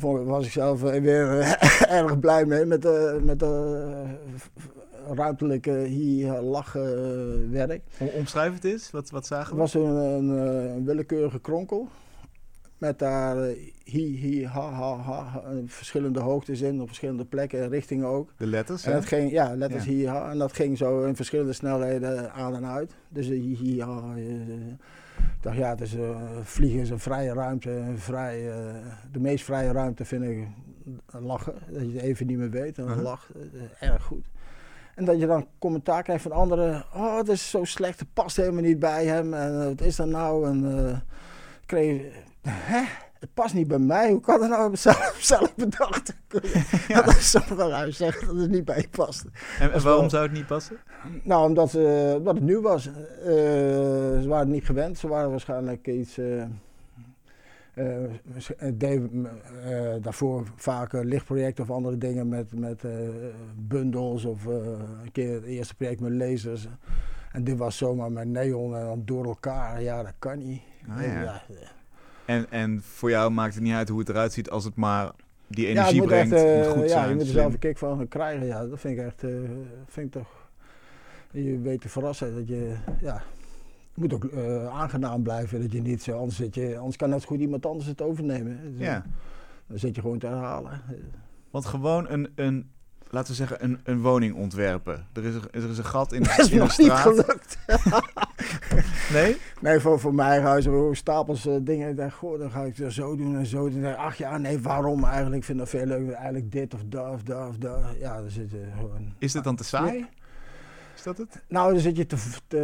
was 0.00 0.46
ik 0.46 0.52
zelf 0.52 0.80
weer 0.80 1.28
erg 1.88 2.18
blij 2.18 2.44
mee 2.44 2.64
met 2.64 2.82
de, 2.82 3.20
met 3.24 3.38
de 3.38 4.04
ruimtelijke 5.14 5.78
hier 5.78 6.40
lachen 6.40 7.50
werk. 7.50 7.82
Omschrijf 7.98 8.54
het 8.54 8.64
eens, 8.64 8.90
wat, 8.90 9.10
wat 9.10 9.26
zagen 9.26 9.56
we? 9.56 9.62
Het 9.62 9.72
was 9.72 9.82
een, 9.82 9.96
een, 9.96 10.28
een 10.28 10.84
willekeurige 10.84 11.40
kronkel. 11.40 11.88
Met 12.78 12.98
daar 12.98 13.36
hi, 13.84 14.16
hi, 14.16 14.46
ha, 14.46 14.70
ha, 14.70 14.96
ha, 14.96 15.42
verschillende 15.66 16.20
hoogtes 16.20 16.60
in, 16.60 16.80
op 16.80 16.86
verschillende 16.86 17.24
plekken 17.24 17.62
en 17.62 17.68
richtingen 17.68 18.06
ook. 18.06 18.32
De 18.36 18.46
letters? 18.46 18.84
En 18.84 18.92
dat 18.92 19.04
ging, 19.04 19.30
ja, 19.30 19.54
letters 19.56 19.84
ja. 19.84 19.90
hi, 19.90 20.06
ha. 20.06 20.30
En 20.30 20.38
dat 20.38 20.52
ging 20.52 20.78
zo 20.78 21.04
in 21.04 21.16
verschillende 21.16 21.52
snelheden 21.52 22.32
aan 22.32 22.54
en 22.54 22.66
uit. 22.66 22.94
Dus 23.08 23.26
hi, 23.26 23.56
hi, 23.56 23.80
ha. 23.80 24.14
Uh, 25.18 25.26
ik 25.26 25.42
dacht, 25.42 25.56
ja, 25.56 25.68
het 25.68 25.80
is, 25.80 25.94
uh, 25.94 26.16
vliegen 26.42 26.80
is 26.80 26.90
een 26.90 26.98
vrije 26.98 27.32
ruimte. 27.32 27.70
Een 27.70 27.98
vrij, 27.98 28.46
uh, 28.46 28.74
de 29.12 29.20
meest 29.20 29.44
vrije 29.44 29.72
ruimte 29.72 30.04
vind 30.04 30.24
ik 30.24 30.48
lachen. 31.06 31.54
Dat 31.70 31.82
je 31.82 31.92
het 31.92 32.02
even 32.02 32.26
niet 32.26 32.38
meer 32.38 32.50
weet 32.50 32.78
en 32.78 32.84
dan 32.84 32.94
-huh. 32.94 33.02
lacht. 33.02 33.28
erg 33.80 34.02
goed. 34.02 34.26
En 34.94 35.04
dat 35.04 35.20
je 35.20 35.26
dan 35.26 35.46
commentaar 35.58 36.02
krijgt 36.02 36.22
van 36.22 36.32
anderen. 36.32 36.84
Oh, 36.94 37.16
het 37.16 37.28
is 37.28 37.50
zo 37.50 37.64
slecht, 37.64 37.98
het 37.98 38.12
past 38.12 38.36
helemaal 38.36 38.62
niet 38.62 38.78
bij 38.78 39.06
hem. 39.06 39.34
En 39.34 39.64
wat 39.64 39.80
is 39.80 39.96
dat 39.96 40.06
nou? 40.06 40.46
En 40.46 41.02
kreeg 41.66 42.02
hè? 42.72 42.82
Het 43.22 43.34
past 43.34 43.54
niet 43.54 43.68
bij 43.68 43.78
mij. 43.78 44.10
Hoe 44.10 44.20
kan 44.20 44.40
dat 44.40 44.48
nou 44.48 44.76
zelf, 44.76 45.16
zelf 45.20 45.54
bedacht? 45.54 46.14
ja. 46.88 47.02
Dat 47.02 47.16
is 47.16 47.36
wel 47.56 47.92
zeggen 47.92 48.26
dat 48.26 48.36
het 48.36 48.50
niet 48.50 48.64
bij 48.64 48.76
je 48.76 48.88
past. 48.88 49.24
En, 49.58 49.82
waarom 49.82 50.08
zou 50.08 50.22
het 50.22 50.32
niet 50.32 50.46
passen? 50.46 50.76
Nou, 51.22 51.48
omdat, 51.48 51.74
uh, 51.74 52.14
omdat 52.14 52.34
het 52.34 52.44
nieuw 52.44 52.60
was. 52.60 52.86
Uh, 52.86 52.94
ze 53.24 54.24
waren 54.26 54.50
niet 54.50 54.64
gewend. 54.64 54.98
Ze 54.98 55.08
waren 55.08 55.30
waarschijnlijk 55.30 55.86
iets... 55.86 56.18
Uh, 56.18 56.42
daarvoor 60.00 60.46
vaak 60.56 60.92
lichtprojecten 60.92 61.64
of 61.64 61.70
andere 61.70 61.98
dingen 61.98 62.28
met, 62.28 62.58
met 62.58 62.82
bundels 63.56 64.24
of 64.24 64.44
een 64.44 65.12
keer 65.12 65.34
het 65.34 65.44
eerste 65.44 65.74
project 65.74 66.00
met 66.00 66.12
lasers. 66.12 66.68
En 67.32 67.44
dit 67.44 67.58
was 67.58 67.76
zomaar 67.76 68.12
met 68.12 68.28
neon 68.28 68.76
en 68.76 68.84
dan 68.84 69.02
door 69.04 69.24
elkaar. 69.24 69.82
Ja, 69.82 70.02
dat 70.02 70.14
kan 70.18 70.38
niet. 70.38 70.62
Ah, 70.88 71.02
ja. 71.02 71.42
ja 71.48 71.80
en, 72.24 72.50
en 72.50 72.82
voor 72.82 73.10
jou 73.10 73.30
maakt 73.30 73.54
het 73.54 73.62
niet 73.62 73.74
uit 73.74 73.88
hoe 73.88 73.98
het 73.98 74.08
eruit 74.08 74.32
ziet 74.32 74.50
als 74.50 74.64
het 74.64 74.76
maar 74.76 75.10
die 75.48 75.66
energie 75.66 76.02
brengt. 76.02 76.32
Echt, 76.32 76.66
goed 76.68 76.82
ja, 76.82 76.88
zijn, 76.88 77.08
je 77.08 77.14
moet 77.14 77.26
er 77.26 77.32
zelf 77.32 77.52
een 77.52 77.58
kick 77.58 77.78
van 77.78 78.08
krijgen. 78.08 78.46
Ja, 78.46 78.66
dat 78.66 78.80
vind 78.80 78.98
ik 78.98 79.04
echt, 79.04 79.24
eh, 79.24 79.30
vind 79.86 80.06
ik 80.06 80.12
toch. 80.12 80.50
Je 81.30 81.58
weet 81.58 81.80
te 81.80 81.88
verrassen 81.88 82.34
dat 82.34 82.48
je, 82.48 82.74
ja, 83.00 83.14
het 83.14 83.96
moet 83.96 84.14
ook 84.14 84.24
eh, 84.24 84.66
aangenaam 84.66 85.22
blijven. 85.22 85.60
Dat 85.60 85.72
je 85.72 85.80
niet 85.80 86.02
zo, 86.02 86.18
anders, 86.18 86.36
zit 86.36 86.54
je, 86.54 86.78
anders 86.78 86.96
kan 86.96 87.10
net 87.10 87.24
goed 87.24 87.40
iemand 87.40 87.66
anders 87.66 87.86
het 87.86 88.02
overnemen. 88.02 88.60
Dus, 88.62 88.86
Ja. 88.86 89.04
Dan 89.66 89.78
zit 89.78 89.94
je 89.94 90.00
gewoon 90.00 90.18
te 90.18 90.26
herhalen. 90.26 90.80
Want 91.50 91.66
gewoon 91.66 92.10
een, 92.10 92.32
een 92.34 92.70
laten 93.12 93.30
we 93.30 93.34
zeggen, 93.34 93.64
een, 93.64 93.80
een 93.84 94.00
woning 94.00 94.34
ontwerpen. 94.34 95.06
Er 95.12 95.24
is, 95.24 95.34
er 95.34 95.70
is 95.70 95.78
een 95.78 95.84
gat 95.84 96.12
in, 96.12 96.22
Dat 96.36 96.38
is 96.38 96.50
in 96.50 96.58
nog 96.58 96.78
niet 96.78 96.86
straat. 96.86 97.00
gelukt. 97.00 97.58
Nee? 99.12 99.36
Nee, 99.60 99.80
voor, 99.80 100.00
voor 100.00 100.14
mijn 100.14 100.42
huis 100.42 100.64
hebben 100.64 100.88
we 100.88 100.94
stapels 100.94 101.46
eh, 101.46 101.54
dingen. 101.60 101.88
Ik 101.90 101.96
dacht, 101.96 102.14
goh, 102.14 102.38
dan 102.38 102.50
ga 102.50 102.62
ik 102.62 102.76
het 102.76 102.92
zo 102.92 103.16
doen 103.16 103.36
en 103.36 103.46
zo 103.46 103.70
doen. 103.70 103.96
Ach 103.96 104.16
ja, 104.16 104.38
nee, 104.38 104.60
waarom 104.60 105.04
eigenlijk? 105.04 105.36
Ik 105.36 105.44
vind 105.44 105.58
dat 105.58 105.68
veel 105.68 105.86
leuker. 105.86 106.12
Eigenlijk 106.12 106.52
dit 106.52 106.74
of 106.74 106.80
dat 106.86 107.12
of 107.12 107.22
dat 107.22 107.48
of 107.48 107.56
dat. 107.56 107.80
Ja, 107.98 108.20
dan 108.20 108.30
zit 108.30 108.50
gewoon... 108.76 109.14
Is 109.18 109.32
dit 109.32 109.44
dan 109.44 109.56
te 109.56 109.64
saai? 109.64 109.90
Nee. 109.92 110.06
Is 110.94 111.02
dat 111.02 111.18
het? 111.18 111.42
Nou, 111.48 111.72
dan 111.72 111.80
zit 111.80 111.96
je 111.96 112.06
te... 112.06 112.16
te 112.46 112.58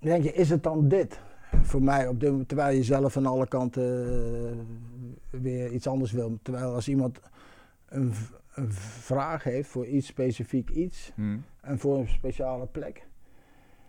dan 0.00 0.10
denk 0.10 0.24
je, 0.24 0.32
is 0.32 0.50
het 0.50 0.62
dan 0.62 0.88
dit? 0.88 1.20
Voor 1.62 1.82
mij, 1.82 2.08
op 2.08 2.20
de, 2.20 2.44
terwijl 2.46 2.76
je 2.76 2.82
zelf 2.82 3.16
aan 3.16 3.26
alle 3.26 3.46
kanten 3.46 4.06
eh, 5.30 5.40
weer 5.40 5.70
iets 5.70 5.86
anders 5.86 6.12
wil. 6.12 6.38
Terwijl 6.42 6.74
als 6.74 6.88
iemand 6.88 7.20
een, 7.96 8.72
vraag 8.72 9.42
heeft 9.44 9.68
voor 9.68 9.86
iets 9.86 10.06
specifiek 10.06 10.70
iets 10.70 11.12
Hm. 11.14 11.36
en 11.60 11.78
voor 11.78 11.98
een 11.98 12.08
speciale 12.08 12.66
plek. 12.66 13.06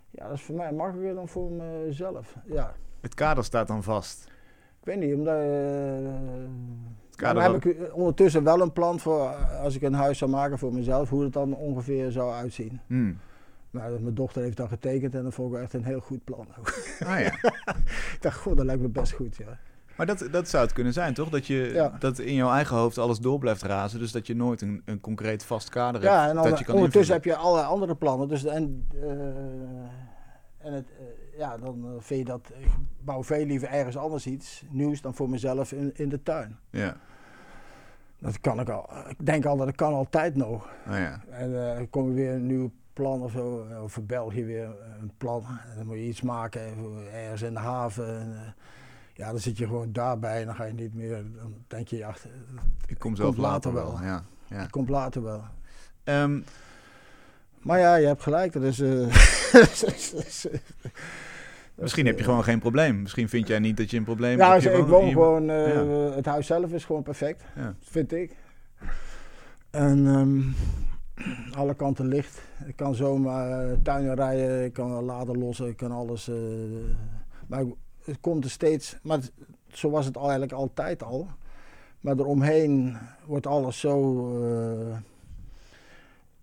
Ja, 0.09 0.27
dat 0.27 0.37
is 0.37 0.41
voor 0.43 0.55
mij 0.55 0.71
makkelijker 0.71 1.15
dan 1.15 1.27
voor 1.27 1.51
mezelf. 1.51 2.35
Ja, 2.45 2.75
Het 3.01 3.13
kader 3.13 3.43
staat 3.43 3.67
dan 3.67 3.83
vast. 3.83 4.25
ik 4.79 4.85
weet 4.85 4.99
niet, 4.99 5.13
omdat... 5.13 5.35
kader 7.15 7.41
dan 7.43 7.53
heb 7.53 7.65
ik 7.65 7.93
ondertussen 7.93 8.43
wel 8.43 8.61
een 8.61 8.73
plan 8.73 8.99
voor 8.99 9.21
eh, 9.21 9.59
als 9.61 9.75
ik 9.75 9.81
een 9.81 9.93
huis 9.93 10.17
zou 10.17 10.31
maken 10.31 10.57
voor 10.57 10.73
mezelf, 10.73 11.09
hoe 11.09 11.23
het 11.23 11.33
dan 11.33 11.55
ongeveer 11.55 12.11
zou 12.11 12.33
uitzien. 12.33 12.79
Hm. 12.87 13.13
Nou, 13.71 14.01
mijn 14.01 14.15
dochter 14.15 14.41
heeft 14.41 14.57
dat 14.57 14.67
getekend 14.69 15.15
en 15.15 15.23
dat 15.23 15.33
vond 15.33 15.53
ik 15.53 15.61
echt 15.61 15.73
een 15.73 15.83
heel 15.83 15.99
goed 15.99 16.23
plan. 16.23 16.47
Ah, 16.99 17.19
ja. 17.19 17.33
ik 18.13 18.17
dacht, 18.19 18.37
goh, 18.39 18.55
dat 18.55 18.65
lijkt 18.65 18.81
me 18.81 18.87
best 18.89 19.11
goed, 19.13 19.35
ja. 19.37 19.59
Maar 19.97 20.05
dat, 20.05 20.27
dat 20.31 20.49
zou 20.49 20.63
het 20.63 20.73
kunnen 20.73 20.93
zijn, 20.93 21.13
toch? 21.13 21.29
Dat, 21.29 21.47
je, 21.47 21.71
Ja. 21.73 21.95
dat 21.99 22.19
in 22.19 22.33
jouw 22.33 22.51
eigen 22.51 22.75
hoofd 22.75 22.97
alles 22.97 23.19
door 23.19 23.39
blijft 23.39 23.61
razen. 23.61 23.99
Dus 23.99 24.11
dat 24.11 24.27
je 24.27 24.35
nooit 24.35 24.61
een, 24.61 24.81
een 24.85 24.99
concreet 24.99 25.45
vast 25.45 25.69
kader 25.69 26.01
hebt. 26.01 26.13
Ja, 26.13 26.27
en 26.29 26.35
dan, 26.35 26.49
dat 26.49 26.59
je 26.59 26.65
kan 26.65 26.75
ondertussen 26.75 27.15
invullen. 27.15 27.37
heb 27.37 27.41
je 27.41 27.47
allerlei 27.47 27.73
andere 27.73 27.95
plannen. 27.95 28.27
Dus, 28.27 28.45
en 28.45 28.87
eh, 29.01 29.07
en 30.57 30.73
het, 30.73 30.89
eh, 30.99 31.37
ja, 31.39 31.57
dan 31.57 31.85
eh, 31.85 31.91
vind 31.99 32.19
je 32.19 32.25
dat, 32.25 32.51
ik 32.59 32.69
bouw 32.99 33.23
veel 33.23 33.45
liever 33.45 33.69
ergens 33.69 33.97
anders 33.97 34.27
iets 34.27 34.63
nieuws 34.69 35.01
dan 35.01 35.13
voor 35.13 35.29
mezelf 35.29 35.71
in, 35.71 35.91
in 35.95 36.09
de 36.09 36.23
tuin. 36.23 36.57
Ja, 36.69 36.95
Dat 38.19 38.39
kan 38.39 38.59
ik 38.59 38.69
al, 38.69 38.89
ik 39.09 39.25
denk 39.25 39.45
al 39.45 39.57
dat 39.57 39.67
ik 39.67 39.75
kan 39.75 39.93
altijd 39.93 40.35
nog. 40.35 40.69
nou 40.85 40.99
ja. 40.99 41.21
En 41.29 41.53
dan 41.53 41.89
kom 41.89 42.07
je 42.07 42.13
weer 42.13 42.33
een 42.33 42.45
nieuw 42.45 42.71
plan 42.93 43.21
of 43.21 43.31
zo, 43.31 43.65
of 43.83 43.91
voor 43.91 44.03
België 44.03 44.45
weer 44.45 44.69
een 44.99 45.11
plan. 45.17 45.43
En 45.71 45.77
dan 45.77 45.85
moet 45.85 45.95
je 45.95 46.07
iets 46.07 46.21
maken 46.21 46.61
ergens 47.13 47.41
in 47.41 47.53
de 47.53 47.59
haven. 47.59 48.19
En, 48.19 48.55
ja, 49.17 49.29
dan 49.31 49.39
zit 49.39 49.57
je 49.57 49.65
gewoon 49.65 49.91
daarbij 49.91 50.39
en 50.39 50.45
dan 50.45 50.55
ga 50.55 50.63
je 50.63 50.73
niet 50.73 50.93
meer, 50.93 51.09
dan 51.35 51.53
denk 51.67 51.87
je, 51.87 51.97
ja, 51.97 52.15
Ik 52.85 52.99
kom 52.99 53.15
zelf 53.15 53.37
later 53.37 53.51
later 53.51 53.73
wel. 53.73 53.91
wel. 53.99 54.07
Ja. 54.07 54.23
Ja. 54.49 54.65
komt 54.65 54.89
later 54.89 55.23
wel. 55.23 55.41
Ehm, 56.03 56.39
Maar 57.61 57.79
ja, 57.79 57.95
je 57.95 58.05
hebt 58.07 58.21
gelijk, 58.21 58.53
dat 58.53 58.63
is... 58.63 58.79
eh, 58.79 59.07
misschien 61.75 62.05
heb 62.05 62.17
je 62.17 62.23
gewoon 62.23 62.43
geen 62.43 62.59
probleem. 62.59 63.01
Misschien 63.01 63.29
vind 63.29 63.47
jij 63.47 63.59
niet 63.59 63.77
dat 63.77 63.91
je 63.91 63.97
een 63.97 64.03
probleem 64.03 64.37
Ja, 64.37 64.51
hebt. 64.51 64.63
dus 64.63 64.77
ik 64.77 64.85
woon 64.85 65.09
gewoon, 65.11 65.49
eh, 65.49 66.15
het 66.15 66.25
huis 66.25 66.47
zelf 66.47 66.71
is 66.71 66.85
gewoon 66.85 67.03
perfect, 67.03 67.43
Ja. 67.55 67.75
vind 67.79 68.11
ik. 68.13 68.35
En 69.69 70.07
ehm, 70.07 70.41
alle 71.57 71.73
kanten 71.75 72.07
licht. 72.07 72.41
Ik 72.65 72.75
kan 72.75 72.95
zomaar 72.95 73.65
uh, 73.71 73.77
tuinen 73.83 74.15
rijden, 74.15 74.63
ik 74.65 74.73
kan 74.73 74.89
laden 75.03 75.37
lossen, 75.37 75.67
ik 75.67 75.77
kan 75.77 75.91
alles. 75.91 76.27
eh, 76.27 76.35
maar 77.47 77.61
ik- 77.61 77.75
het 78.07 78.19
komt 78.21 78.43
er 78.43 78.49
steeds, 78.49 78.97
maar 79.03 79.17
het- 79.17 79.31
zo 79.67 79.89
was 79.89 80.05
het 80.05 80.15
al 80.17 80.21
eigenlijk 80.23 80.51
altijd 80.51 81.03
al. 81.03 81.27
Maar 82.01 82.17
eromheen 82.19 82.97
wordt 83.25 83.47
alles 83.47 83.79
zo, 83.79 84.25
eh, 84.43 84.97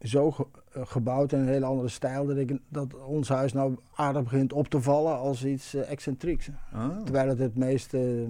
zo 0.01 0.31
ge- 0.31 0.47
eh, 0.73 0.87
gebouwd 0.87 1.33
in 1.33 1.39
een 1.39 1.49
hele 1.49 1.65
andere 1.67 1.89
stijl. 1.89 2.27
Dat, 2.27 2.37
ik, 2.37 2.59
dat 2.69 2.95
ons 2.95 3.29
huis 3.29 3.53
nou 3.53 3.77
aardig 3.95 4.23
begint 4.23 4.53
op 4.53 4.69
te 4.69 4.81
vallen 4.81 5.19
als 5.19 5.45
iets 5.45 5.75
eh, 5.75 5.91
excentrieks. 5.91 6.49
Oh. 6.75 7.03
Terwijl 7.03 7.29
het 7.29 7.39
het 7.39 7.57
meest. 7.57 7.95
eh, 7.95 8.23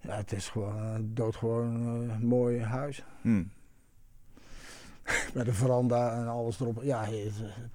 ja, 0.00 0.16
het 0.16 0.32
is 0.32 0.48
gewoon 0.48 0.76
een 0.76 1.14
doodgewoon 1.14 2.26
mooi 2.26 2.60
huis. 2.62 3.04
Hm. 3.20 3.42
Met 5.34 5.46
een 5.46 5.54
veranda 5.54 6.16
en 6.20 6.26
alles 6.28 6.60
erop. 6.60 6.82
Ja, 6.82 7.06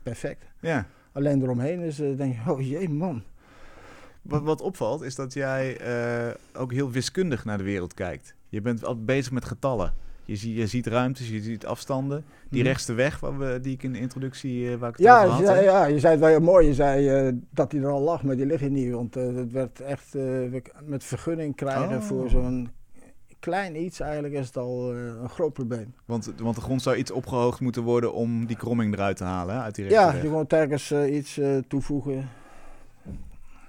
perfect. 0.04 0.46
Ja. 0.60 0.86
Alleen 1.12 1.42
eromheen 1.42 1.80
is, 1.80 1.96
denk 1.96 2.36
je, 2.44 2.52
oh 2.52 2.62
jee 2.62 2.90
man. 2.90 3.24
Wat, 4.24 4.42
wat 4.44 4.62
opvalt 4.62 5.02
is 5.02 5.16
dat 5.16 5.34
jij 5.34 5.78
eh, 5.78 6.34
ook 6.62 6.72
heel 6.72 6.92
wiskundig 6.92 7.46
naar 7.46 7.58
de 7.58 7.64
wereld 7.64 7.94
kijkt. 7.94 8.36
Je 8.50 8.62
bent 8.62 8.86
altijd 8.86 9.06
bezig 9.06 9.32
met 9.32 9.46
getallen. 9.46 9.94
Je, 10.26 10.36
zie, 10.36 10.56
je 10.56 10.68
ziet 10.68 10.88
ruimtes, 10.88 11.30
je 11.30 11.42
ziet 11.42 11.66
afstanden. 11.66 12.26
Die 12.50 12.60
Mhm. 12.60 12.68
rechtste 12.70 12.94
weg 12.94 13.20
waar 13.20 13.38
we, 13.38 13.60
die 13.62 13.74
ik 13.74 13.84
in 13.84 13.94
de 13.94 14.00
introductie 14.00 14.72
eh, 14.72 14.78
waar 14.78 14.90
ik 14.90 14.96
het 14.96 15.06
Ja, 15.06 15.26
had. 15.28 15.48
hè? 15.48 15.60
ja, 15.60 15.86
je 15.86 16.00
zei 16.00 16.12
het 16.12 16.22
wel 16.22 16.30
heel 16.30 16.40
mooi. 16.40 16.68
Je 16.68 16.74
zei 16.74 17.08
eh, 17.10 17.34
dat 17.50 17.72
hij 17.72 17.82
er 17.82 17.90
al 17.90 18.02
lag, 18.02 18.24
maar 18.24 18.36
die 18.36 18.46
ligt 18.46 18.62
hier 18.62 18.70
niet. 18.72 18.92
Want 18.92 19.14
het 19.16 19.52
werd 19.52 19.80
echt 19.80 20.16
met 20.86 21.04
vergunning 21.04 21.56
krijgen 21.56 21.98
Oh. 21.98 22.02
voor 22.02 22.30
zo'n 22.30 22.70
klein 23.40 23.84
iets. 23.84 24.00
Eigenlijk 24.00 24.34
is 24.34 24.48
het 24.48 24.58
al 24.58 24.94
een 24.94 25.30
groot 25.30 25.54
probleem. 25.54 25.94
Want, 26.06 26.34
want 26.38 26.56
de 26.56 26.62
grond 26.62 26.82
zou 26.82 26.96
iets 26.96 27.12
opgehoogd 27.12 27.60
moeten 27.60 27.84
worden 27.84 28.14
om 28.14 28.46
die 28.46 28.56
kromming 28.58 28.94
eruit 28.94 29.18
te 29.18 29.24
halen 29.24 29.56
hè, 29.56 29.62
uit 29.62 29.76
die 29.76 29.88
rechte 29.88 30.18
Ja, 30.18 30.24
je 30.24 30.30
moet 30.30 30.50
telkens 30.50 30.92
eh, 30.92 31.16
iets 31.16 31.40
toevoegen. 31.68 32.30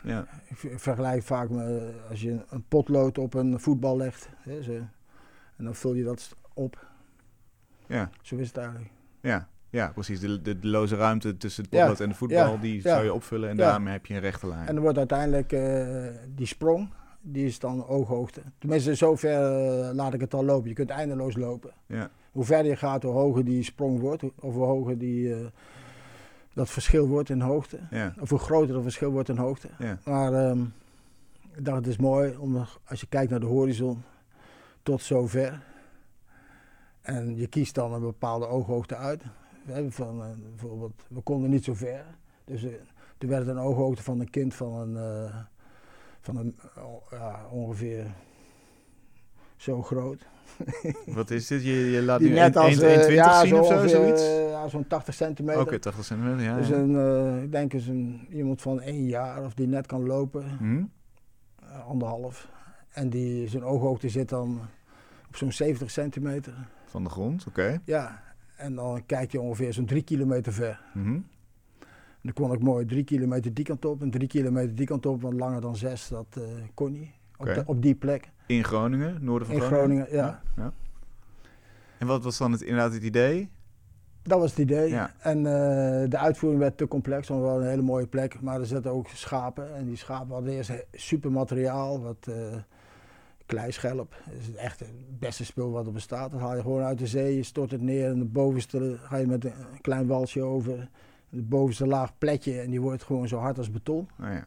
Ja. 0.04 0.26
Ik 0.48 0.56
ver- 0.56 0.80
vergelijk 0.80 1.22
vaak 1.22 1.50
met 1.50 1.66
eh, 1.66 2.10
als 2.10 2.20
je 2.20 2.38
een 2.48 2.64
potlood 2.68 3.18
op 3.18 3.34
een 3.34 3.60
voetbal 3.60 3.96
legt. 3.96 4.28
Hè, 4.38 4.62
zo, 4.62 4.72
en 5.56 5.64
dan 5.64 5.74
vul 5.74 5.94
je 5.94 6.04
dat 6.04 6.36
op. 6.54 6.86
Ja. 7.86 8.10
Zo 8.22 8.36
is 8.36 8.46
het 8.46 8.56
eigenlijk. 8.56 8.90
Ja. 9.20 9.48
ja, 9.70 9.88
precies. 9.94 10.20
De, 10.20 10.42
de, 10.42 10.58
de 10.58 10.68
loze 10.68 10.96
ruimte 10.96 11.36
tussen 11.36 11.64
het 11.64 11.72
Ja, 11.72 11.78
potlood 11.80 12.00
en 12.00 12.08
de 12.08 12.14
voetbal, 12.14 12.52
ja, 12.52 12.56
die 12.60 12.74
ja. 12.74 12.80
zou 12.80 13.04
je 13.04 13.14
opvullen 13.14 13.48
en 13.48 13.56
daarmee 13.56 13.92
heb 13.92 14.06
je 14.06 14.14
een 14.14 14.20
rechte 14.20 14.46
lijn. 14.46 14.66
En 14.66 14.74
dan 14.74 14.82
wordt 14.82 14.98
uiteindelijk 14.98 15.52
eh, 15.52 16.06
die 16.34 16.46
sprong, 16.46 16.88
die 17.20 17.46
is 17.46 17.58
dan 17.58 17.86
ooghoogte. 17.86 18.42
Tenminste, 18.58 18.94
zover 18.94 19.30
eh, 19.30 19.94
laat 19.94 20.14
ik 20.14 20.20
het 20.20 20.34
al 20.34 20.44
lopen. 20.44 20.68
Je 20.68 20.74
kunt 20.74 20.90
eindeloos 20.90 21.36
lopen. 21.36 21.72
Ja. 21.86 22.10
Hoe 22.32 22.44
verder 22.44 22.70
je 22.70 22.76
gaat, 22.76 23.02
hoe 23.02 23.12
hoger 23.12 23.44
die 23.44 23.62
sprong 23.62 24.00
wordt. 24.00 24.22
Of 24.22 24.54
hoe 24.54 24.64
hoger 24.64 24.98
die, 24.98 25.34
dat 26.54 26.70
verschil 26.70 27.08
wordt 27.08 27.30
in 27.30 27.40
hoogte. 27.40 27.78
Ja. 27.90 28.14
Of 28.20 28.30
hoe 28.30 28.38
groter 28.38 28.82
verschil 28.82 29.10
wordt 29.10 29.28
in 29.28 29.36
hoogte. 29.36 29.68
Ja. 29.78 29.98
Maar 30.04 30.32
ehm, 30.32 30.62
ik 31.54 31.64
dacht, 31.64 31.76
het 31.76 31.86
is 31.86 31.96
mooi 31.96 32.36
om 32.36 32.66
als 32.84 33.00
je 33.00 33.06
kijkt 33.06 33.30
naar 33.30 33.40
de 33.40 33.46
horizon 33.46 34.02
tot 34.82 35.02
zover. 35.02 35.62
En 37.00 37.36
je 37.36 37.46
kiest 37.46 37.74
dan 37.74 37.92
een 37.92 38.00
bepaalde 38.00 38.46
ooghoogte 38.46 38.96
uit. 38.96 39.22
Hè, 39.64 39.90
Van, 39.90 40.22
eh, 40.22 40.28
bijvoorbeeld, 40.50 41.02
we 41.08 41.20
konden 41.20 41.50
niet 41.50 41.64
zo 41.64 41.74
ver. 41.74 42.04
Dus 42.44 42.64
eh, 42.64 42.72
er 43.18 43.28
werd 43.28 43.46
een 43.46 43.58
ooghoogte 43.58 44.02
van 44.02 44.20
een 44.20 44.30
kind 44.30 44.54
van 44.54 44.72
een, 44.74 44.96
eh, 44.96 45.36
van 46.20 46.36
een 46.36 46.56
ja, 47.10 47.46
ongeveer 47.50 48.06
zo 49.64 49.82
groot. 49.82 50.26
Wat 51.06 51.30
is 51.30 51.46
dit? 51.46 51.62
Je, 51.64 51.90
je 51.90 52.02
laat 52.02 52.18
Die 52.18 52.28
nu 52.28 52.34
net 52.34 52.56
als 52.56 52.76
1,20 52.80 52.82
eh, 52.84 53.14
ja, 53.14 53.40
zien 53.40 53.48
zo 53.48 53.60
of 53.60 53.66
zo, 53.66 53.86
zoiets? 53.86 54.22
eh, 54.22 54.48
ja, 54.50 54.68
zo'n 54.68 54.86
80 54.86 55.14
centimeter. 55.14 55.60
Oké, 55.60 55.78
80 55.78 56.04
centimeter, 56.04 56.42
ja. 56.42 56.56
Dus 56.56 56.68
ja. 56.68 56.74
een, 56.74 56.96
eh, 57.36 57.42
ik 57.42 57.52
denk 57.52 57.72
eens 57.72 57.86
een, 57.86 58.26
iemand 58.30 58.62
van 58.62 58.80
één 58.80 59.06
jaar 59.06 59.44
of 59.44 59.54
die 59.54 59.66
net 59.66 59.86
kan 59.86 60.06
lopen, 60.06 60.44
Hm? 60.58 60.82
anderhalf. 61.86 62.48
En 62.90 63.10
die, 63.10 63.48
zijn 63.48 63.64
ooghoogte 63.64 64.08
zit 64.08 64.28
dan 64.28 64.60
op 65.28 65.36
zo'n 65.36 65.52
70 65.52 65.90
centimeter. 65.90 66.54
Van 66.84 67.04
de 67.04 67.10
grond, 67.10 67.44
oké. 67.48 67.80
Ja, 67.84 68.22
en 68.56 68.74
dan 68.74 69.06
kijk 69.06 69.32
je 69.32 69.40
ongeveer 69.40 69.72
zo'n 69.72 69.86
drie 69.86 70.02
kilometer 70.02 70.52
ver. 70.52 70.80
En 70.94 71.24
dan 72.22 72.32
kon 72.32 72.52
ik 72.52 72.60
mooi 72.62 72.86
drie 72.86 73.04
kilometer 73.04 73.54
die 73.54 73.64
kant 73.64 73.84
op 73.84 74.02
en 74.02 74.10
drie 74.10 74.28
kilometer 74.28 74.74
die 74.74 74.86
kant 74.86 75.06
op, 75.06 75.22
want 75.22 75.34
langer 75.34 75.60
dan 75.60 75.76
zes, 75.76 76.08
dat 76.08 76.40
kon 76.74 76.92
niet. 76.92 77.10
Op, 77.36 77.46
Oké. 77.46 77.54
de- 77.54 77.62
op 77.66 77.82
die 77.82 77.94
plek. 77.94 78.30
In 78.46 78.64
Groningen, 78.64 79.24
noorden 79.24 79.48
van 79.48 79.56
In 79.56 79.62
Groningen? 79.62 80.06
Groningen, 80.06 80.26
ja. 80.26 80.42
ja. 80.56 80.72
En 81.98 82.06
wat 82.06 82.24
was 82.24 82.38
dan 82.38 82.52
het, 82.52 82.60
inderdaad 82.62 82.92
het 82.92 83.02
idee? 83.02 83.50
Dat 84.22 84.38
was 84.40 84.50
het 84.50 84.58
idee. 84.58 84.88
Ja. 84.90 85.10
En 85.18 85.36
eh, 85.38 86.10
de 86.10 86.18
uitvoering 86.18 86.60
werd 86.60 86.76
te 86.76 86.88
complex, 86.88 87.28
want 87.28 87.40
we 87.40 87.46
hadden 87.46 87.64
een 87.64 87.70
hele 87.70 87.82
mooie 87.82 88.06
plek. 88.06 88.40
Maar 88.40 88.60
er 88.60 88.66
zitten 88.66 88.90
ook 88.90 89.08
schapen. 89.08 89.74
En 89.76 89.84
die 89.84 89.96
schapen 89.96 90.34
hadden 90.34 90.52
eerst 90.52 90.72
super 90.92 91.32
materiaal, 91.32 92.02
wat 92.02 92.26
eh 92.28 92.34
kleischelp. 93.46 94.14
Dat 94.24 94.34
is 94.40 94.54
echt 94.54 94.80
het 94.80 95.18
beste 95.18 95.44
spul 95.44 95.70
wat 95.70 95.86
er 95.86 95.92
bestaat. 95.92 96.30
Dat 96.30 96.40
haal 96.40 96.56
je 96.56 96.62
gewoon 96.62 96.82
uit 96.82 96.98
de 96.98 97.06
zee, 97.06 97.36
je 97.36 97.42
stort 97.42 97.70
het 97.70 97.80
neer. 97.82 98.10
En 98.10 98.18
de 98.18 98.24
bovenste 98.24 98.96
ga 99.02 99.16
je 99.16 99.26
met 99.26 99.44
een 99.44 99.52
klein 99.80 100.06
walsje 100.06 100.42
over. 100.42 100.88
De 101.28 101.42
bovenste 101.42 101.86
laag 101.86 102.18
pletje 102.18 102.60
en 102.60 102.70
die 102.70 102.80
wordt 102.80 103.02
gewoon 103.02 103.28
zo 103.28 103.38
hard 103.38 103.58
als 103.58 103.70
beton. 103.70 104.08
Oh, 104.20 104.26
ja. 104.26 104.44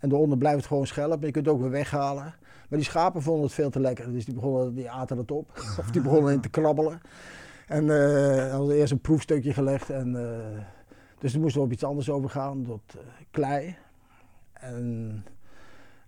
En 0.00 0.08
daaronder 0.08 0.38
blijft 0.38 0.56
het 0.56 0.66
gewoon 0.66 0.86
schelp. 0.86 1.22
Je 1.22 1.30
kunt 1.30 1.46
het 1.46 1.54
ook 1.54 1.60
weer 1.60 1.70
weghalen. 1.70 2.34
Maar 2.68 2.78
die 2.78 2.88
schapen 2.88 3.22
vonden 3.22 3.44
het 3.44 3.52
veel 3.52 3.70
te 3.70 3.80
lekker. 3.80 4.12
Dus 4.12 4.24
die, 4.24 4.34
begonnen, 4.34 4.74
die 4.74 4.90
aten 4.90 5.16
het 5.16 5.30
op. 5.30 5.50
of 5.80 5.90
die 5.90 6.02
begonnen 6.02 6.32
in 6.32 6.40
te 6.40 6.48
krabbelen. 6.48 7.00
En 7.66 7.84
uh, 7.84 8.50
hadden 8.50 8.76
eerst 8.76 8.92
een 8.92 9.00
proefstukje 9.00 9.52
gelegd. 9.52 9.90
En, 9.90 10.14
uh, 10.14 10.62
dus 11.18 11.36
moesten 11.36 11.60
we 11.60 11.66
op 11.66 11.72
iets 11.72 11.84
anders 11.84 12.10
overgaan, 12.10 12.64
tot 12.64 12.96
uh, 12.96 13.02
klei. 13.30 13.76
En, 14.52 15.24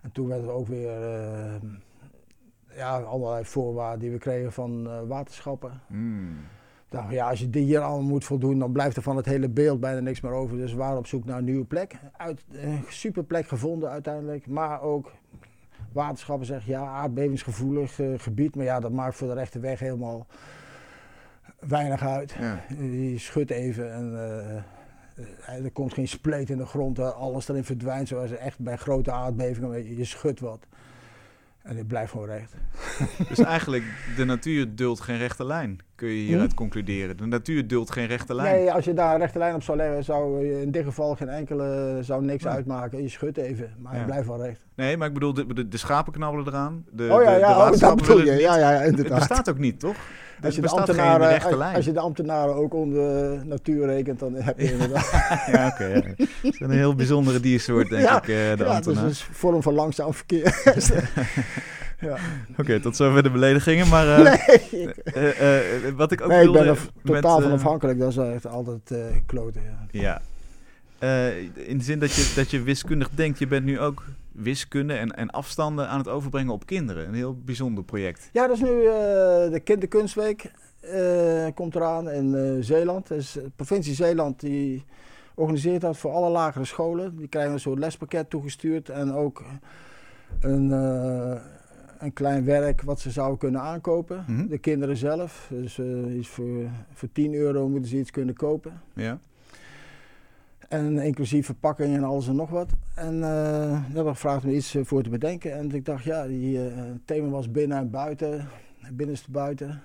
en, 0.01 0.11
toen 0.11 0.27
werden 0.27 0.47
we 0.47 0.53
ook 0.53 0.67
weer 0.67 0.91
ja, 2.75 2.99
allerlei 2.99 3.45
voorwaarden 3.45 3.99
die 3.99 4.11
we 4.11 4.17
kregen 4.17 4.51
van 4.51 5.07
waterschappen. 5.07 5.81
Mm. 5.87 6.37
Dacht, 6.93 7.11
ja, 7.11 7.29
als 7.29 7.39
je 7.39 7.49
die 7.49 7.63
hier 7.63 7.79
allemaal 7.79 8.09
moet 8.09 8.23
voldoen, 8.23 8.59
dan 8.59 8.71
blijft 8.71 8.95
er 8.95 9.01
van 9.01 9.17
het 9.17 9.25
hele 9.25 9.49
beeld 9.49 9.79
bijna 9.79 9.99
niks 9.99 10.21
meer 10.21 10.31
over. 10.31 10.57
Dus 10.57 10.71
we 10.71 10.77
waren 10.77 10.97
op 10.97 11.07
zoek 11.07 11.25
naar 11.25 11.37
een 11.37 11.43
nieuwe 11.43 11.65
plek. 11.65 11.95
Uit, 12.17 12.43
een 12.51 12.83
super 12.89 13.23
plek 13.23 13.47
gevonden 13.47 13.89
uiteindelijk. 13.89 14.47
Maar 14.47 14.81
ook 14.81 15.11
waterschappen 15.91 16.45
zeggen 16.45 16.71
ja, 16.71 16.85
aardbevingsgevoelig 16.85 17.99
gebied. 18.17 18.55
Maar 18.55 18.65
ja, 18.65 18.79
dat 18.79 18.91
maakt 18.91 19.15
voor 19.15 19.27
de 19.27 19.33
rechte 19.33 19.59
weg 19.59 19.79
helemaal 19.79 20.25
weinig 21.59 22.01
uit. 22.01 22.35
Ja. 22.39 22.59
Je 22.77 23.19
schudt 23.19 23.51
even 23.51 23.93
en 23.93 24.11
uh, 25.47 25.65
er 25.65 25.71
komt 25.71 25.93
geen 25.93 26.07
spleet 26.07 26.49
in 26.49 26.57
de 26.57 26.65
grond, 26.65 26.99
alles 26.99 27.47
erin 27.47 27.63
verdwijnt 27.63 28.07
zoals 28.07 28.31
echt 28.31 28.59
bij 28.59 28.77
grote 28.77 29.11
aardbevingen. 29.11 29.83
Je, 29.83 29.97
je 29.97 30.05
schudt 30.05 30.39
wat. 30.39 30.67
En 31.63 31.77
het 31.77 31.87
blijft 31.87 32.11
gewoon 32.11 32.27
recht. 32.27 32.53
Dus 33.29 33.39
eigenlijk, 33.39 33.83
de 34.15 34.25
natuur 34.25 34.75
duldt 34.75 35.01
geen 35.01 35.17
rechte 35.17 35.45
lijn, 35.45 35.79
kun 35.95 36.07
je 36.07 36.23
hieruit 36.23 36.49
hm? 36.49 36.55
concluderen. 36.55 37.17
De 37.17 37.25
natuur 37.25 37.67
duldt 37.67 37.91
geen 37.91 38.07
rechte 38.07 38.35
lijn. 38.35 38.55
Nee, 38.55 38.71
als 38.71 38.85
je 38.85 38.93
daar 38.93 39.13
een 39.13 39.19
rechte 39.19 39.37
lijn 39.37 39.55
op 39.55 39.63
zou 39.63 39.77
leggen, 39.77 40.03
zou 40.03 40.45
je 40.45 40.61
in 40.61 40.71
dit 40.71 40.83
geval 40.83 41.15
geen 41.15 41.29
enkele, 41.29 41.97
zou 42.01 42.25
niks 42.25 42.47
uitmaken. 42.47 43.01
Je 43.01 43.09
schudt 43.09 43.37
even, 43.37 43.75
maar 43.79 43.97
je 43.97 44.05
blijft 44.05 44.27
wel 44.27 44.43
recht. 44.43 44.59
Nee, 44.75 44.97
maar 44.97 45.07
ik 45.07 45.13
bedoel, 45.13 45.33
de, 45.33 45.67
de, 45.67 45.77
schapen 45.77 46.13
knabbelen 46.13 46.47
eraan. 46.47 46.85
De, 46.91 47.03
oh 47.11 47.23
ja, 47.23 47.35
ja, 47.35 47.69
de, 47.71 47.77
de 47.77 47.85
oh, 47.85 47.95
bedoel 47.95 48.23
je. 48.23 48.31
Ja, 48.31 48.57
ja, 48.57 48.81
inderdaad. 48.81 49.19
Het 49.19 49.27
bestaat 49.27 49.49
ook 49.49 49.59
niet, 49.59 49.79
toch? 49.79 49.97
Als 50.41 50.55
je, 50.55 50.61
de 50.61 50.69
ambtenaren, 50.69 51.43
als, 51.43 51.75
als, 51.75 51.85
je 51.85 51.91
de 51.91 51.99
ambtenaren 51.99 52.55
ook 52.55 52.73
onder 52.73 53.45
natuur 53.45 53.85
rekent, 53.85 54.19
dan 54.19 54.33
heb 54.33 54.59
je 54.59 54.71
inderdaad... 54.71 55.09
ja, 55.51 55.67
oké. 55.67 55.83
Okay, 55.83 55.93
ja. 55.93 56.25
Het 56.41 56.53
is 56.53 56.59
een 56.59 56.71
heel 56.71 56.95
bijzondere 56.95 57.39
diersoort, 57.39 57.89
denk 57.89 58.09
ik, 58.23 58.27
uh, 58.27 58.27
de 58.27 58.55
ja, 58.57 58.81
dat 58.81 58.87
is 58.87 58.97
een 58.97 59.15
vorm 59.15 59.61
van 59.61 59.73
langzaam 59.73 60.13
verkeer. 60.13 60.61
ja. 62.07 62.17
Oké, 62.57 62.79
tot 62.79 62.95
zover 62.95 63.23
de 63.23 63.31
beledigingen, 63.31 63.87
maar... 63.87 64.07
Uh, 64.07 64.35
nee, 64.73 64.87
uh, 65.15 65.91
wat 65.95 66.11
ik 66.11 66.21
ook 66.21 66.29
nee, 66.29 66.43
wilde... 66.43 66.59
ik 66.59 66.65
ben 66.65 66.75
er 66.75 67.21
totaal 67.21 67.41
van 67.41 67.51
afhankelijk, 67.51 67.99
dat 67.99 68.09
is 68.09 68.17
echt 68.17 68.47
altijd 68.47 68.93
kloten, 69.25 69.61
ja. 69.91 70.21
ja. 70.99 71.33
in 71.53 71.77
de 71.77 71.83
zin 71.83 71.99
dat 71.99 72.13
je, 72.13 72.31
dat 72.35 72.51
je 72.51 72.61
wiskundig 72.61 73.09
denkt, 73.09 73.39
je 73.39 73.47
bent 73.47 73.65
nu 73.65 73.79
ook 73.79 74.03
wiskunde 74.33 74.93
en, 74.93 75.11
en 75.11 75.29
afstanden 75.29 75.87
aan 75.87 75.97
het 75.97 76.07
overbrengen 76.07 76.53
op 76.53 76.65
kinderen. 76.65 77.07
Een 77.07 77.13
heel 77.13 77.37
bijzonder 77.45 77.83
project. 77.83 78.29
Ja, 78.31 78.47
dat 78.47 78.55
is 78.55 78.61
nu 78.61 78.69
uh, 78.69 78.93
de 79.51 79.61
Kinderkunstweek. 79.63 80.51
Uh, 80.83 81.47
komt 81.53 81.75
eraan 81.75 82.09
in 82.09 82.33
uh, 82.33 82.63
Zeeland. 82.63 83.07
Dus 83.07 83.31
de 83.31 83.51
provincie 83.55 83.93
Zeeland 83.93 84.39
die 84.39 84.85
organiseert 85.35 85.81
dat 85.81 85.97
voor 85.97 86.11
alle 86.11 86.29
lagere 86.29 86.65
scholen. 86.65 87.17
Die 87.17 87.27
krijgen 87.27 87.53
een 87.53 87.59
soort 87.59 87.79
lespakket 87.79 88.29
toegestuurd 88.29 88.89
en 88.89 89.13
ook 89.13 89.43
een, 90.39 90.71
een 91.99 92.13
klein 92.13 92.45
werk 92.45 92.81
wat 92.81 92.99
ze 92.99 93.11
zouden 93.11 93.37
kunnen 93.37 93.61
aankopen. 93.61 94.25
Mhm. 94.27 94.47
De 94.47 94.57
kinderen 94.57 94.97
zelf. 94.97 95.47
Dus 95.51 95.79
iets 96.17 96.27
voor, 96.27 96.69
voor 96.93 97.09
10 97.11 97.33
euro 97.33 97.69
moeten 97.69 97.89
ze 97.89 97.97
iets 97.97 98.11
kunnen 98.11 98.35
kopen. 98.35 98.81
Ja. 98.93 99.19
En 100.73 100.99
inclusief 100.99 101.45
verpakking 101.45 101.95
en 101.95 102.03
alles 102.03 102.27
en 102.27 102.35
nog 102.35 102.49
wat. 102.49 102.69
En 102.95 103.15
uh, 103.15 103.85
hebben 103.93 104.13
gevraagd 104.13 104.43
om 104.43 104.49
iets 104.49 104.75
eh, 104.75 104.85
voor 104.85 105.03
te 105.03 105.09
bedenken. 105.09 105.53
En 105.53 105.71
ik 105.71 105.85
dacht, 105.85 106.03
ja, 106.03 106.27
die 106.27 106.57
uh, 106.57 106.83
thema 107.05 107.27
was 107.27 107.51
binnen 107.51 107.77
en 107.77 107.89
buiten. 107.89 108.47
Binnenste 108.93 109.31
buiten. 109.31 109.81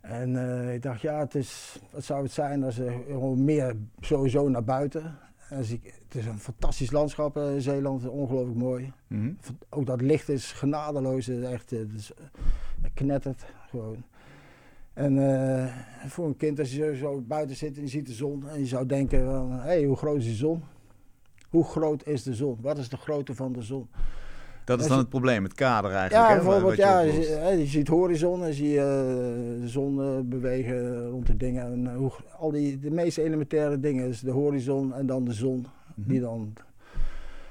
En 0.00 0.30
uh, 0.30 0.74
ik 0.74 0.82
dacht, 0.82 1.00
ja, 1.00 1.18
het 1.18 1.34
is, 1.34 1.80
wat 1.90 2.04
zou 2.04 2.22
het 2.22 2.32
zijn 2.32 2.64
als 2.64 2.78
er 2.78 2.92
gewoon 3.06 3.44
meer 3.44 3.76
sowieso 4.00 4.48
naar 4.48 4.64
buiten. 4.64 5.18
En 5.48 5.64
ik, 5.68 5.94
het 6.04 6.14
is 6.14 6.26
een 6.26 6.38
fantastisch 6.38 6.90
landschap, 6.90 7.36
in 7.36 7.60
Zeeland, 7.60 8.08
ongelooflijk 8.08 8.58
mooi. 8.58 8.92
Mm 9.06 9.20
-hmm. 9.20 9.36
Ook 9.68 9.86
dat 9.86 10.00
licht 10.00 10.28
is 10.28 10.52
genadeloos, 10.52 11.26
het 11.26 11.42
echt, 11.42 11.70
het 11.70 11.92
is, 11.96 12.12
het 12.82 12.92
knettert 12.94 13.44
gewoon. 13.68 14.04
En 14.94 15.16
uh, 15.16 15.66
voor 16.06 16.26
een 16.26 16.36
kind, 16.36 16.58
als 16.58 16.74
je 16.74 16.96
zo, 16.96 17.20
buiten 17.20 17.56
zit 17.56 17.76
en 17.76 17.82
je 17.82 17.88
ziet 17.88 18.06
de 18.06 18.12
zon 18.12 18.48
en 18.48 18.58
je 18.58 18.66
zou 18.66 18.86
denken 18.86 19.24
van, 19.24 19.50
hé, 19.50 19.58
hey, 19.58 19.84
hoe 19.84 19.96
groot 19.96 20.18
is 20.18 20.26
de 20.26 20.34
zon? 20.34 20.62
Hoe 21.50 21.64
groot 21.64 22.06
is 22.06 22.22
de 22.22 22.34
zon? 22.34 22.58
Wat 22.60 22.78
is 22.78 22.88
de 22.88 22.96
grootte 22.96 23.34
van 23.34 23.52
de 23.52 23.62
zon? 23.62 23.88
Dat 24.64 24.80
is 24.80 24.86
dan 24.86 24.98
het 24.98 25.08
probleem, 25.08 25.44
het 25.44 25.54
kader 25.54 25.90
eigenlijk. 25.90 26.28
Ja, 26.28 26.34
bijvoorbeeld, 26.34 26.76
ja, 26.76 27.00
je, 27.00 27.56
je, 27.58 27.66
ziet 27.66 27.88
horizon 27.88 28.44
en 28.44 28.54
zie 28.54 28.68
je 28.68 28.76
uh, 29.56 29.60
de 29.62 29.68
zon 29.68 29.98
uh, 29.98 30.18
bewegen 30.24 31.08
rond 31.08 31.26
de 31.26 31.36
dingen. 31.36 31.64
En, 31.64 31.94
hoe, 31.94 32.10
al 32.38 32.50
die, 32.50 32.78
de 32.78 32.90
meest 32.90 33.18
elementaire 33.18 33.80
dingen, 33.80 34.06
dus 34.06 34.20
de 34.20 34.30
horizon 34.30 34.94
en 34.94 35.06
dan 35.06 35.24
de 35.24 35.32
zon, 35.32 35.56
mm 35.56 35.64
-hmm. 35.94 36.04
die 36.06 36.20
dan 36.20 36.52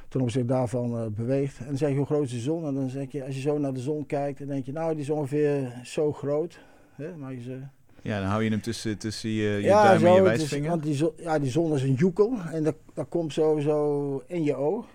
ten 0.07 0.21
opzichte 0.21 0.47
daarvan 0.47 1.13
beweegt. 1.15 1.59
En 1.59 1.65
dan 1.65 1.77
zeg 1.77 1.89
je, 1.89 1.95
hoe 1.95 2.05
groot 2.05 2.23
is 2.23 2.31
de 2.31 2.39
zon? 2.39 2.65
En 2.65 2.73
dan 2.73 2.89
zeg 2.89 3.11
je, 3.11 3.25
als 3.25 3.35
je 3.35 3.41
zo 3.41 3.57
naar 3.57 3.73
de 3.73 3.79
zon 3.79 4.05
kijkt, 4.05 4.39
dan 4.39 4.47
denk 4.47 4.65
je, 4.65 4.71
nou, 4.71 4.91
die 4.91 5.01
is 5.01 5.09
ongeveer 5.09 5.81
zo 5.83 6.13
groot. 6.13 6.59
Hè, 6.95 7.39
ze... 7.41 7.59
Ja, 8.01 8.19
dan 8.19 8.29
hou 8.29 8.43
je 8.43 8.49
hem 8.49 8.61
tussen, 8.61 8.97
tussen 8.97 9.29
je, 9.29 9.49
je 9.49 9.61
ja, 9.61 9.83
duim 9.83 9.99
zo, 9.99 10.05
en 10.05 10.13
je 10.13 10.21
wijsvinger. 10.21 10.69
want 10.69 10.83
die 10.83 10.95
zon, 10.95 11.11
ja, 11.17 11.39
die 11.39 11.51
zon 11.51 11.73
is 11.73 11.83
een 11.83 11.93
joekel 11.93 12.37
en 12.51 12.63
dat, 12.63 12.75
dat 12.93 13.09
komt 13.09 13.33
sowieso 13.33 14.23
in 14.27 14.43
je 14.43 14.55
oog 14.55 14.85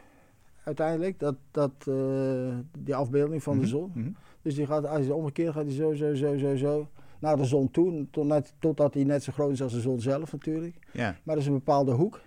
uiteindelijk, 0.62 1.18
dat, 1.18 1.34
dat, 1.50 1.72
uh, 1.88 2.54
die 2.78 2.94
afbeelding 2.94 3.42
van 3.42 3.54
de 3.54 3.60
mhm, 3.60 3.70
zon. 3.70 3.90
Mhm. 3.94 4.08
Dus 4.42 4.54
die 4.54 4.66
gaat, 4.66 4.86
als 4.86 5.06
je 5.06 5.14
omgekeerd 5.14 5.52
gaat 5.52 5.64
hij 5.64 5.74
zo, 5.74 5.94
zo, 5.94 6.14
zo, 6.14 6.36
zo, 6.36 6.56
zo 6.56 6.88
naar 7.18 7.36
de 7.36 7.44
zon 7.44 7.70
toe, 7.70 8.06
tot 8.10 8.26
net, 8.26 8.54
totdat 8.58 8.94
hij 8.94 9.04
net 9.04 9.22
zo 9.22 9.32
groot 9.32 9.52
is 9.52 9.62
als 9.62 9.72
de 9.72 9.80
zon 9.80 10.00
zelf 10.00 10.32
natuurlijk. 10.32 10.76
Ja. 10.92 11.16
Maar 11.22 11.34
dat 11.34 11.44
is 11.44 11.46
een 11.46 11.52
bepaalde 11.52 11.92
hoek. 11.92 12.20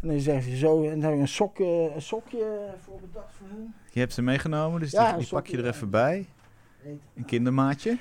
En 0.00 0.08
dan 0.08 0.20
zeg 0.20 0.46
je 0.46 0.56
zo, 0.56 0.82
en 0.82 0.90
dan 0.90 1.00
heb 1.00 1.12
je 1.12 1.20
een, 1.20 1.28
sok, 1.28 1.58
een 1.58 2.02
sokje 2.02 2.74
voor 2.80 3.00
bedacht 3.00 3.34
voor 3.34 3.46
hem. 3.48 3.74
Je 3.90 4.00
hebt 4.00 4.12
ze 4.12 4.22
meegenomen, 4.22 4.80
dus 4.80 4.90
ja, 4.90 5.16
die, 5.16 5.28
pak 5.28 5.46
je 5.46 5.56
er 5.56 5.66
even 5.66 5.90
bij. 5.90 6.26
Een 7.14 7.24
kindermaatje 7.24 7.98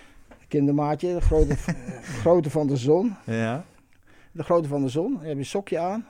kindermaatje, 0.48 1.14
de 1.14 1.22
grote, 1.22 1.56
grootte 2.22 2.50
van 2.50 2.68
de 2.68 2.78
zon. 2.78 3.16
Ja. 3.26 3.66
De 4.32 4.44
grootte 4.44 4.70
van 4.70 4.82
de 4.82 4.90
zon. 4.90 5.14
Dan 5.14 5.22
heb 5.22 5.32
je 5.32 5.38
een 5.38 5.46
sokje 5.46 5.80
aan. 5.80 6.06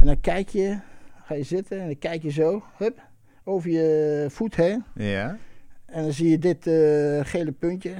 En 0.00 0.06
dan 0.06 0.20
kijk 0.20 0.48
je, 0.48 0.78
ga 1.24 1.34
je 1.34 1.42
zitten 1.42 1.80
en 1.80 1.86
dan 1.86 1.98
kijk 1.98 2.22
je 2.22 2.30
zo, 2.30 2.62
hup, 2.76 3.00
over 3.44 3.70
je 3.70 4.26
voet 4.30 4.56
heen. 4.56 4.84
Ja. 4.94 5.38
En 5.86 6.02
dan 6.02 6.12
zie 6.12 6.30
je 6.30 6.38
dit 6.38 6.66
uh, 6.66 7.20
gele 7.24 7.52
puntje. 7.52 7.92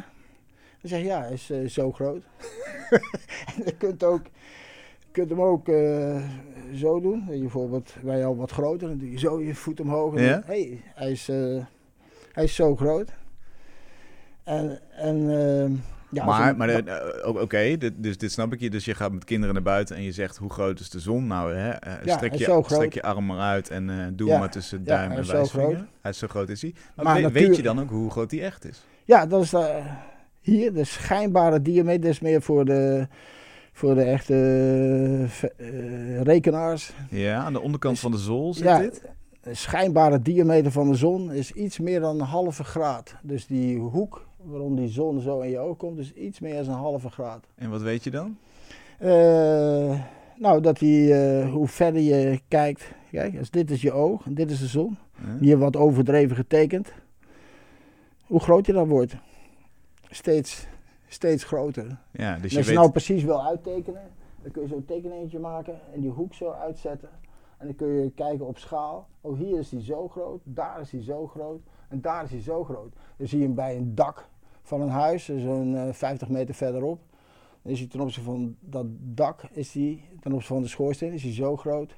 Dan 0.80 0.90
zeg 0.90 0.98
je, 1.00 1.04
ja, 1.04 1.20
hij 1.20 1.32
is 1.32 1.50
uh, 1.50 1.68
zo 1.68 1.92
groot. 1.92 2.22
en 3.57 3.62
je 3.64 3.74
kunt, 3.78 4.04
ook, 4.04 4.22
kunt 5.11 5.30
hem 5.30 5.40
ook 5.40 5.68
uh, 5.68 6.22
zo 6.74 7.00
doen. 7.00 7.26
Je 7.30 7.38
bijvoorbeeld, 7.38 7.94
wij 8.02 8.26
al 8.26 8.36
wat 8.36 8.50
groter, 8.50 8.88
dan 8.88 8.98
doe 8.98 9.11
je 9.11 9.18
zo 9.18 9.40
je 9.40 9.54
voet 9.54 9.80
omhoog. 9.80 10.14
En 10.14 10.22
ja. 10.22 10.42
hey, 10.46 10.82
hij, 10.94 11.11
is, 11.11 11.26
hij 12.32 12.44
is 12.44 12.54
zo 12.54 12.76
groot. 12.76 13.11
En, 14.47 14.78
en 14.90 15.16
uh, 15.16 15.78
ja, 16.11 16.24
maar, 16.24 16.57
maar 16.57 16.68
uh, 16.68 17.42
oké, 17.42 17.76
dus 17.97 18.18
dit 18.18 18.32
snap 18.32 18.53
ik 18.53 18.61
je. 18.61 18.70
Dus 18.70 18.84
je 18.84 18.94
gaat 18.94 19.12
met 19.12 19.24
kinderen 19.24 19.55
naar 19.55 19.62
buiten 19.62 19.97
en 19.97 20.03
je 20.03 20.12
zegt 20.12 20.36
hoe 20.36 20.51
groot 20.51 20.80
is 20.80 20.90
de 20.90 21.01
zon? 21.01 21.26
Nou, 21.26 21.55
hè, 21.55 21.68
uh, 21.68 22.05
ja, 22.05 22.16
strek, 22.16 22.34
je, 22.34 22.62
strek 22.66 22.94
je 22.94 23.03
arm 23.03 23.26
maar 23.26 23.38
uit 23.38 23.70
en 23.70 23.88
uh, 23.88 24.07
doe 24.12 24.28
ja, 24.28 24.38
maar 24.38 24.51
tussen 24.51 24.84
duim 24.84 25.11
en 25.11 25.26
wijsvinger. 25.26 25.86
Hij 26.01 26.11
is 26.11 26.18
zo 26.18 26.26
groot 26.26 26.49
is 26.49 26.62
hij. 26.62 26.74
Maar, 26.94 27.05
maar 27.05 27.14
weet, 27.14 27.32
weet, 27.32 27.57
je 27.57 27.62
dan 27.62 27.80
ook 27.80 27.90
hoe 27.90 28.11
groot 28.11 28.30
hij 28.30 28.42
echt 28.42 28.64
is? 28.64 28.84
Ja, 29.05 29.26
dat 29.26 29.42
is 29.42 29.55
hier 30.40 30.72
de 30.72 30.84
schijnbare 30.84 31.62
diameter 31.62 32.11
is 32.11 32.20
meer 32.20 32.42
voor 32.42 32.64
de 32.64 33.07
voor 33.72 33.94
de 33.94 34.03
echte 34.03 35.26
rekenaars. 36.22 36.92
Ja, 37.11 37.42
aan 37.42 37.53
de 37.53 37.61
onderkant 37.61 37.94
dus, 37.94 38.03
van 38.03 38.11
de 38.11 38.18
zon 38.18 38.55
zit 38.55 38.64
ja, 38.64 38.78
dit? 38.78 39.03
De 39.40 39.55
schijnbare 39.55 40.22
diameter 40.22 40.72
van 40.72 40.90
de 40.90 40.97
zon 40.97 41.32
is 41.32 41.53
iets 41.53 41.78
meer 41.78 42.01
dan 42.01 42.20
een 42.20 42.26
halve 42.26 42.64
graad. 42.64 43.14
Dus 43.22 43.47
die 43.47 43.78
hoek 43.78 44.26
waarom 44.47 44.76
die 44.76 44.88
zon 44.88 45.20
zo 45.20 45.40
in 45.40 45.51
je 45.51 45.59
oog 45.59 45.76
komt, 45.76 45.99
is 45.99 46.12
iets 46.12 46.40
meer 46.40 46.55
dan 46.55 46.74
een 46.74 46.80
halve 46.80 47.11
graad. 47.11 47.47
En 47.55 47.70
wat 47.70 47.82
weet 47.82 48.05
je 48.05 48.11
dan? 48.11 48.36
Uh, 49.03 50.01
nou, 50.36 50.61
dat 50.61 50.78
die, 50.78 51.09
uh, 51.09 51.53
hoe 51.53 51.68
verder 51.68 52.01
je 52.01 52.40
kijkt. 52.49 52.94
Kijk, 53.11 53.38
als 53.38 53.51
dit 53.51 53.70
is 53.70 53.82
je 53.82 53.92
oog 53.92 54.26
en 54.26 54.34
dit 54.34 54.51
is 54.51 54.61
de 54.61 54.66
zon. 54.66 54.97
Ja. 55.16 55.36
Hier 55.40 55.59
wat 55.59 55.76
overdreven 55.76 56.36
getekend. 56.36 56.92
Hoe 58.26 58.40
groot 58.40 58.66
je 58.66 58.72
dan 58.72 58.88
wordt. 58.88 59.16
Steeds, 60.11 60.66
steeds 61.09 61.44
groter. 61.44 61.99
Ja, 62.11 62.38
dus 62.38 62.53
je 62.53 62.59
als 62.59 62.66
je 62.66 62.74
nou 62.74 62.90
precies 62.90 63.22
wil 63.22 63.47
uittekenen, 63.47 64.03
dan 64.42 64.51
kun 64.51 64.62
je 64.62 64.68
zo'n 64.68 64.84
tekeningetje 64.84 65.38
maken 65.38 65.80
en 65.94 66.01
die 66.01 66.11
hoek 66.11 66.34
zo 66.34 66.51
uitzetten. 66.51 67.09
En 67.59 67.66
dan 67.66 67.76
kun 67.76 67.88
je 67.88 68.11
kijken 68.11 68.47
op 68.47 68.59
schaal. 68.59 69.09
Oh, 69.20 69.38
hier 69.38 69.59
is 69.59 69.68
die 69.68 69.82
zo 69.82 70.09
groot, 70.09 70.40
daar 70.44 70.80
is 70.80 70.90
die 70.90 71.03
zo 71.03 71.26
groot 71.26 71.61
en 71.88 72.01
daar 72.01 72.24
is 72.24 72.30
hij 72.30 72.40
zo 72.40 72.64
groot. 72.64 72.92
Dan 73.16 73.26
zie 73.26 73.38
je 73.38 73.44
hem 73.44 73.55
bij 73.55 73.76
een 73.76 73.94
dak 73.94 74.28
van 74.67 74.81
een 74.81 74.89
huis, 74.89 75.25
zo'n 75.25 75.73
uh, 75.73 75.93
50 75.93 76.29
meter 76.29 76.55
verderop. 76.55 77.01
Dan 77.62 77.73
is 77.73 77.79
hij 77.79 77.89
ten 77.89 78.01
opzichte 78.01 78.31
van 78.31 78.57
dat 78.61 78.87
dak, 78.99 79.43
is 79.53 79.73
hij, 79.73 80.01
ten 80.21 80.33
opzichte 80.33 80.55
van 80.55 80.62
de 80.62 80.69
schoorsteen, 80.69 81.12
is 81.12 81.23
hij 81.23 81.33
zo 81.33 81.57
groot. 81.57 81.95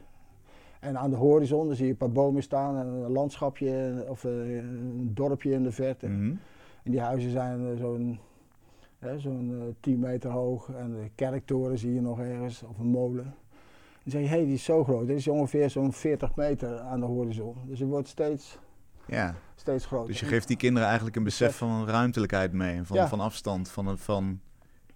En 0.81 0.99
aan 0.99 1.11
de 1.11 1.17
horizon 1.17 1.67
dan 1.67 1.77
zie 1.77 1.85
je 1.85 1.91
een 1.91 1.97
paar 1.97 2.13
bomen 2.13 2.43
staan 2.43 2.77
en 2.77 2.87
een 2.87 3.11
landschapje 3.11 4.05
of 4.09 4.25
een 4.25 5.11
dorpje 5.15 5.51
in 5.51 5.63
de 5.63 5.73
verte. 5.73 6.07
Mhm. 6.07 6.35
En 6.83 6.91
die 6.91 7.01
huizen 7.01 7.31
zijn 7.31 7.67
eh, 7.67 7.77
zo'n 7.77 8.19
zo'n 9.17 9.51
eh, 9.61 9.75
10 9.81 9.99
meter 9.99 10.31
hoog. 10.31 10.69
En 10.69 10.91
de 10.91 11.11
kerktoren 11.15 11.79
zie 11.79 11.95
je 11.95 12.01
nog 12.01 12.21
ergens, 12.21 12.63
of 12.63 12.79
een 12.79 12.87
molen. 12.87 13.35
Dan 14.03 14.13
zeg 14.13 14.21
je, 14.21 14.29
hé, 14.29 14.37
hey, 14.37 14.45
die 14.45 14.55
is 14.55 14.65
zo 14.65 14.85
groot. 14.85 15.07
Dit 15.07 15.17
is 15.17 15.29
ongeveer 15.29 15.71
zo'n 15.71 15.93
40 15.93 16.37
meter 16.37 16.79
aan 16.79 17.01
de 17.01 17.07
horizon. 17.07 17.55
Dus 17.67 17.81
het 17.81 17.89
wordt 17.89 18.09
steeds, 18.09 18.59
Ja, 19.09 19.35
steeds 19.57 19.87
groter. 19.87 20.07
dus 20.07 20.21
je 20.21 20.27
geeft 20.27 20.49
die 20.49 20.57
kinderen 20.57 20.87
eigenlijk 20.87 21.17
een 21.17 21.25
besef 21.25 21.57
van 21.57 21.87
ruimtelijkheid 21.89 22.53
mee. 22.53 22.77
En 22.77 22.87
van, 22.87 22.97
Ja. 22.97 23.09
van 23.09 23.21
afstand, 23.21 23.71
van, 23.71 23.87
een- 23.87 23.99
van 23.99 24.41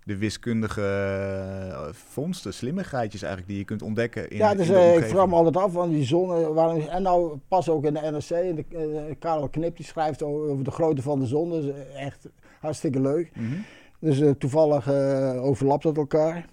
de 0.05 0.17
wiskundige 0.17 0.83
eh, 0.83 1.89
vondsten, 1.93 2.55
slimmigheidjes 2.55 3.23
eigenlijk 3.23 3.51
die 3.53 3.61
je 3.61 3.67
kunt 3.67 3.83
ontdekken 3.83 4.31
in, 4.31 4.37
ja, 4.37 4.55
dus 4.55 4.67
in 4.67 4.73
de 4.73 4.79
eh, 4.79 4.97
ik 4.97 5.05
vraag 5.05 5.27
me 5.27 5.35
altijd 5.35 5.57
af, 5.57 5.73
want 5.73 5.91
die 5.93 6.05
zon, 6.05 6.35
eh, 6.37 6.47
waarom, 6.49 6.81
en 6.81 7.03
nou 7.03 7.39
pas 7.49 7.69
ook 7.69 7.85
in 7.85 7.95
de 7.95 8.01
NRC, 8.01 8.31
in 8.31 8.55
de, 8.55 8.65
eh, 9.09 9.15
Karel 9.19 9.49
Knip 9.49 9.77
die 9.77 9.87
schrijft 9.87 10.23
over 10.23 10.65
de 10.65 10.71
grootte 10.71 11.03
van 11.03 11.19
de 11.21 11.27
zon, 11.27 11.51
dus 11.51 11.65
eh, 11.67 12.05
echt 12.07 12.29
hartstikke 12.61 13.01
leuk. 13.01 13.31
Mhm. 13.37 13.55
Dus 13.99 14.21
eh, 14.21 14.31
toevallig 14.31 14.87
eh, 14.91 15.45
overlapt 15.45 15.83
dat 15.83 15.97
elkaar. 15.97 16.47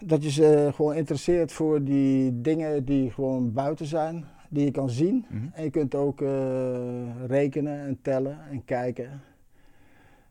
Dat 0.00 0.22
je 0.22 0.30
ze 0.30 0.70
gewoon 0.74 0.94
interesseert 0.94 1.52
voor 1.52 1.84
die 1.84 2.40
dingen 2.40 2.84
die 2.84 3.10
gewoon 3.10 3.52
buiten 3.52 3.86
zijn, 3.86 4.24
die 4.56 4.64
je 4.64 4.70
kan 4.70 4.90
zien. 4.90 5.24
Mhm. 5.28 5.46
En 5.52 5.64
je 5.64 5.70
kunt 5.70 5.94
ook 5.94 6.20
eh, 6.20 7.26
rekenen 7.26 7.80
en 7.80 7.98
tellen 8.02 8.38
en 8.50 8.64
kijken. 8.64 9.20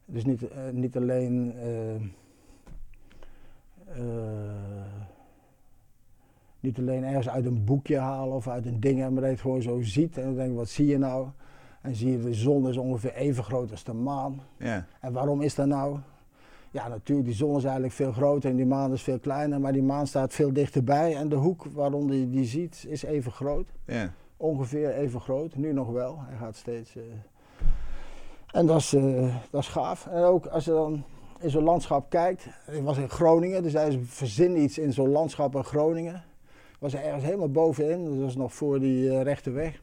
Dus 0.06 0.26
niet, 0.26 0.48
eh, 0.48 0.70
niet 0.72 0.98
alleen 0.98 1.54
eh, 1.58 2.02
niet 6.60 6.78
alleen 6.80 7.04
ergens 7.04 7.30
uit 7.30 7.46
een 7.46 7.64
boekje 7.64 7.98
halen 7.98 8.36
of 8.36 8.48
uit 8.48 8.66
een 8.66 8.80
ding, 8.80 9.00
maar 9.00 9.10
dat 9.10 9.24
je 9.24 9.30
het 9.30 9.42
gewoon 9.42 9.62
zo 9.62 9.82
ziet. 9.82 10.18
En 10.18 10.24
dan 10.24 10.36
denk 10.36 10.56
wat 10.56 10.70
zie 10.70 10.86
je 10.86 10.98
nou? 10.98 11.28
En 11.82 11.96
zie 11.96 12.12
je 12.12 12.22
de 12.22 12.34
zon 12.34 12.70
is 12.70 12.78
ongeveer 12.78 13.14
even 13.14 13.44
groot 13.44 13.72
als 13.72 13.84
de 13.84 13.94
maan. 13.94 14.42
Ja, 14.58 14.86
En 15.02 15.14
waarom 15.14 15.42
is 15.42 15.56
dat 15.56 15.68
nou? 15.68 15.98
Ja, 16.76 16.88
natuurlijk, 16.88 17.28
die 17.28 17.36
zon 17.36 17.58
is 17.58 17.64
eigenlijk 17.64 17.94
veel 17.94 18.12
groter 18.12 18.50
en 18.50 18.56
die 18.56 18.66
maan 18.66 18.94
is 18.94 19.02
veel 19.02 19.20
kleiner, 19.20 19.60
maar 19.62 19.74
die 19.74 19.84
maan 19.84 20.08
staat 20.08 20.34
veel 20.34 20.54
dichterbij. 20.54 21.16
En 21.16 21.30
de 21.30 21.36
hoek 21.36 21.66
waaronder 21.74 22.16
je 22.16 22.30
die 22.30 22.46
ziet 22.46 22.86
is 22.88 23.04
even 23.04 23.32
groot 23.32 23.68
ja. 23.86 24.14
ongeveer 24.38 24.94
even 24.94 25.22
groot. 25.22 25.56
Nu 25.56 25.74
nog 25.74 25.90
wel. 25.92 26.18
Hij 26.20 26.38
gaat 26.38 26.56
steeds. 26.56 26.96
eh, 26.96 27.04
En 28.52 28.66
dat 28.66 28.80
is, 28.80 28.94
eh, 28.94 29.36
dat 29.52 29.62
is 29.62 29.68
gaaf. 29.68 30.08
En 30.08 30.24
ook 30.24 30.46
als 30.46 30.66
je 30.66 30.72
dan 30.72 31.04
in 31.40 31.50
zo'n 31.50 31.64
landschap 31.64 32.10
kijkt. 32.10 32.48
Ik 32.72 32.84
was 32.84 32.98
in 32.98 33.10
Groningen, 33.10 33.64
dus 33.64 33.74
hij 33.74 34.00
verzin 34.04 34.58
iets 34.62 34.78
in 34.78 34.94
zo'n 34.94 35.10
landschap 35.10 35.56
in 35.56 35.64
Groningen. 35.64 36.24
Was 36.80 36.94
er 36.94 37.04
ergens 37.04 37.24
helemaal 37.24 37.52
bovenin, 37.52 38.06
dat 38.06 38.18
was 38.24 38.36
nog 38.36 38.54
voor 38.54 38.80
die 38.80 39.10
eh, 39.10 39.22
rechte 39.22 39.52
weg. 39.52 39.82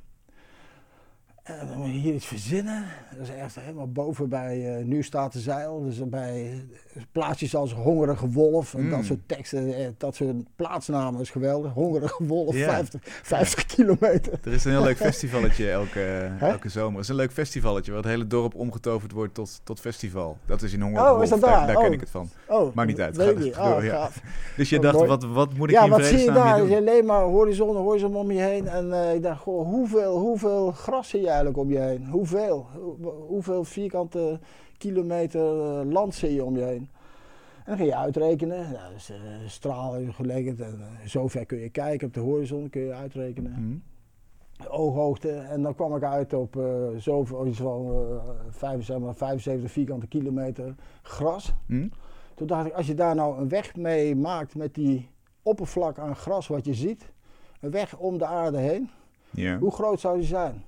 En 1.43 1.67
dan 1.69 1.77
moet 1.79 1.87
je 1.87 1.93
hier 1.93 2.15
iets 2.15 2.27
verzinnen. 2.27 2.85
Dat 3.19 3.29
is 3.29 3.35
echt 3.35 3.55
helemaal 3.61 3.93
boven 3.93 4.29
bij 4.29 4.77
eh 4.79 4.85
Nu 4.85 5.03
staat 5.03 5.33
de 5.33 5.39
zeil. 5.41 5.83
Dus 5.83 6.09
bij 6.09 6.65
plaatsjes 7.13 7.55
als 7.57 7.73
Hongerige 7.75 8.29
Wolf 8.31 8.75
en 8.75 8.85
Mm. 8.85 8.91
dat 8.91 9.05
soort 9.05 9.19
teksten. 9.27 9.75
eh, 9.75 9.87
Dat 9.99 10.15
soort 10.15 10.35
plaatsnamen 10.57 11.21
is 11.21 11.31
geweldig. 11.31 11.73
Hongerige 11.73 12.25
Wolf, 12.25 12.55
Ja. 12.57 12.69
50, 12.69 13.01
50 13.05 13.67
kilometer. 13.67 14.33
Er 14.45 14.53
is 14.53 14.65
een 14.65 14.71
heel 14.71 14.83
leuk 14.83 14.97
festivalletje 15.09 15.71
elke, 15.71 16.31
elke 16.41 16.69
zomer. 16.69 16.95
Er 16.95 17.01
is 17.01 17.09
een 17.09 17.15
leuk 17.15 17.33
festivalletje 17.33 17.93
waar 17.93 18.01
het 18.01 18.11
hele 18.11 18.27
dorp 18.27 18.55
omgetoverd 18.55 19.13
wordt 19.13 19.35
tot, 19.35 19.61
tot 19.65 19.81
festival. 19.81 20.37
Dat 20.47 20.63
is 20.63 20.73
in 20.73 20.81
Honger. 20.81 21.11
Oh, 21.13 21.23
is 21.23 21.29
dat 21.29 21.41
daar? 21.41 21.67
Daar 21.67 21.77
ken 21.77 21.87
Oh. 21.87 21.93
ik 21.93 22.01
het 22.01 22.11
van. 22.11 22.29
Oh, 22.49 22.75
Maakt 22.75 22.89
niet 22.89 23.01
uit, 23.01 23.17
ga 23.19 23.33
dus 23.33 23.55
door, 23.55 23.85
ja. 23.85 24.09
Dus 24.57 24.69
je 24.71 24.79
dacht, 24.79 24.95
mooi. 24.97 25.09
wat, 25.09 25.25
wat 25.25 25.53
moet 25.55 25.69
ik 25.69 25.75
Ja, 25.75 25.85
in 25.85 25.91
wat 25.91 26.05
zie 26.05 26.19
je 26.19 26.33
daar? 26.33 26.63
Je 26.69 26.77
alleen 26.77 27.05
maar 27.07 27.23
horizon, 27.23 27.77
horizon 27.77 28.17
om 28.17 28.31
je 28.31 28.41
heen. 28.41 28.69
En 28.69 28.93
eh, 28.93 29.15
ik 29.15 29.23
dacht, 29.23 29.41
goh, 29.41 29.67
hoeveel, 29.67 30.19
hoeveel 30.19 30.73
gras 30.73 31.09
zie 31.09 31.21
je 31.21 31.31
eigenlijk 31.33 31.59
om 31.59 31.71
je 31.71 31.79
heen? 31.79 32.07
Hoeveel? 32.07 32.67
Hoe- 32.75 33.11
hoeveel 33.11 33.65
vierkante 33.65 34.41
kilometer 34.79 35.61
eh, 35.81 35.91
land 35.93 36.15
zie 36.15 36.35
je 36.35 36.45
om 36.45 36.57
je 36.57 36.63
heen? 36.65 36.91
En 37.57 37.69
dan 37.69 37.77
ging 37.77 37.89
je 37.89 37.97
uitrekenen. 37.97 38.71
Ja, 38.73 38.89
dus 38.91 39.11
eh 39.11 39.19
straal 39.47 39.97
even 39.97 40.15
gelegd. 40.15 40.61
En 40.61 40.81
eh, 40.81 41.09
zover 41.09 41.47
kun 41.47 41.59
je 41.59 41.69
kijken 41.71 42.07
op 42.07 42.15
de 42.15 42.21
horizon, 42.21 42.71
kun 42.71 42.81
je 42.83 42.93
uitrekenen. 42.93 43.51
Mhm. 43.53 43.77
Ooghoogte. 44.69 45.31
En 45.31 45.63
dan 45.63 45.75
kwam 45.75 45.97
ik 45.97 46.03
uit 46.03 46.33
op 46.33 46.57
eh 46.57 46.65
zoveel, 46.97 47.47
iets 47.47 47.59
van 47.59 47.87
eh, 47.87 48.31
75, 48.51 49.17
75 49.17 49.71
vierkante 49.71 50.07
kilometer 50.07 50.75
gras. 51.03 51.53
Hm? 51.67 51.89
Toen 52.35 52.47
dacht 52.47 52.67
ik, 52.67 52.73
als 52.73 52.87
je 52.87 52.95
daar 52.95 53.15
nou 53.15 53.39
een 53.41 53.49
weg 53.49 53.77
mee 53.77 54.17
maakt 54.17 54.55
met 54.55 54.75
die 54.75 55.09
oppervlak 55.43 55.99
aan 55.99 56.17
gras 56.17 56.47
wat 56.47 56.65
je 56.65 56.75
ziet, 56.75 57.13
een 57.61 57.71
weg 57.71 57.97
om 57.99 58.19
de 58.19 58.27
aarde 58.27 58.59
heen, 58.59 58.91
hoe 59.59 59.71
groot 59.73 60.01
zou 60.01 60.17
die 60.19 60.27
zijn? 60.27 60.63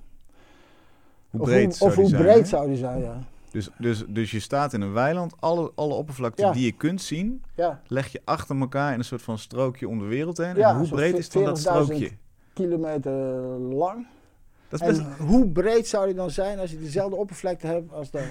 Hoe 1.37 1.41
of 1.41 1.47
breed 1.47 1.65
hoe, 1.65 1.73
zou 1.73 1.89
of 1.89 1.95
hoe 1.95 2.07
zijn, 2.09 2.21
breed 2.21 2.37
hè? 2.37 2.45
zou 2.45 2.67
die 2.67 2.77
zijn, 2.77 3.01
ja. 3.01 3.19
Dus, 3.51 3.69
dus, 3.77 4.03
dus 4.07 4.31
je 4.31 4.39
staat 4.39 4.73
in 4.73 4.81
een 4.81 4.93
weiland, 4.93 5.33
alle, 5.39 5.71
alle 5.75 5.93
oppervlakte 5.93 6.41
Ja. 6.41 6.51
die 6.51 6.65
je 6.65 6.71
kunt 6.71 7.01
zien, 7.01 7.43
Ja, 7.55 7.81
leg 7.87 8.07
je 8.07 8.21
achter 8.25 8.59
elkaar 8.59 8.93
in 8.93 8.99
een 8.99 9.05
soort 9.05 9.21
van 9.21 9.37
strookje 9.37 9.87
om 9.87 9.99
de 9.99 10.05
wereld 10.05 10.37
heen. 10.37 10.55
Ja, 10.55 10.69
en 10.69 10.77
hoe 10.77 10.87
breed 10.87 11.17
is 11.17 11.29
dan 11.29 11.43
dat 11.43 11.57
40.000 11.57 11.61
strookje? 11.61 12.11
kilometer 12.53 13.11
lang. 13.59 14.07
Dat 14.69 14.81
is 14.81 14.87
best... 14.87 14.99
En 14.99 15.25
hoe 15.25 15.47
breed 15.47 15.87
zou 15.87 16.05
die 16.05 16.15
dan 16.15 16.29
zijn 16.31 16.59
als 16.59 16.71
je 16.71 16.79
dezelfde 16.79 17.15
oppervlakte 17.15 17.67
hebt 17.67 17.93
als 17.93 18.11
dat? 18.11 18.21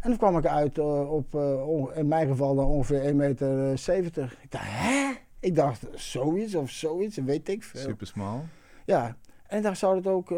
En 0.00 0.08
dan 0.08 0.16
kwam 0.16 0.36
ik 0.36 0.46
uit 0.46 0.78
eh, 0.78 1.12
op, 1.12 1.34
eh, 1.34 1.96
in 1.98 2.08
mijn 2.08 2.28
geval 2.28 2.54
dan 2.54 2.66
ongeveer 2.66 3.00
1,70 3.10 3.14
meter. 3.14 3.78
70. 3.78 4.36
Ik 4.42 4.50
dacht, 4.50 4.64
hè? 4.66 5.12
Ik 5.40 5.54
dacht, 5.54 5.86
zoiets 5.94 6.54
of 6.54 6.70
zoiets, 6.70 7.16
weet 7.16 7.48
ik 7.48 7.62
veel. 7.62 7.80
Super 7.80 8.06
smal. 8.06 8.44
Ja, 8.84 9.16
en 9.48 9.62
dan 9.62 9.76
zou 9.76 9.96
het 9.96 10.06
ook 10.06 10.30
eh, 10.30 10.36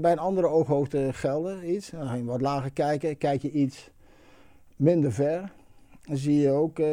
bij 0.00 0.12
een 0.12 0.18
andere 0.18 0.46
ooghoogte 0.46 1.08
gelden, 1.12 1.70
iets. 1.74 1.90
Dan 1.90 2.06
ga 2.06 2.14
je 2.14 2.24
wat 2.24 2.40
lager 2.40 2.70
kijken, 2.70 3.18
kijk 3.18 3.42
je 3.42 3.50
iets 3.50 3.90
minder 4.76 5.12
ver. 5.12 5.52
Dan 6.02 6.16
zie 6.16 6.40
je 6.40 6.50
ook 6.50 6.78
eh, 6.78 6.86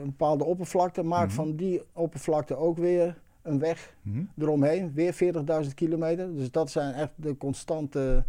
een 0.00 0.02
bepaalde 0.16 0.44
oppervlakte. 0.44 1.02
Maak 1.02 1.26
Mhm. 1.26 1.34
van 1.34 1.56
die 1.56 1.82
oppervlakte 1.92 2.56
ook 2.56 2.78
weer 2.78 3.18
een 3.42 3.58
weg 3.58 3.94
Hm? 4.02 4.22
eromheen. 4.38 4.92
Weer 4.94 5.12
40.000 5.12 5.74
kilometer. 5.74 6.36
Dus 6.36 6.50
dat 6.50 6.70
zijn 6.70 6.94
echt 6.94 7.10
de 7.14 7.36
constante, 7.36 8.24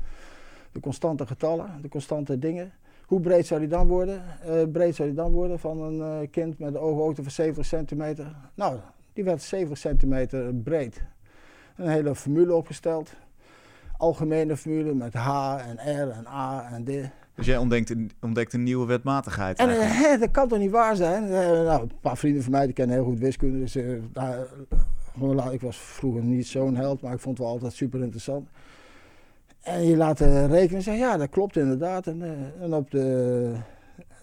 de 0.71 0.79
constante 0.79 1.27
getallen, 1.27 1.69
de 1.81 1.89
constante 1.89 2.39
dingen. 2.39 2.71
Hoe 3.05 3.19
breed 3.19 3.47
zou 3.47 3.59
die 3.59 3.69
dan 3.69 3.87
worden? 3.87 4.23
Eh, 4.45 4.53
breed 4.71 4.95
zou 4.95 5.07
die 5.07 5.17
dan 5.17 5.31
worden 5.31 5.59
van 5.59 5.81
een 5.81 6.29
kind 6.29 6.59
met 6.59 6.73
een 6.73 6.79
ooghoogte 6.81 7.21
van 7.21 7.31
70 7.31 7.65
centimeter? 7.65 8.35
Nou, 8.53 8.77
die 9.13 9.23
werd 9.23 9.41
70 9.41 9.77
centimeter 9.77 10.53
breed. 10.53 11.03
Een 11.81 11.89
hele 11.89 12.15
formule 12.15 12.53
opgesteld. 12.53 13.13
Algemene 13.97 14.57
formule 14.57 14.93
met 14.93 15.13
H 15.13 15.57
en 15.67 16.03
R 16.03 16.09
en 16.09 16.27
A 16.27 16.69
en 16.71 16.83
D. 16.83 16.89
Dus 17.35 17.45
jij 17.45 17.57
ontdekt 17.57 17.89
een, 17.89 18.11
ontdekt 18.21 18.53
een 18.53 18.63
nieuwe 18.63 18.85
wetmatigheid 18.85 19.59
En 19.59 19.69
eh, 19.69 19.77
hè, 19.79 20.17
dat 20.17 20.31
kan 20.31 20.47
toch 20.47 20.59
niet 20.59 20.71
waar 20.71 20.95
zijn? 20.95 21.23
Eh, 21.23 21.31
nou, 21.49 21.81
een 21.81 21.91
paar 22.01 22.17
vrienden 22.17 22.43
van 22.43 22.51
mij 22.51 22.65
die 22.65 22.73
kennen 22.73 22.95
heel 22.95 23.05
goed 23.05 23.19
wiskunde. 23.19 23.59
Dus 23.59 23.75
eh, 23.75 23.85
daar, 24.13 24.47
ik 25.51 25.61
was 25.61 25.77
vroeger 25.77 26.23
niet 26.23 26.47
zo'n 26.47 26.75
held, 26.75 27.01
maar 27.01 27.13
ik 27.13 27.19
vond 27.19 27.37
het 27.37 27.45
wel 27.45 27.55
altijd 27.55 27.73
super 27.73 28.01
interessant. 28.01 28.49
En 29.61 29.85
je 29.85 29.97
laat 29.97 30.19
rekenen 30.19 30.75
en 30.75 30.81
zeggen, 30.81 30.97
ja, 31.03 31.17
dat 31.17 31.29
klopt 31.29 31.57
inderdaad. 31.57 32.07
En, 32.07 32.23
en 32.61 32.73
op 32.73 32.91
de, 32.91 33.53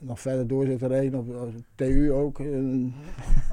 nog 0.00 0.20
verder 0.20 0.46
door 0.46 0.66
zitten 0.66 0.88
rekenen, 0.88 1.18
op, 1.18 1.28
op 1.28 1.52
de 1.56 1.62
TU 1.74 2.12
ook. 2.12 2.38
Een 2.38 2.94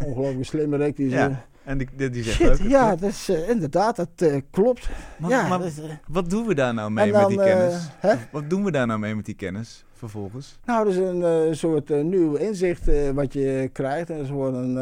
ongelooflijk 0.06 0.46
slimme 0.46 0.78
rek 0.78 0.96
die 0.96 1.10
Ja. 1.10 1.46
En 1.66 1.78
die, 1.78 2.10
die, 2.10 2.24
zegt 2.24 2.36
Shit, 2.36 2.50
ook... 2.50 2.58
ja, 2.68 2.96
dat 2.96 3.10
is, 3.10 3.30
eh, 3.30 3.50
inderdaad, 3.50 3.96
dat 3.96 4.10
eh, 4.16 4.42
klopt. 4.52 4.90
Maar, 5.18 5.30
ja, 5.30 5.48
maar 5.48 5.62
eh, 5.62 5.74
wat 6.08 6.30
doen 6.30 6.46
we 6.46 6.56
daar 6.56 6.74
nou 6.74 6.92
mee 6.92 7.12
met 7.12 7.28
die 7.28 7.38
kennis? 7.38 7.90
Wat 8.32 8.50
doen 8.50 8.64
we 8.64 8.72
daar 8.72 8.88
nou 8.88 9.00
mee 9.00 9.16
met 9.16 9.26
die 9.26 9.36
kennis 9.36 9.86
vervolgens? 9.94 10.60
Nou, 10.66 10.84
dat 10.84 10.94
is 10.94 11.00
een 11.00 11.56
soort 11.56 11.90
nieuw 12.04 12.34
inzicht 12.34 13.14
wat 13.14 13.34
je 13.34 13.70
krijgt. 13.74 14.10
En 14.10 14.16
dat 14.16 14.24
is 14.24 14.30
gewoon 14.30 14.56
een, 14.56 14.76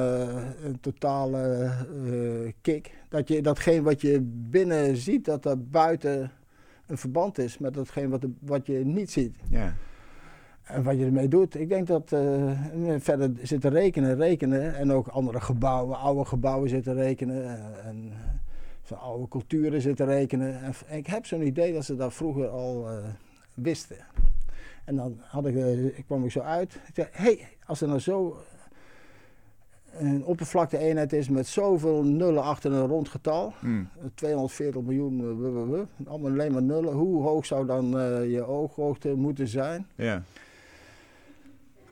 een 0.65 0.79
totale 0.81 1.71
kick. 2.61 2.91
Dat 3.09 3.27
je 3.27 3.41
datgene 3.41 3.81
wat 3.81 4.01
je 4.01 4.21
binnen 4.49 4.97
ziet, 4.97 5.25
dat 5.25 5.43
dat 5.43 5.71
buiten 5.71 6.31
een 6.87 6.97
verband 6.97 7.37
is 7.37 7.57
met 7.57 7.73
datgene 7.73 8.07
wat, 8.07 8.21
de- 8.21 8.33
wat 8.39 8.67
je 8.67 8.85
niet 8.85 9.11
ziet. 9.11 9.35
Ja. 9.49 9.73
En 10.73 10.83
wat 10.83 10.97
je 10.97 11.05
ermee 11.05 11.27
doet. 11.27 11.59
Ik 11.59 11.69
denk 11.69 11.87
dat 11.87 12.11
eh, 12.11 12.51
verder 12.97 13.31
zitten 13.41 13.71
rekenen, 13.71 14.15
rekenen. 14.15 14.75
En 14.75 14.91
ook 14.91 15.07
andere 15.07 15.41
gebouwen, 15.41 15.97
oude 15.97 16.25
gebouwen 16.25 16.69
zitten 16.69 16.93
rekenen. 16.95 17.43
eh, 17.43 17.87
en 17.87 18.11
van 18.81 18.99
oude 18.99 19.27
culturen 19.27 19.81
zitten 19.81 20.05
rekenen. 20.05 20.61
En, 20.61 20.97
ik 20.97 21.07
heb 21.07 21.25
zo'n 21.25 21.45
idee 21.45 21.73
dat 21.73 21.85
ze 21.85 21.95
dat 21.95 22.13
vroeger 22.13 22.47
al 22.47 22.89
eh, 22.89 22.97
wisten. 23.53 23.97
En 24.85 24.95
dan 24.95 25.17
had 25.21 25.45
ik, 25.45 25.55
eh, 25.55 25.85
ik 25.85 26.03
kwam 26.05 26.23
ik 26.25 26.31
zo 26.31 26.39
uit. 26.39 26.73
Ik 26.73 26.93
zei, 26.95 27.07
hé, 27.11 27.23
hey, 27.23 27.47
als 27.65 27.81
er 27.81 27.87
nou 27.87 27.99
zo 27.99 28.37
een 29.97 30.25
oppervlakte 30.25 30.77
eenheid 30.77 31.13
is 31.13 31.29
met 31.29 31.47
zoveel 31.47 32.03
nullen 32.03 32.43
achter 32.43 32.71
een 32.71 32.87
rond 32.87 33.09
getal. 33.09 33.53
Hm. 33.59 33.83
240 34.15 34.81
miljoen, 34.81 35.19
eh, 35.19 35.25
wuh, 35.25 35.53
wuh, 35.53 35.69
wuh, 35.69 36.07
allemaal 36.07 36.31
alleen 36.31 36.51
maar 36.51 36.63
nullen. 36.63 36.93
Hoe 36.93 37.23
hoog 37.23 37.45
zou 37.45 37.65
dan 37.65 37.99
eh, 37.99 38.31
je 38.31 38.43
ooghoogte 38.43 39.13
moeten 39.13 39.47
zijn? 39.47 39.87
ja. 39.95 40.23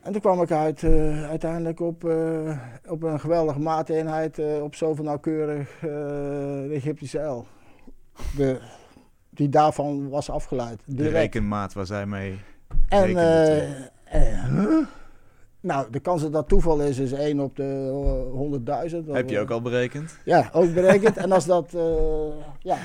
En 0.02 0.12
toen 0.12 0.20
kwam 0.20 0.42
ik 0.42 0.50
uit, 0.50 0.82
uh, 0.82 1.28
uiteindelijk 1.28 1.80
op, 1.80 2.04
uh, 2.04 2.58
op 2.88 3.02
een 3.02 3.20
geweldige 3.20 3.58
maateenheid, 3.58 4.38
uh, 4.38 4.62
op 4.62 4.74
zoveel 4.74 5.04
nauwkeurig 5.04 5.78
de 5.80 6.70
Egyptische 6.72 7.18
L. 7.18 7.46
De, 8.36 8.60
die 9.30 9.48
daarvan 9.48 10.08
was 10.08 10.30
afgeleid. 10.30 10.82
De 10.86 11.08
rekenmaat 11.08 11.72
waar 11.72 11.86
zij 11.86 12.06
mee 12.06 12.38
En, 12.88 13.16
nou, 15.62 15.86
de 15.90 16.00
kans 16.00 16.22
dat 16.22 16.32
dat 16.32 16.48
toeval 16.48 16.80
is, 16.80 16.98
is 16.98 17.12
1 17.12 17.40
op 17.40 17.56
de 17.56 18.60
100.000. 18.90 19.10
Heb 19.12 19.30
je 19.30 19.38
ook 19.38 19.50
al 19.50 19.62
berekend? 19.62 20.18
Ja, 20.24 20.50
ook 20.52 20.74
berekend. 20.74 21.16
en 21.16 21.32
als 21.32 21.46
dat, 21.46 21.76
ja. 22.58 22.78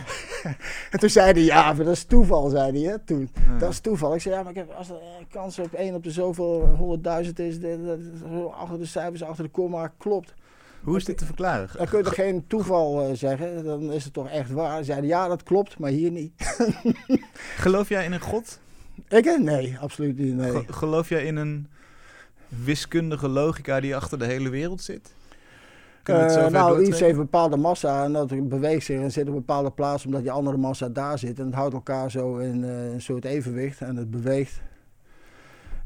en 0.91 0.99
toen 0.99 1.09
zei 1.09 1.31
hij, 1.31 1.41
ja, 1.41 1.73
maar 1.73 1.85
dat 1.85 1.93
is 1.93 2.03
toeval, 2.03 2.49
zei 2.49 2.71
hij 2.71 2.91
hè, 2.91 2.99
toen. 2.99 3.29
Dat 3.59 3.71
is 3.71 3.79
toeval. 3.79 4.15
Ik 4.15 4.21
zei, 4.21 4.35
ja, 4.35 4.41
maar 4.41 4.51
ik 4.51 4.57
heb, 4.57 4.71
als 4.71 4.87
de 4.87 4.99
kans 5.31 5.59
op 5.59 5.73
1 5.73 5.95
op 5.95 6.03
de 6.03 6.11
zoveel 6.11 6.99
100.000 7.25 7.33
is, 7.33 7.59
dat, 7.59 7.99
achter 8.51 8.79
de 8.79 8.85
cijfers, 8.85 9.23
achter 9.23 9.43
de 9.43 9.49
komma, 9.49 9.91
klopt. 9.97 10.33
Hoe 10.83 10.97
is 10.97 11.05
dit 11.05 11.17
te 11.17 11.25
verklaren? 11.25 11.69
Dan 11.77 11.87
kun 11.87 11.99
je 11.99 12.05
er 12.05 12.11
geen 12.11 12.47
toeval 12.47 13.09
uh, 13.09 13.15
zeggen, 13.15 13.63
dan 13.63 13.91
is 13.91 14.03
het 14.03 14.13
toch 14.13 14.29
echt 14.29 14.51
waar. 14.51 14.83
Zeiden 14.83 15.09
ja, 15.09 15.27
dat 15.27 15.43
klopt, 15.43 15.79
maar 15.79 15.89
hier 15.89 16.11
niet. 16.11 16.31
Geloof 17.57 17.89
jij 17.89 18.05
in 18.05 18.13
een 18.13 18.19
god? 18.19 18.59
Ik? 19.07 19.39
Nee, 19.39 19.77
absoluut 19.79 20.17
niet. 20.17 20.35
Nee. 20.35 20.63
Geloof 20.67 21.09
jij 21.09 21.23
in 21.23 21.35
een 21.35 21.67
wiskundige 22.47 23.27
logica 23.27 23.79
die 23.79 23.95
achter 23.95 24.19
de 24.19 24.25
hele 24.25 24.49
wereld 24.49 24.81
zit? 24.81 25.15
Uh, 26.09 26.47
nou, 26.47 26.83
iets 26.83 26.99
heeft 26.99 27.13
een 27.13 27.21
bepaalde 27.21 27.57
massa 27.57 28.03
en 28.03 28.13
dat 28.13 28.49
beweegt 28.49 28.85
zich 28.85 29.01
en 29.01 29.11
zit 29.11 29.23
op 29.23 29.29
een 29.29 29.35
bepaalde 29.35 29.71
plaats 29.71 30.05
omdat 30.05 30.21
die 30.21 30.31
andere 30.31 30.57
massa 30.57 30.89
daar 30.89 31.19
zit. 31.19 31.39
En 31.39 31.45
het 31.45 31.55
houdt 31.55 31.73
elkaar 31.73 32.11
zo 32.11 32.37
in 32.37 32.63
uh, 32.63 32.91
een 32.91 33.01
soort 33.01 33.25
evenwicht 33.25 33.81
en 33.81 33.95
het 33.95 34.11
beweegt. 34.11 34.61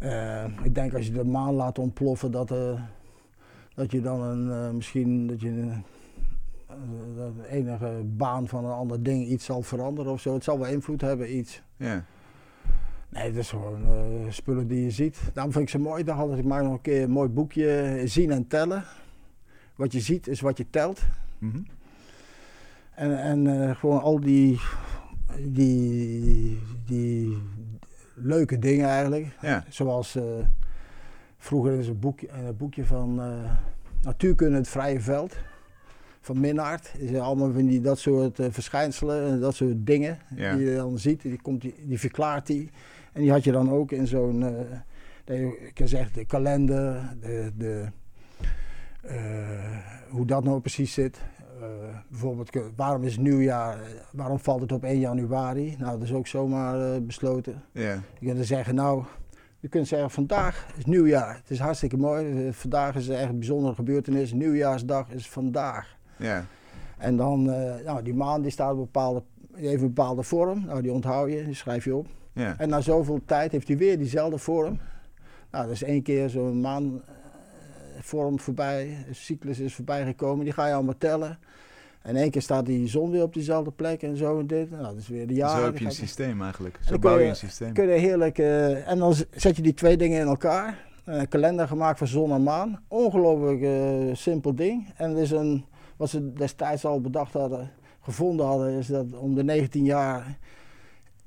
Uh, 0.04 0.44
ik 0.64 0.76
denk 0.76 0.94
als 0.94 1.06
je 1.06 1.12
de 1.12 1.26
maan 1.26 1.54
laat 1.54 1.80
ontploffen 1.80 2.32
dat, 2.32 2.54
dat 3.76 3.92
je 3.92 4.02
dan 4.02 4.22
een, 4.22 4.76
misschien 4.76 5.28
dat 5.28 5.42
je 5.42 5.74
dat 7.16 7.36
de 7.36 7.48
enige 7.50 8.02
baan 8.04 8.48
van 8.48 8.66
een 8.66 8.72
ander 8.72 9.04
ding 9.04 9.28
iets 9.28 9.46
zal 9.46 9.62
veranderen 9.62 10.12
of 10.12 10.22
zo. 10.22 10.34
Het 10.34 10.44
zal 10.44 10.60
wel 10.60 10.70
invloed 10.70 11.02
hebben, 11.02 11.38
iets. 11.38 11.62
Ja. 11.78 12.06
Nee, 13.12 13.32
dat 13.32 13.42
is 13.42 13.50
gewoon 13.50 13.86
spullen 14.30 14.68
die 14.68 14.84
je 14.84 14.92
ziet. 14.92 15.20
Daarom 15.34 15.52
vind 15.52 15.64
ik 15.64 15.70
ze 15.70 15.80
mooi. 15.80 16.04
Dan 16.04 16.16
had 16.16 16.38
ik 16.38 16.44
maar 16.44 16.64
nog 16.64 16.74
een 16.74 16.82
keer 16.82 17.04
een 17.04 17.12
mooi 17.12 17.30
boekje 17.30 18.02
Zien 18.06 18.32
en 18.32 18.48
Tellen. 18.48 18.84
Wat 19.76 19.92
je 19.92 20.00
ziet 20.00 20.28
is 20.28 20.42
wat 20.42 20.58
je 20.58 20.66
telt. 20.70 21.02
Mhm. 21.38 21.62
En, 22.96 23.20
en 23.20 23.46
uh, 23.46 23.76
gewoon 23.76 24.02
al 24.02 24.20
die, 24.20 24.60
die, 25.40 26.60
die 26.86 27.38
leuke 28.14 28.60
dingen 28.60 28.88
eigenlijk. 28.88 29.28
Ja. 29.42 29.66
Zoals 29.70 30.16
uh, 30.16 30.24
vroeger 31.38 31.80
is 31.80 31.88
een 31.88 32.00
boekje, 32.00 32.30
een 32.30 32.58
boekje 32.58 32.86
van 32.86 33.22
Natuurkunde 34.02 34.58
het 34.58 34.68
Vrije 34.68 35.00
Veld. 35.00 35.38
Van 36.22 36.40
Minnaert. 36.40 36.92
Is 36.98 37.16
allemaal 37.16 37.52
van 37.52 37.66
die, 37.66 37.82
dat 37.82 38.00
soort 38.00 38.40
verschijnselen 38.50 39.28
en 39.28 39.40
dat 39.40 39.56
soort 39.56 39.86
dingen 39.86 40.20
die 40.30 40.58
je 40.58 40.76
dan 40.76 41.00
ziet. 41.00 41.22
Die, 41.22 41.42
komt, 41.42 41.62
die, 41.62 41.76
die 41.86 42.00
verklaart 42.00 42.48
die. 42.48 42.70
En 43.12 43.22
die 43.22 43.32
had 43.32 43.44
je 43.44 43.52
dan 43.52 43.72
ook 43.72 43.92
in 43.92 44.08
zo'n, 44.08 44.46
ik 45.26 45.72
kan 45.74 45.88
zeggen, 45.88 46.14
de 46.14 46.26
kalender, 46.26 47.16
de, 47.20 47.52
de 47.58 47.88
eh, 49.02 49.16
hoe 50.10 50.26
dat 50.26 50.44
nou 50.44 50.60
precies 50.60 50.94
zit. 50.94 51.22
Uh, 51.60 51.68
bijvoorbeeld, 52.10 52.50
waarom 52.76 53.04
is 53.04 53.18
nieuwjaar, 53.18 53.78
waarom 54.12 54.40
valt 54.40 54.62
het 54.62 54.72
op 54.72 54.84
1 54.84 55.00
januari? 55.00 55.76
Nou, 55.78 55.92
dat 55.92 56.08
is 56.08 56.14
ook 56.14 56.28
zomaar 56.28 57.04
besloten. 57.04 57.64
Yeah. 57.72 58.00
Je 58.20 58.34
kunt 58.34 58.46
zeggen, 58.46 58.76
nou, 58.76 59.04
je 59.60 59.68
kunt 59.68 59.88
zeggen, 59.88 60.12
vandaag 60.12 60.68
is 60.78 60.86
nieuwjaar. 60.86 61.36
Het 61.36 61.50
is 61.50 61.60
hartstikke 61.60 61.98
mooi. 61.98 62.54
Vandaag 62.54 62.96
is 62.96 63.10
echt 63.10 63.30
een 63.30 63.38
bijzondere 63.38 63.76
gebeurtenis. 63.76 64.34
Nieuwjaarsdag 64.34 65.10
is 65.10 65.30
vandaag. 65.30 65.98
Yeah. 66.18 66.44
En 66.98 67.16
dan, 67.16 67.50
uh, 67.50 67.74
nou, 67.86 68.04
die 68.04 68.14
maan 68.14 68.42
die 68.42 68.52
staat 68.52 68.72
op 68.72 68.78
bepaalde, 68.78 69.24
die 69.56 69.68
heeft 69.68 69.82
een 69.82 69.94
bepaalde 69.94 70.24
vorm. 70.24 70.66
Nou, 70.66 70.82
die 70.82 70.92
onthoud 70.92 71.30
je, 71.30 71.46
die 71.46 71.54
schrijf 71.54 71.84
je 71.84 71.96
op. 71.96 72.08
Yeah. 72.34 72.54
En 72.58 72.70
na 72.70 72.82
zoveel 72.82 73.22
tijd 73.26 73.52
heeft 73.52 73.68
hij 73.68 73.78
weer 73.78 73.98
diezelfde 73.98 74.38
vorm. 74.38 74.80
Nou, 75.52 75.64
dat 75.66 75.74
is 75.74 75.84
één 75.84 76.04
keer 76.04 76.30
zo'n 76.30 76.62
maan 76.62 77.02
vorm 78.00 78.40
voorbij, 78.40 79.06
een 79.08 79.16
cyclus 79.16 79.60
is 79.60 79.76
voorbij 79.76 80.06
gekomen. 80.06 80.44
Die 80.44 80.54
ga 80.54 80.68
je 80.68 80.74
allemaal 80.74 80.98
tellen. 80.98 81.40
En 82.02 82.16
één 82.16 82.32
keer 82.32 82.42
staat 82.42 82.66
die 82.66 82.88
zon 82.88 83.12
weer 83.12 83.24
op 83.24 83.34
diezelfde 83.34 83.72
plek 83.72 84.04
en 84.04 84.18
zo 84.18 84.40
en 84.40 84.48
dit. 84.48 84.72
Nou, 84.72 84.84
dat 84.84 84.96
is 84.96 85.08
weer 85.08 85.28
de 85.28 85.34
jaren. 85.34 85.58
Zo 85.58 85.66
heb 85.66 85.78
je 85.78 85.86
een 85.86 85.92
systeem 85.92 86.42
eigenlijk. 86.42 86.80
Zo 86.86 87.00
bouw 87.00 87.18
je, 87.18 87.28
een 87.28 87.36
systeem. 87.36 87.74
Kun 87.74 87.88
je 87.88 88.00
heerlijk, 88.00 88.38
uh, 88.38 88.90
en 88.90 88.98
dan 88.98 89.14
zet 89.32 89.56
je 89.56 89.62
die 89.62 89.74
twee 89.74 89.98
dingen 89.98 90.20
in 90.20 90.28
elkaar. 90.28 90.90
Een 91.06 91.28
kalender 91.28 91.68
gemaakt 91.68 91.98
van 91.98 92.08
zon 92.08 92.32
en 92.32 92.44
maan. 92.44 92.84
Ongelooflijk 92.88 93.62
uh, 93.62 94.16
simpel 94.16 94.56
ding. 94.56 94.94
En 94.96 95.10
het 95.10 95.20
is 95.20 95.32
een, 95.32 95.66
wat 95.98 96.10
ze 96.10 96.34
destijds 96.34 96.86
al 96.86 97.02
bedacht 97.02 97.34
hadden, 97.34 97.72
gevonden 98.02 98.46
hadden, 98.46 98.72
is 98.72 98.88
dat 98.88 99.06
om 99.18 99.36
de 99.36 99.44
19 99.44 99.84
jaar 99.84 100.38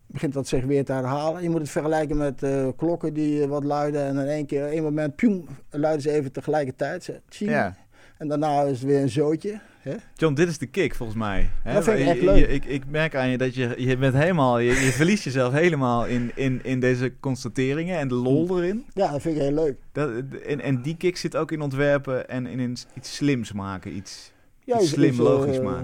begint 0.07 0.33
dat 0.33 0.49
zich 0.49 0.65
weer 0.65 0.85
te 0.85 0.93
herhalen. 0.93 1.43
Je 1.43 1.51
moet 1.51 1.61
het 1.61 1.71
vergelijken 1.71 2.17
met 2.17 2.43
uh, 2.43 2.69
klokken 2.77 3.15
die 3.15 3.41
uh, 3.41 3.47
wat 3.47 3.65
luiden 3.65 4.05
en 4.05 4.19
in 4.19 4.27
één 4.27 4.47
keer, 4.47 4.67
één 4.67 4.83
moment, 4.83 5.17
pjoem, 5.17 5.47
luiden 5.71 6.03
ze 6.03 6.11
even 6.11 6.33
tegelijkertijd. 6.33 7.21
Ja. 7.29 7.77
En 8.19 8.29
daarna 8.29 8.63
is 8.63 8.79
het 8.79 8.89
weer 8.89 9.01
een 9.01 9.11
zootje. 9.11 9.61
Hè? 9.85 9.95
John, 10.15 10.35
dit 10.35 10.49
is 10.49 10.59
de 10.59 10.67
kick 10.67 10.95
volgens 10.95 11.19
mij. 11.19 11.51
Hè? 11.63 11.75
Dat 11.75 11.85
vind 11.85 11.99
ik 11.99 12.07
echt 12.07 12.21
leuk. 12.21 12.47
ik, 12.49 12.65
ik, 12.65 12.83
merk 12.89 13.15
aan 13.15 13.29
je 13.29 13.39
dat 13.39 13.55
je, 13.55 13.75
je 13.77 13.97
bent 13.97 14.15
helemaal, 14.15 14.59
je, 14.59 14.71
je 14.71 14.93
verliest 14.93 15.25
jezelf 15.25 15.53
helemaal 15.53 16.07
in, 16.07 16.31
in, 16.35 16.61
in 16.63 16.81
deze 16.81 17.13
constateringen 17.21 17.99
en 17.99 18.09
de 18.09 18.15
lol 18.15 18.47
mm. 18.47 18.57
erin. 18.57 18.87
Ja, 18.93 19.11
dat 19.11 19.23
vind 19.23 19.37
ik 19.37 19.43
heel 19.43 19.53
leuk. 19.53 19.77
Dat, 19.93 20.11
en, 20.47 20.61
en 20.61 20.83
die 20.83 20.97
kick 20.97 21.17
zit 21.17 21.37
ook 21.37 21.53
in 21.53 21.61
ontwerpen 21.61 22.29
en 22.29 22.47
in 22.47 22.77
iets 22.95 23.17
slims 23.17 23.53
maken, 23.53 23.97
iets, 23.97 24.33
ja, 24.65 24.81
iets 24.81 24.91
slim, 24.91 25.21
logisch 25.21 25.59
uh, 25.59 25.83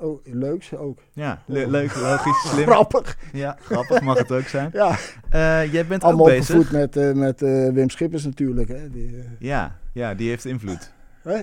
Oh, 0.00 0.24
leuks 0.24 0.74
ook. 0.76 0.98
Ja, 1.12 1.42
le 1.46 1.70
leuk, 1.70 1.96
logisch, 1.96 2.48
slim. 2.50 2.66
grappig. 2.66 3.18
Ja, 3.32 3.56
grappig 3.60 4.00
mag 4.00 4.18
het 4.18 4.32
ook 4.32 4.46
zijn. 4.46 4.70
ja. 4.72 4.90
Uh, 5.34 5.72
jij 5.72 5.86
bent 5.86 6.02
Allemaal 6.02 6.26
ook 6.26 6.32
bezig. 6.32 6.72
met, 6.72 6.96
uh, 6.96 7.12
met 7.12 7.42
uh, 7.42 7.72
Wim 7.72 7.90
Schippers 7.90 8.24
natuurlijk. 8.24 8.68
Hè. 8.68 8.90
Die, 8.90 9.22
ja, 9.38 9.78
ja, 9.92 10.14
die 10.14 10.28
heeft 10.28 10.44
invloed. 10.44 10.92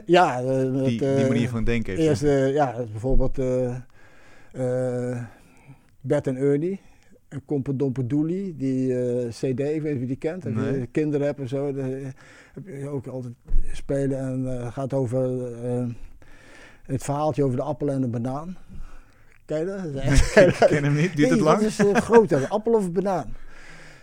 Ja, 0.05 0.41
met, 0.41 0.85
die, 0.85 0.99
die 0.99 1.27
manier 1.27 1.49
van 1.49 1.63
denken 1.63 1.95
heeft 1.95 2.21
eerst, 2.21 2.53
Ja, 2.53 2.75
bijvoorbeeld 2.91 3.35
Bert 6.01 6.27
en 6.27 6.35
Ernie. 6.35 6.81
En 7.27 7.45
Kompedompedoelie, 7.45 8.55
die 8.55 8.93
CD, 9.29 9.59
ik 9.59 9.81
weet 9.81 9.91
niet 9.91 9.99
je 9.99 10.05
die 10.05 10.15
kent. 10.15 10.43
Nee. 10.43 10.85
Kinderen 10.85 11.25
hebben 11.25 11.43
en 11.43 11.49
zo. 11.49 11.65
heb 12.53 12.67
je 12.67 12.87
ook 12.89 13.07
altijd 13.07 13.33
spelen 13.71 14.19
en 14.19 14.71
gaat 14.71 14.93
over 14.93 15.49
het 16.86 17.03
verhaaltje 17.03 17.43
over 17.43 17.57
de 17.57 17.63
appel 17.63 17.89
en 17.89 18.01
de 18.01 18.07
banaan. 18.07 18.57
Ken 19.45 19.59
je 19.59 19.65
dat? 19.65 20.03
ik 20.45 20.67
ken 20.67 20.83
hem 20.83 20.95
niet, 20.95 21.15
duurt 21.15 21.29
het 21.29 21.39
lang? 21.39 21.59
Dat 21.59 21.67
is 21.67 21.79
uh, 21.79 21.95
groter, 21.95 22.47
appel 22.47 22.73
of 22.73 22.91
banaan. 22.91 23.33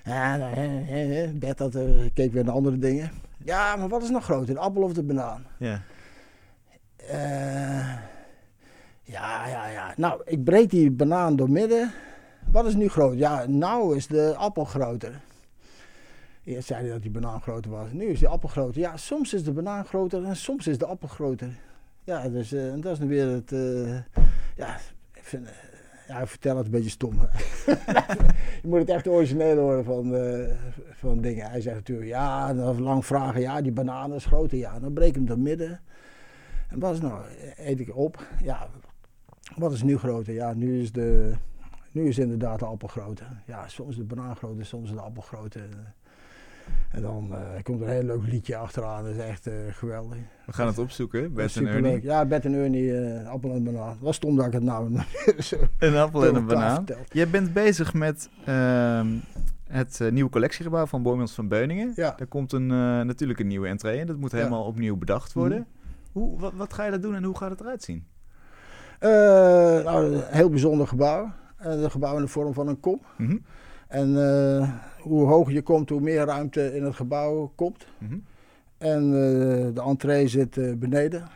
Ja, 0.04 0.36
nou, 0.36 1.28
Bert 1.28 1.58
had, 1.58 1.74
uh, 1.74 2.10
keek 2.14 2.32
weer 2.32 2.44
naar 2.44 2.54
andere 2.54 2.78
dingen. 2.78 3.10
Ja, 3.44 3.76
maar 3.76 3.88
wat 3.88 4.02
is 4.02 4.10
nog 4.10 4.24
groter, 4.24 4.54
de 4.54 4.60
appel 4.60 4.82
of 4.82 4.92
de 4.92 5.02
banaan? 5.02 5.46
Ja. 5.58 5.82
Uh, 7.10 7.94
ja, 9.02 9.46
ja, 9.46 9.68
ja. 9.68 9.94
Nou, 9.96 10.22
ik 10.24 10.44
breek 10.44 10.70
die 10.70 10.90
banaan 10.90 11.36
door 11.36 11.50
midden. 11.50 11.92
Wat 12.50 12.66
is 12.66 12.74
nu 12.74 12.88
groot? 12.88 13.18
Ja, 13.18 13.46
nou 13.46 13.96
is 13.96 14.06
de 14.06 14.34
appel 14.36 14.64
groter. 14.64 15.20
Eerst 16.44 16.66
zei 16.66 16.80
hij 16.80 16.90
dat 16.90 17.02
die 17.02 17.10
banaan 17.10 17.40
groter 17.40 17.70
was. 17.70 17.92
Nu 17.92 18.06
is 18.06 18.18
die 18.18 18.28
appel 18.28 18.48
groter. 18.48 18.80
Ja, 18.80 18.96
soms 18.96 19.34
is 19.34 19.44
de 19.44 19.52
banaan 19.52 19.84
groter 19.84 20.24
en 20.24 20.36
soms 20.36 20.66
is 20.66 20.78
de 20.78 20.86
appel 20.86 21.08
groter. 21.08 21.58
Ja, 22.04 22.28
dus 22.28 22.48
dat 22.80 22.92
is 22.92 22.98
nu 22.98 23.08
weer 23.08 23.28
het. 23.28 23.52
Uh, 23.52 23.98
ja, 24.56 24.76
ik 25.12 25.22
vind, 25.22 25.46
uh, 25.46 25.50
ja, 26.08 26.26
vertel 26.26 26.56
het 26.56 26.64
een 26.64 26.72
beetje 26.72 26.90
stom. 26.90 27.14
je 28.62 28.68
moet 28.68 28.78
het 28.78 28.88
echt 28.88 29.08
origineel 29.08 29.58
horen 29.58 29.84
van, 29.84 30.14
van 30.92 31.20
dingen. 31.20 31.50
Hij 31.50 31.60
zegt 31.60 31.76
natuurlijk, 31.76 32.08
ja, 32.08 32.54
dan 32.54 32.82
lang 32.82 33.06
vragen, 33.06 33.40
ja, 33.40 33.60
die 33.60 33.72
bananen 33.72 34.16
is 34.16 34.24
groter. 34.24 34.58
Ja, 34.58 34.78
dan 34.78 34.92
breek 34.92 35.08
ik 35.08 35.14
hem 35.14 35.26
door 35.26 35.38
midden. 35.38 35.80
En 36.68 36.78
wat 36.78 36.92
is 36.92 37.00
nou? 37.00 37.24
Eet 37.56 37.80
ik 37.80 37.96
op. 37.96 38.26
Ja, 38.42 38.68
wat 39.56 39.72
is 39.72 39.82
nu 39.82 39.98
groter? 39.98 40.34
Ja, 40.34 40.52
nu 40.52 40.80
is, 40.80 40.92
de, 40.92 41.32
nu 41.90 42.08
is 42.08 42.18
inderdaad 42.18 42.58
de 42.58 42.64
appel 42.64 42.88
groter. 42.88 43.42
Ja, 43.46 43.68
soms 43.68 43.96
de 43.96 44.04
banaan 44.04 44.36
groter, 44.36 44.66
soms 44.66 44.90
de 44.90 45.00
appel 45.00 45.22
groter. 45.22 45.68
En 46.92 47.02
dan 47.02 47.28
uh, 47.30 47.38
komt 47.62 47.80
er 47.80 47.86
een 47.86 47.92
heel 47.92 48.02
leuk 48.02 48.26
liedje 48.26 48.56
achteraan. 48.56 49.04
Dat 49.04 49.12
is 49.12 49.18
echt 49.18 49.46
uh, 49.46 49.54
geweldig. 49.70 50.16
We 50.46 50.52
gaan 50.52 50.66
het 50.66 50.78
opzoeken, 50.78 51.34
Bert 51.34 51.56
en 51.56 51.66
Ernie. 51.66 52.02
Ja, 52.02 52.24
Bert 52.24 52.44
en 52.44 52.54
Ernie, 52.54 52.84
uh, 52.84 53.28
appel 53.28 53.50
en 53.50 53.64
banaan. 53.64 53.96
Wat 54.00 54.14
stom 54.14 54.36
dat 54.36 54.46
ik 54.46 54.52
het 54.52 54.62
nou 54.62 54.90
Een 55.78 55.96
appel 55.96 56.26
en 56.26 56.34
een 56.34 56.46
banaan. 56.46 56.84
Jij 57.08 57.28
bent 57.28 57.52
bezig 57.52 57.94
met 57.94 58.28
uh, 58.48 59.06
het 59.68 60.00
nieuwe 60.10 60.30
collectiegebouw 60.30 60.86
van 60.86 61.02
Boymans 61.02 61.32
van 61.32 61.48
Beuningen. 61.48 61.92
Ja. 61.96 62.14
Daar 62.16 62.26
komt 62.26 62.52
een, 62.52 62.66
natuurlijk 63.06 63.40
een 63.40 63.46
nieuwe 63.46 63.68
entree 63.68 63.98
in. 63.98 64.06
Dat 64.06 64.16
moet 64.16 64.32
helemaal 64.32 64.64
opnieuw 64.64 64.96
bedacht 64.96 65.32
worden. 65.32 65.58
Mm. 65.58 65.66
Hoe, 66.12 66.40
wat, 66.40 66.52
wat, 66.56 66.72
ga 66.72 66.84
je 66.84 66.90
dat 66.90 67.02
doen 67.02 67.14
en 67.14 67.24
hoe 67.24 67.36
gaat 67.36 67.50
het 67.50 67.60
eruit 67.60 67.82
zien? 67.82 68.06
nou, 69.00 70.14
een 70.14 70.22
heel 70.26 70.50
bijzonder 70.50 70.86
gebouw. 70.86 71.32
een 71.58 71.90
gebouw 71.90 72.16
in 72.16 72.22
de 72.22 72.28
vorm 72.28 72.54
van 72.54 72.68
een 72.68 72.80
kom. 72.80 73.00
Mm 73.16 73.42
En 73.92 74.14
hoe 75.00 75.26
hoger 75.26 75.52
je 75.52 75.62
komt, 75.62 75.88
hoe 75.88 76.00
meer 76.00 76.24
ruimte 76.24 76.74
in 76.74 76.82
het 76.82 76.94
gebouw 76.94 77.52
komt. 77.54 77.86
Mhm. 77.98 78.18
En 78.78 79.10
de 79.74 79.82
entree 79.84 80.28
zit 80.28 80.78
beneden. 80.78 81.28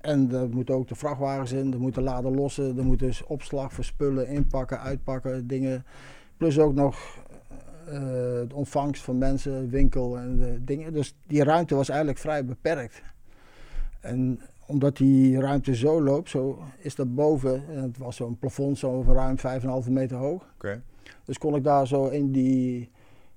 En 0.00 0.32
er 0.32 0.48
moeten 0.48 0.74
ook 0.74 0.88
de 0.88 0.94
vrachtwagens 0.94 1.52
in, 1.52 1.72
er 1.72 1.80
moeten 1.80 2.02
laden 2.02 2.34
lossen, 2.34 2.78
er 2.78 2.84
moet 2.84 2.98
dus 2.98 3.24
opslag 3.24 3.72
voor 3.72 3.84
spullen 3.84 4.28
inpakken, 4.28 4.80
uitpakken, 4.80 5.46
dingen. 5.46 5.84
Plus 6.36 6.58
ook 6.58 6.74
nog 6.74 7.20
de 7.84 8.54
ontvangst 8.54 9.02
van 9.02 9.18
mensen, 9.18 9.70
winkel 9.70 10.18
en 10.18 10.36
de 10.36 10.64
dingen. 10.64 10.92
Dus 10.92 11.16
die 11.26 11.44
ruimte 11.44 11.74
was 11.74 11.88
eigenlijk 11.88 12.18
vrij 12.18 12.44
beperkt. 12.44 13.02
En 14.00 14.40
omdat 14.66 14.96
die 14.96 15.40
ruimte 15.40 15.74
zo 15.74 16.02
loopt, 16.02 16.30
zo 16.30 16.62
is 16.78 16.94
dat 16.94 17.14
boven, 17.14 17.62
en 17.68 17.82
het 17.82 17.98
was 17.98 18.16
zo'n 18.16 18.38
plafond 18.38 18.78
zo 18.78 19.02
van 19.02 19.14
ruim 19.14 19.36
5,5 19.84 19.90
meter 19.90 20.16
hoog. 20.16 20.44
Okay. 20.54 20.80
Dus 21.24 21.38
kon 21.38 21.54
ik 21.54 21.64
daar 21.64 21.86
zo 21.86 22.06
in 22.06 22.32
die, 22.32 22.90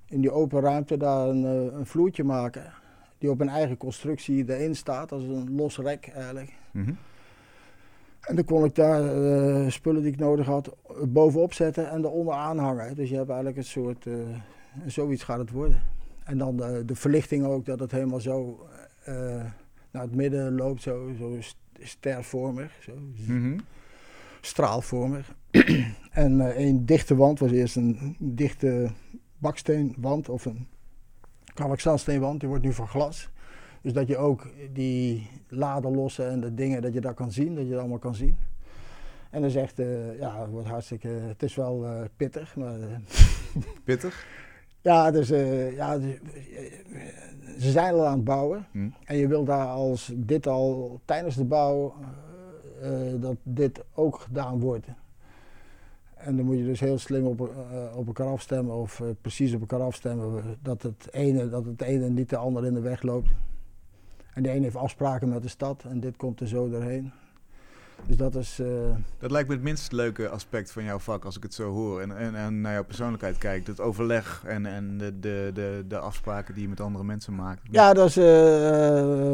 in 0.05 0.21
die 0.21 0.31
open 0.31 0.61
ruimte 0.61 0.97
daar 0.97 1.27
een, 1.27 1.45
eh, 1.45 1.77
een 1.77 1.85
vloertje 1.85 2.23
maken 2.23 2.73
die 3.17 3.29
op 3.29 3.41
een 3.41 3.49
eigen 3.49 3.77
constructie 3.77 4.49
erin 4.49 4.75
staat, 4.75 5.11
als 5.11 5.23
een 5.23 5.55
los 5.55 5.77
rek 5.77 6.07
eigenlijk. 6.07 6.53
Mhm. 6.71 6.93
En 8.21 8.35
dan 8.35 8.45
kon 8.45 8.65
ik 8.65 8.75
daar 8.75 9.17
uh, 9.17 9.69
spullen 9.69 10.01
die 10.01 10.11
ik 10.11 10.19
nodig 10.19 10.45
had 10.45 10.75
bovenop 11.03 11.53
zetten 11.53 11.89
en 11.89 12.05
eronder 12.05 12.33
aanhangen. 12.33 12.95
Dus 12.95 13.09
je 13.09 13.15
hebt 13.15 13.27
eigenlijk 13.27 13.57
een 13.57 13.63
soort, 13.63 14.05
uh, 14.05 14.13
zoiets 14.85 15.23
gaat 15.23 15.37
het 15.37 15.51
worden. 15.51 15.81
En 16.23 16.37
dan 16.37 16.57
de, 16.57 16.83
de 16.85 16.95
verlichting 16.95 17.45
ook, 17.45 17.65
dat 17.65 17.79
het 17.79 17.91
helemaal 17.91 18.19
zo 18.19 18.67
uh, 19.09 19.15
naar 19.91 20.01
het 20.01 20.15
midden 20.15 20.55
loopt, 20.55 20.81
zo, 20.81 21.11
zo 21.19 21.37
stervormig, 21.79 22.71
zo 22.81 22.91
mm 23.27 23.57
straalvormig. 24.45 25.35
en 26.11 26.59
een 26.61 26.85
dichte 26.85 27.15
wand 27.15 27.39
was 27.39 27.51
eerst 27.51 27.75
een 27.75 28.15
dichte 28.19 28.89
baksteenwand 29.37 30.29
of 30.29 30.45
een 30.45 30.67
kalkzandsteenwand, 31.53 32.39
die 32.39 32.49
wordt 32.49 32.63
nu 32.63 32.73
van 32.73 32.87
glas. 32.87 33.29
Dus 33.81 33.93
dat 33.93 34.07
je 34.07 34.17
ook 34.17 34.47
die 34.73 35.29
laden 35.47 35.95
lossen 35.95 36.29
en 36.29 36.39
de 36.39 36.53
dingen, 36.53 36.81
dat 36.81 36.93
je 36.93 37.01
dat 37.01 37.13
kan 37.13 37.31
zien, 37.31 37.55
dat 37.55 37.63
je 37.63 37.69
dat 37.69 37.79
allemaal 37.79 37.97
kan 37.97 38.15
zien. 38.15 38.37
En 39.29 39.41
dan 39.41 39.49
zegt, 39.49 39.79
uh, 39.79 40.19
ja, 40.19 40.41
het 40.41 40.49
wordt 40.49 40.67
hartstikke, 40.67 41.07
het 41.07 41.43
is 41.43 41.55
wel 41.55 41.85
uh, 41.85 42.01
pittig. 42.17 42.55
Maar, 42.55 42.77
pittig? 43.83 44.25
Ja, 44.81 45.11
dus, 45.11 45.27
ja 45.75 45.97
dus, 45.97 46.17
ze 47.59 47.71
zijn 47.71 47.93
al 47.93 48.05
aan 48.05 48.15
het 48.15 48.23
bouwen. 48.23 48.67
Hm. 48.71 48.89
En 49.03 49.17
je 49.17 49.27
wil 49.27 49.43
daar 49.43 49.67
als 49.67 50.11
dit 50.15 50.47
al 50.47 50.99
tijdens 51.05 51.35
de 51.35 51.45
bouw, 51.45 51.93
dat 53.19 53.37
dit 53.43 53.83
ook 53.93 54.19
gedaan 54.19 54.59
wordt. 54.59 54.87
En 56.15 56.35
dan 56.35 56.45
moet 56.45 56.57
je 56.57 56.65
dus 56.65 56.79
heel 56.79 56.97
slim 56.97 57.25
op, 57.25 57.39
uh, 57.39 57.97
op 57.97 58.07
elkaar 58.07 58.27
afstemmen 58.27 58.75
of 58.75 58.99
uh, 58.99 59.07
precies 59.21 59.53
op 59.53 59.59
elkaar 59.59 59.81
afstemmen 59.81 60.57
dat 60.61 60.81
het, 60.81 61.07
ene, 61.11 61.49
dat 61.49 61.65
het 61.65 61.81
ene 61.81 62.09
niet 62.09 62.29
de 62.29 62.37
ander 62.37 62.65
in 62.65 62.73
de 62.73 62.79
weg 62.79 63.01
loopt. 63.01 63.29
En 64.33 64.43
de 64.43 64.49
ene 64.49 64.63
heeft 64.63 64.75
afspraken 64.75 65.29
met 65.29 65.41
de 65.41 65.47
stad 65.47 65.83
en 65.83 65.99
dit 65.99 66.17
komt 66.17 66.39
er 66.39 66.47
zo 66.47 66.69
doorheen. 66.69 67.11
Dus 68.07 68.17
dat 68.17 68.35
is... 68.35 68.59
Uh... 68.59 68.67
Dat 69.19 69.31
lijkt 69.31 69.47
me 69.47 69.53
het 69.53 69.63
minst 69.63 69.91
leuke 69.91 70.29
aspect 70.29 70.71
van 70.71 70.83
jouw 70.83 70.99
vak 70.99 71.25
als 71.25 71.37
ik 71.37 71.43
het 71.43 71.53
zo 71.53 71.71
hoor. 71.71 72.01
En, 72.01 72.17
en, 72.17 72.35
en 72.35 72.61
naar 72.61 72.73
jouw 72.73 72.83
persoonlijkheid 72.83 73.37
kijk. 73.37 73.67
Het 73.67 73.79
overleg 73.79 74.43
en, 74.45 74.65
en 74.65 74.97
de, 74.97 75.19
de, 75.19 75.51
de, 75.53 75.83
de 75.87 75.97
afspraken 75.97 76.53
die 76.53 76.63
je 76.63 76.69
met 76.69 76.79
andere 76.79 77.03
mensen 77.03 77.35
maakt. 77.35 77.61
Ja, 77.71 77.93
dat 77.93 78.07
is... 78.07 78.17
Uh, 78.17 78.23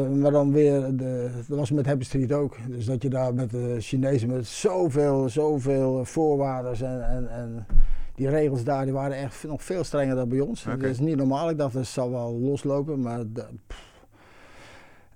maar 0.08 0.30
dan 0.30 0.52
weer... 0.52 0.96
De, 0.96 1.30
dat 1.48 1.58
was 1.58 1.70
met 1.70 1.86
Happy 1.86 2.04
Street 2.04 2.32
ook. 2.32 2.56
Dus 2.68 2.84
dat 2.84 3.02
je 3.02 3.08
daar 3.08 3.34
met 3.34 3.50
de 3.50 3.76
Chinezen 3.78 4.30
met 4.30 4.46
zoveel, 4.46 5.28
zoveel 5.28 6.04
voorwaarden 6.04 6.86
en, 6.86 7.08
en, 7.08 7.30
en 7.30 7.66
die 8.14 8.28
regels 8.28 8.64
daar 8.64 8.84
die 8.84 8.94
waren 8.94 9.16
echt 9.16 9.44
nog 9.44 9.62
veel 9.62 9.84
strenger 9.84 10.14
dan 10.14 10.28
bij 10.28 10.40
ons. 10.40 10.64
Dat 10.64 10.82
is 10.82 10.98
niet 10.98 11.16
normaal. 11.16 11.50
Ik 11.50 11.58
dacht, 11.58 11.74
dat 11.74 11.86
zal 11.86 12.10
wel 12.10 12.38
loslopen, 12.38 13.00
maar... 13.00 13.22
De, 13.32 13.44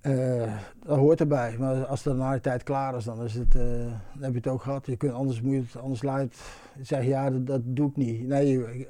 uh, 0.06 0.52
dat 0.84 0.98
hoort 0.98 1.20
erbij. 1.20 1.56
Maar 1.58 1.84
als 1.86 2.02
de 2.02 2.12
na 2.12 2.32
de 2.32 2.40
tijd 2.40 2.62
klaar 2.62 2.96
is, 2.96 3.04
dan, 3.04 3.24
is 3.24 3.34
het, 3.34 3.54
uh, 3.54 3.62
dan 3.62 4.22
heb 4.22 4.30
je 4.30 4.36
het 4.36 4.46
ook 4.46 4.62
gehad. 4.62 4.86
Je 4.86 4.96
kunt, 4.96 5.12
anders 5.12 5.40
moet 5.40 5.52
je 5.52 5.60
het, 5.60 5.76
anders 5.76 6.02
laat 6.02 6.34
zeggen, 6.80 7.08
ja, 7.08 7.30
dat, 7.30 7.46
dat, 7.46 7.60
doe 7.64 7.90
ik 7.90 7.96
niet. 7.96 8.26
Nee, 8.26 8.52
uh, 8.52 8.86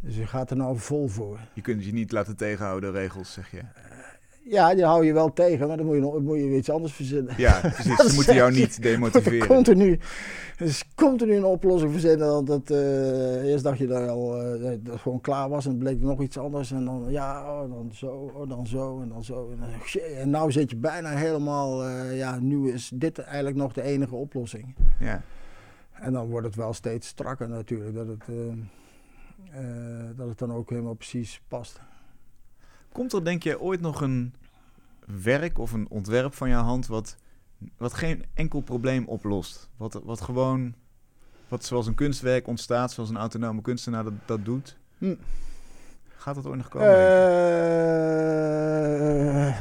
dus 0.00 0.16
je 0.16 0.26
gaat 0.26 0.50
er 0.50 0.56
nou 0.56 0.78
vol 0.78 1.08
voor. 1.08 1.38
Je 1.52 1.60
kunt 1.60 1.84
je 1.84 1.92
niet 1.92 2.12
laten 2.12 2.36
tegenhouden, 2.36 2.92
regels, 2.92 3.32
zeg 3.32 3.50
je. 3.50 3.60
Ja, 4.44 4.74
die 4.74 4.84
hou 4.84 5.04
je 5.04 5.12
wel 5.12 5.32
tegen, 5.32 5.68
maar 5.68 5.76
dan 5.76 5.86
moet 5.86 5.96
je, 5.96 6.20
moet 6.20 6.38
je 6.38 6.56
iets 6.56 6.70
anders 6.70 6.92
verzinnen. 6.92 7.34
Ja, 7.36 7.60
precies. 7.60 7.96
Ze 8.10 8.14
moeten 8.14 8.34
jou 8.34 8.52
niet 8.52 8.82
demotiveren. 8.82 9.48
Continu, 9.56 9.98
dus 10.56 10.84
continu 10.94 11.36
een 11.36 11.44
oplossing 11.44 11.92
verzinnen. 11.92 12.26
Want 12.26 12.46
dat, 12.46 12.70
uh, 12.70 13.50
eerst 13.50 13.64
dacht 13.64 13.78
je 13.78 13.86
dat, 13.86 14.08
al, 14.08 14.54
uh, 14.54 14.62
dat 14.62 14.92
het 14.92 15.00
gewoon 15.00 15.20
klaar 15.20 15.48
was 15.48 15.64
en 15.64 15.70
het 15.70 15.78
bleek 15.78 16.00
nog 16.00 16.20
iets 16.20 16.38
anders. 16.38 16.70
En 16.70 16.84
dan 16.84 17.06
ja, 17.08 17.52
oh, 17.52 17.70
dan 17.70 17.90
zo, 17.92 18.32
oh, 18.34 18.48
dan 18.48 18.66
zo 18.66 19.00
en 19.00 19.08
dan 19.08 19.24
zo. 19.24 19.50
En, 19.50 19.58
dan, 19.58 19.68
shit, 19.84 20.02
en 20.02 20.30
nou 20.30 20.52
zit 20.52 20.70
je 20.70 20.76
bijna 20.76 21.10
helemaal, 21.10 21.88
uh, 21.88 22.18
ja, 22.18 22.38
nu 22.40 22.72
is 22.72 22.90
dit 22.94 23.18
eigenlijk 23.18 23.56
nog 23.56 23.72
de 23.72 23.82
enige 23.82 24.14
oplossing. 24.14 24.74
Ja. 25.00 25.22
En 25.92 26.12
dan 26.12 26.28
wordt 26.28 26.46
het 26.46 26.56
wel 26.56 26.72
steeds 26.72 27.08
strakker 27.08 27.48
natuurlijk, 27.48 27.94
dat 27.94 28.06
het, 28.06 28.24
dat 30.16 30.28
het 30.28 30.38
dan 30.38 30.52
ook 30.52 30.70
helemaal 30.70 30.94
precies 30.94 31.42
past. 31.48 31.80
Komt 32.92 33.12
er 33.12 33.24
denk 33.24 33.42
je 33.42 33.60
ooit 33.60 33.80
nog 33.80 34.00
een 34.00 34.34
werk 35.22 35.58
of 35.58 35.72
een 35.72 35.88
ontwerp 35.88 36.34
van 36.34 36.48
jouw 36.48 36.62
hand 36.62 36.86
wat, 36.86 37.16
wat 37.76 37.94
geen 37.94 38.24
enkel 38.34 38.60
probleem 38.60 39.06
oplost? 39.06 39.70
Wat, 39.76 40.00
wat 40.04 40.20
gewoon, 40.20 40.74
wat 41.48 41.64
zoals 41.64 41.86
een 41.86 41.94
kunstwerk 41.94 42.46
ontstaat, 42.46 42.92
zoals 42.92 43.10
een 43.10 43.16
autonome 43.16 43.60
kunstenaar 43.60 44.04
dat, 44.04 44.12
dat 44.26 44.44
doet? 44.44 44.76
Hm. 44.98 45.14
Gaat 46.16 46.34
dat 46.34 46.46
ooit 46.46 46.56
nog 46.56 46.68
komen? 46.68 46.88
Uh, 46.88 46.94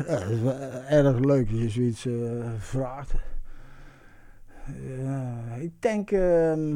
ja, 0.08 0.26
is 0.26 0.40
wel 0.40 0.54
erg 0.90 1.20
leuk 1.20 1.50
dat 1.50 1.60
je 1.60 1.70
zoiets 1.70 2.06
uh, 2.06 2.46
vraagt. 2.58 3.14
ik 5.60 5.82
denk, 5.82 6.12
uh, 6.12 6.76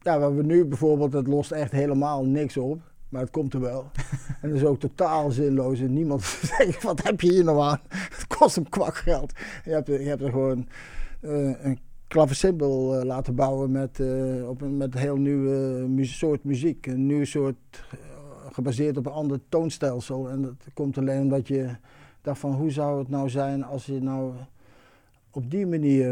ja, 0.00 0.18
wat 0.18 0.32
we 0.32 0.42
nu 0.42 0.64
bijvoorbeeld, 0.64 1.12
het 1.12 1.26
lost 1.26 1.52
echt 1.52 1.72
helemaal 1.72 2.24
niks 2.24 2.56
op. 2.56 2.80
Maar 3.08 3.20
het 3.20 3.30
komt 3.30 3.54
er 3.54 3.60
wel. 3.60 3.90
en 4.40 4.48
dat 4.48 4.58
is 4.58 4.64
ook 4.64 4.80
totaal 4.80 5.30
zinloos. 5.30 5.80
En 5.80 5.92
niemand 5.92 6.22
zegt, 6.56 6.82
wat 6.82 7.02
heb 7.02 7.20
je 7.20 7.32
hier 7.32 7.44
nou 7.44 7.60
aan? 7.60 7.80
Het 8.16 8.26
kost 8.26 8.56
een 8.56 8.68
kwak 8.68 8.96
geld. 8.96 9.32
Je 9.64 9.70
hebt, 9.70 9.86
je 9.86 9.92
hebt 9.92 10.22
er 10.22 10.30
gewoon 10.30 10.68
uh, 11.20 11.64
een 11.64 11.78
klaversymbol 12.08 12.98
uh, 12.98 13.04
laten 13.04 13.34
bouwen 13.34 13.70
met, 13.70 13.98
uh, 13.98 14.48
op 14.48 14.60
een 14.60 14.76
met 14.76 14.94
een 14.94 15.00
heel 15.00 15.16
nieuwe 15.16 16.04
soort 16.04 16.44
muziek. 16.44 16.86
Een 16.86 17.06
nieuw 17.06 17.24
soort, 17.24 17.84
gebaseerd 18.52 18.96
op 18.96 19.06
een 19.06 19.12
ander 19.12 19.40
toonstelsel. 19.48 20.30
En 20.30 20.42
dat 20.42 20.56
komt 20.74 20.98
alleen 20.98 21.20
omdat 21.20 21.48
je 21.48 21.76
dacht 22.22 22.38
van, 22.38 22.52
hoe 22.52 22.70
zou 22.70 22.98
het 22.98 23.08
nou 23.08 23.28
zijn 23.28 23.64
als 23.64 23.86
je 23.86 24.02
nou 24.02 24.32
op 25.30 25.50
die 25.50 25.66
manier 25.66 26.08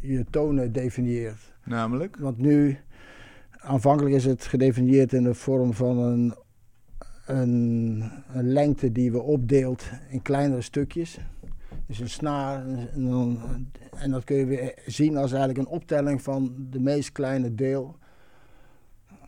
je 0.00 0.24
tonen 0.30 0.72
definieert. 0.72 1.52
Namelijk? 1.64 2.16
Want 2.16 2.38
nu 2.38 2.78
aanvankelijk 3.60 4.14
is 4.14 4.24
het 4.24 4.44
gedefinieerd 4.44 5.12
in 5.12 5.22
de 5.22 5.34
vorm 5.34 5.74
van 5.74 5.98
een, 5.98 6.34
een, 7.26 8.04
een, 8.32 8.52
lengte 8.52 8.92
die 8.92 9.12
we 9.12 9.20
opdeelt 9.20 9.84
in 10.08 10.22
kleinere 10.22 10.62
stukjes. 10.62 11.18
Dus 11.86 11.98
een 11.98 12.10
snaar. 12.10 12.66
En, 12.66 13.72
en 13.96 14.10
dat 14.10 14.24
kun 14.24 14.36
je 14.36 14.44
weer 14.44 14.74
zien 14.86 15.16
als 15.16 15.30
eigenlijk 15.32 15.60
een 15.60 15.74
optelling 15.74 16.22
van 16.22 16.54
de 16.70 16.80
meest 16.80 17.12
kleine 17.12 17.54
deel. 17.54 17.96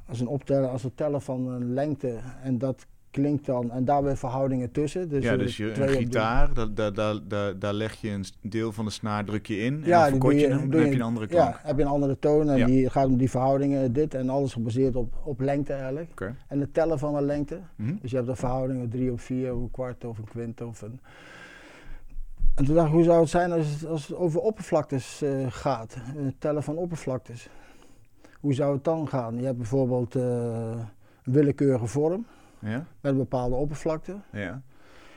Als 0.06 0.20
een 0.20 0.26
optellen, 0.26 0.70
als 0.70 0.82
het 0.82 0.96
tellen 0.96 1.22
van 1.22 1.48
een 1.48 1.72
lengte. 1.72 2.18
En 2.42 2.58
dat 2.58 2.86
klinkt 3.10 3.46
dan, 3.46 3.70
en 3.70 3.84
daar 3.84 4.02
weer 4.02 4.16
verhoudingen 4.16 4.72
tussen. 4.72 5.08
Dus 5.08 5.24
ja, 5.24 5.36
dus 5.36 5.56
je, 5.56 5.80
een 5.80 5.88
gitaar, 5.88 6.54
daar, 6.54 6.74
daar, 6.74 6.94
daar, 6.94 7.18
daar, 7.28 7.58
daar 7.58 7.72
leg 7.72 7.94
je 7.94 8.10
een 8.10 8.24
deel 8.40 8.72
van 8.72 8.84
de 8.84 8.90
snaar, 8.90 9.24
druk 9.24 9.46
je 9.46 9.56
in 9.56 9.82
ja, 9.84 10.06
en 10.06 10.18
dan 10.18 10.34
je, 10.34 10.40
je 10.40 10.48
hem, 10.48 10.70
dan 10.70 10.80
heb 10.80 10.88
je 10.88 10.94
een 10.94 11.02
andere 11.02 11.26
klank. 11.26 11.54
Ja, 11.54 11.60
heb 11.62 11.76
je 11.76 11.82
een 11.82 11.88
andere 11.88 12.18
toon 12.18 12.50
en 12.50 12.66
die 12.66 12.90
gaat 12.90 13.06
om 13.06 13.16
die 13.16 13.30
verhoudingen, 13.30 13.92
dit 13.92 14.14
en 14.14 14.28
alles 14.28 14.52
gebaseerd 14.52 14.96
op, 14.96 15.14
op 15.24 15.40
lengte 15.40 15.72
eigenlijk. 15.72 16.10
Okay. 16.10 16.34
En 16.48 16.60
het 16.60 16.74
tellen 16.74 16.98
van 16.98 17.14
een 17.14 17.24
lengte. 17.24 17.60
Mm 17.76 17.98
Dus 18.02 18.10
je 18.10 18.16
hebt 18.16 18.28
de 18.28 18.36
verhoudingen 18.36 18.88
drie 18.88 19.12
of 19.12 19.22
vier, 19.22 19.54
of 19.54 19.60
een 19.60 19.70
kwart 19.70 20.04
of 20.04 20.18
een 20.18 20.28
kwint 20.28 20.60
of 20.60 20.82
een... 20.82 21.00
En 22.54 22.64
toen 22.64 22.74
dacht 22.74 22.86
ik, 22.86 22.94
hoe 22.94 23.04
zou 23.04 23.20
het 23.20 23.28
zijn 23.28 23.52
als 23.52 23.66
het, 23.66 23.86
als 23.86 24.08
het 24.08 24.16
over 24.16 24.40
oppervlaktes 24.40 25.22
uh, 25.22 25.46
gaat, 25.48 25.96
het 26.16 26.40
tellen 26.40 26.62
van 26.62 26.76
oppervlaktes. 26.76 27.48
Hoe 28.40 28.54
zou 28.54 28.74
het 28.74 28.84
dan 28.84 29.08
gaan? 29.08 29.36
Je 29.38 29.44
hebt 29.44 29.56
bijvoorbeeld 29.56 30.16
uh, 30.16 30.22
een 30.22 31.32
willekeurige 31.32 31.86
vorm. 31.86 32.26
Ja. 32.60 32.86
Met 33.00 33.12
een 33.12 33.18
bepaalde 33.18 33.54
oppervlakte. 33.54 34.16
Ja. 34.32 34.62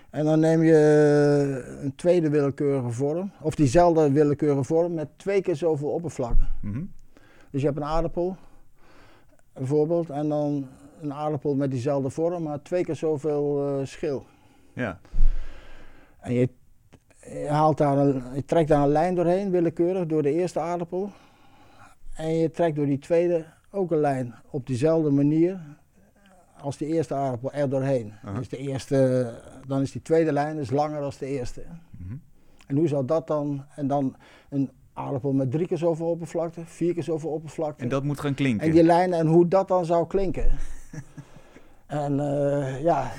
En 0.09 0.25
dan 0.25 0.39
neem 0.39 0.63
je 0.63 1.79
een 1.81 1.95
tweede 1.95 2.29
willekeurige 2.29 2.89
vorm, 2.89 3.31
of 3.41 3.55
diezelfde 3.55 4.11
willekeurige 4.11 4.63
vorm 4.63 4.93
met 4.93 5.07
twee 5.17 5.41
keer 5.41 5.55
zoveel 5.55 5.89
oppervlakken. 5.89 6.47
Mm 6.61 6.91
Dus 7.49 7.61
je 7.61 7.67
hebt 7.67 7.79
een 7.79 7.85
aardappel, 7.85 8.37
bijvoorbeeld, 9.53 10.09
en 10.09 10.29
dan 10.29 10.67
een 11.01 11.13
aardappel 11.13 11.55
met 11.55 11.71
diezelfde 11.71 12.09
vorm, 12.09 12.43
maar 12.43 12.61
twee 12.61 12.83
keer 12.83 12.95
zoveel 12.95 13.79
uh, 13.79 13.85
schil. 13.85 14.25
Ja. 14.73 14.99
En 16.19 16.33
je, 16.33 16.49
je, 17.19 17.47
haalt 17.47 17.77
daar 17.77 17.97
een, 17.97 18.23
je 18.35 18.45
trekt 18.45 18.69
daar 18.69 18.83
een 18.83 18.89
lijn 18.91 19.15
doorheen, 19.15 19.51
willekeurig, 19.51 20.05
door 20.05 20.21
de 20.21 20.33
eerste 20.33 20.59
aardappel. 20.59 21.11
En 22.15 22.37
je 22.37 22.51
trekt 22.51 22.75
door 22.75 22.85
die 22.85 22.99
tweede 22.99 23.45
ook 23.71 23.91
een 23.91 23.99
lijn 23.99 24.35
op 24.49 24.67
dezelfde 24.67 25.09
manier 25.09 25.59
als 26.63 26.77
de 26.77 26.85
eerste 26.85 27.13
aardappel 27.13 27.51
er 27.51 27.69
doorheen. 27.69 28.13
Dus 28.35 28.49
de 28.49 28.57
eerste, 28.57 29.29
dan 29.67 29.81
is 29.81 29.91
die 29.91 30.01
tweede 30.01 30.31
lijn 30.31 30.55
dus 30.55 30.71
langer 30.71 31.01
dan 31.01 31.11
de 31.19 31.25
eerste. 31.25 31.63
Mhm. 31.97 32.15
En 32.67 32.75
hoe 32.75 32.87
zou 32.87 33.05
dat 33.05 33.27
dan, 33.27 33.65
en 33.75 33.87
dan 33.87 34.15
een 34.49 34.71
aardappel 34.93 35.33
met 35.33 35.51
drie 35.51 35.67
keer 35.67 35.77
zoveel 35.77 36.09
oppervlakte, 36.09 36.61
vier 36.65 36.93
keer 36.93 37.03
zoveel 37.03 37.29
oppervlakte. 37.29 37.83
En 37.83 37.89
dat 37.89 38.03
moet 38.03 38.19
gaan 38.19 38.33
klinken. 38.33 38.67
En 38.67 38.73
die 38.73 38.83
lijnen 38.83 39.19
en 39.19 39.27
hoe 39.27 39.47
dat 39.47 39.67
dan 39.67 39.85
zou 39.85 40.07
klinken. 40.07 40.51
en 41.87 42.13
uh, 42.13 42.81
ja, 42.81 43.11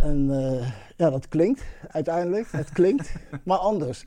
en, 0.00 0.28
uh, 0.30 0.68
ja, 0.96 1.10
dat 1.10 1.28
klinkt 1.28 1.64
uiteindelijk. 1.88 2.48
Het 2.50 2.70
klinkt, 2.70 3.12
maar 3.44 3.58
anders. 3.58 4.04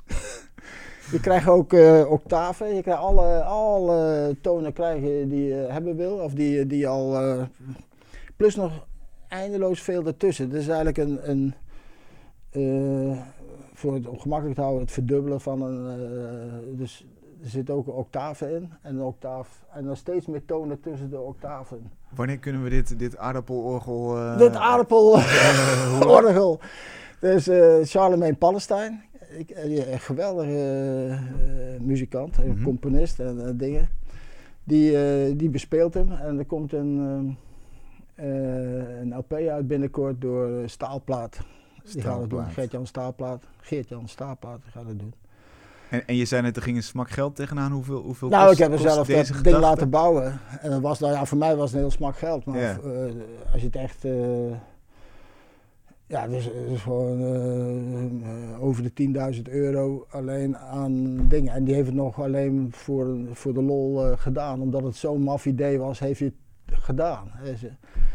Je 1.12 1.20
krijgt 1.20 1.48
ook 1.48 1.74
uh, 1.74 2.12
octaven, 2.12 2.76
je 2.76 2.82
krijgt 2.82 3.02
alle, 3.02 3.44
alle 3.44 4.36
tonen 4.42 4.74
krijgen 4.74 5.30
die 5.30 5.48
je 5.48 5.68
hebben 5.70 5.96
wil, 5.96 6.18
of 6.18 6.34
die, 6.34 6.66
die 6.66 6.80
je 6.80 6.88
al. 6.88 7.14
Plus 8.36 8.56
nog 8.56 8.88
eindeloos 9.28 9.82
veel 9.82 10.06
ertussen. 10.06 10.46
Het 10.46 10.54
is 10.54 10.68
eigenlijk 10.68 10.98
een. 10.98 11.54
een 12.52 13.18
voor 13.76 13.94
het 13.94 14.08
ongemakkelijk 14.08 14.56
te 14.56 14.62
houden, 14.62 14.84
het 14.84 14.92
verdubbelen 14.92 15.42
van 15.42 15.62
een. 15.62 16.00
Uh, 16.00 16.08
dus 16.78 17.06
er 17.44 17.50
zit 17.50 17.70
ook 17.70 17.88
een 17.88 17.94
octave 17.94 18.52
in 18.52 18.72
en 18.82 18.96
een 18.96 19.02
octaaf. 19.02 19.66
En 19.74 19.86
dan 19.86 19.96
steeds 19.96 20.26
meer 20.26 20.46
tonen 20.46 20.80
tussen 20.80 21.10
de 21.10 21.20
octaven. 21.20 21.92
Wanneer 22.16 22.40
kunnen 22.40 22.64
we 22.64 22.70
dit, 22.70 23.00
dit 23.00 23.18
aardappelorgel. 23.18 24.18
Uh, 24.18 24.38
dit 24.38 24.56
aardappelorgel. 24.56 26.60
dus 27.20 27.50
Charlemagne 27.94 28.36
Palestijn. 28.36 29.04
Ik, 29.38 29.52
een 29.56 30.00
geweldige 30.00 31.20
muzikant, 31.82 32.38
een 32.38 32.50
mhm. 32.50 32.64
componist 32.64 33.20
en 33.20 33.58
dingen. 33.58 33.90
Die, 34.64 35.36
die 35.36 35.50
bespeelt 35.50 35.94
hem 35.94 36.12
en 36.12 36.40
er 36.40 36.46
komt 36.46 36.74
een, 36.74 37.38
een 38.16 39.16
LP 39.18 39.34
uit 39.34 39.68
binnenkort 39.68 40.22
door 40.22 40.70
Staalplaat. 40.70 41.40
Die 41.92 42.02
gaat 42.02 42.22
het 42.22 42.30
doen. 42.30 42.46
Geert-Jan 42.46 42.88
Staalplaat. 42.88 43.44
Geert-Jan 43.58 44.08
Staalplaat 44.08 44.60
gaat 44.70 44.88
het 44.88 45.00
doen. 45.00 45.14
En, 45.90 46.08
en 46.08 46.16
je 46.16 46.26
zei 46.26 46.42
net, 46.42 46.56
er 46.56 46.62
ging 46.62 46.78
een 46.78 46.84
smak 46.84 47.10
geld 47.10 47.36
tegenaan. 47.36 47.72
Hoeveel, 47.72 48.02
hoeveel 48.02 48.30
Nou, 48.30 48.52
ik 48.52 48.58
heb 48.58 48.72
er 48.72 48.80
zelf 48.80 49.08
dat 49.08 49.44
ding 49.44 49.58
laten 49.58 49.90
bouwen. 49.90 50.40
En 50.62 50.70
dat 50.70 50.82
was, 50.82 51.00
nou 51.00 51.14
ja, 51.14 51.26
voor 51.26 51.38
mij 51.38 51.56
was 51.56 51.66
het 51.66 51.74
een 51.74 51.80
heel 51.80 51.92
smak 51.92 52.18
geld. 52.18 52.46
Maar 52.46 52.58
uh, 52.58 52.72
als 53.52 53.62
je 53.62 53.66
het 53.66 53.76
echt... 53.76 54.06
Uh, 54.06 54.14
ja, 56.08 56.28
dus, 56.28 56.50
dus 56.68 56.82
gewoon 56.82 57.22
uh, 57.22 58.64
over 58.64 58.94
de 58.94 59.34
10.000 59.36 59.42
euro 59.44 60.06
alleen 60.10 60.58
aan 60.58 61.26
dingen. 61.28 61.54
En 61.54 61.64
die 61.64 61.74
heeft 61.74 61.88
het 61.88 61.96
nog 61.96 62.22
alleen 62.22 62.68
voor, 62.72 63.18
voor 63.32 63.54
de 63.54 63.62
lol 63.62 64.16
gedaan. 64.16 64.62
Omdat 64.62 64.84
het 64.84 64.96
zo'n 64.96 65.22
maf 65.22 65.46
idee 65.46 65.80
was, 65.80 66.00
heeft 66.00 66.20
hij 66.20 66.28
het 66.28 66.45
gedaan. 66.72 67.32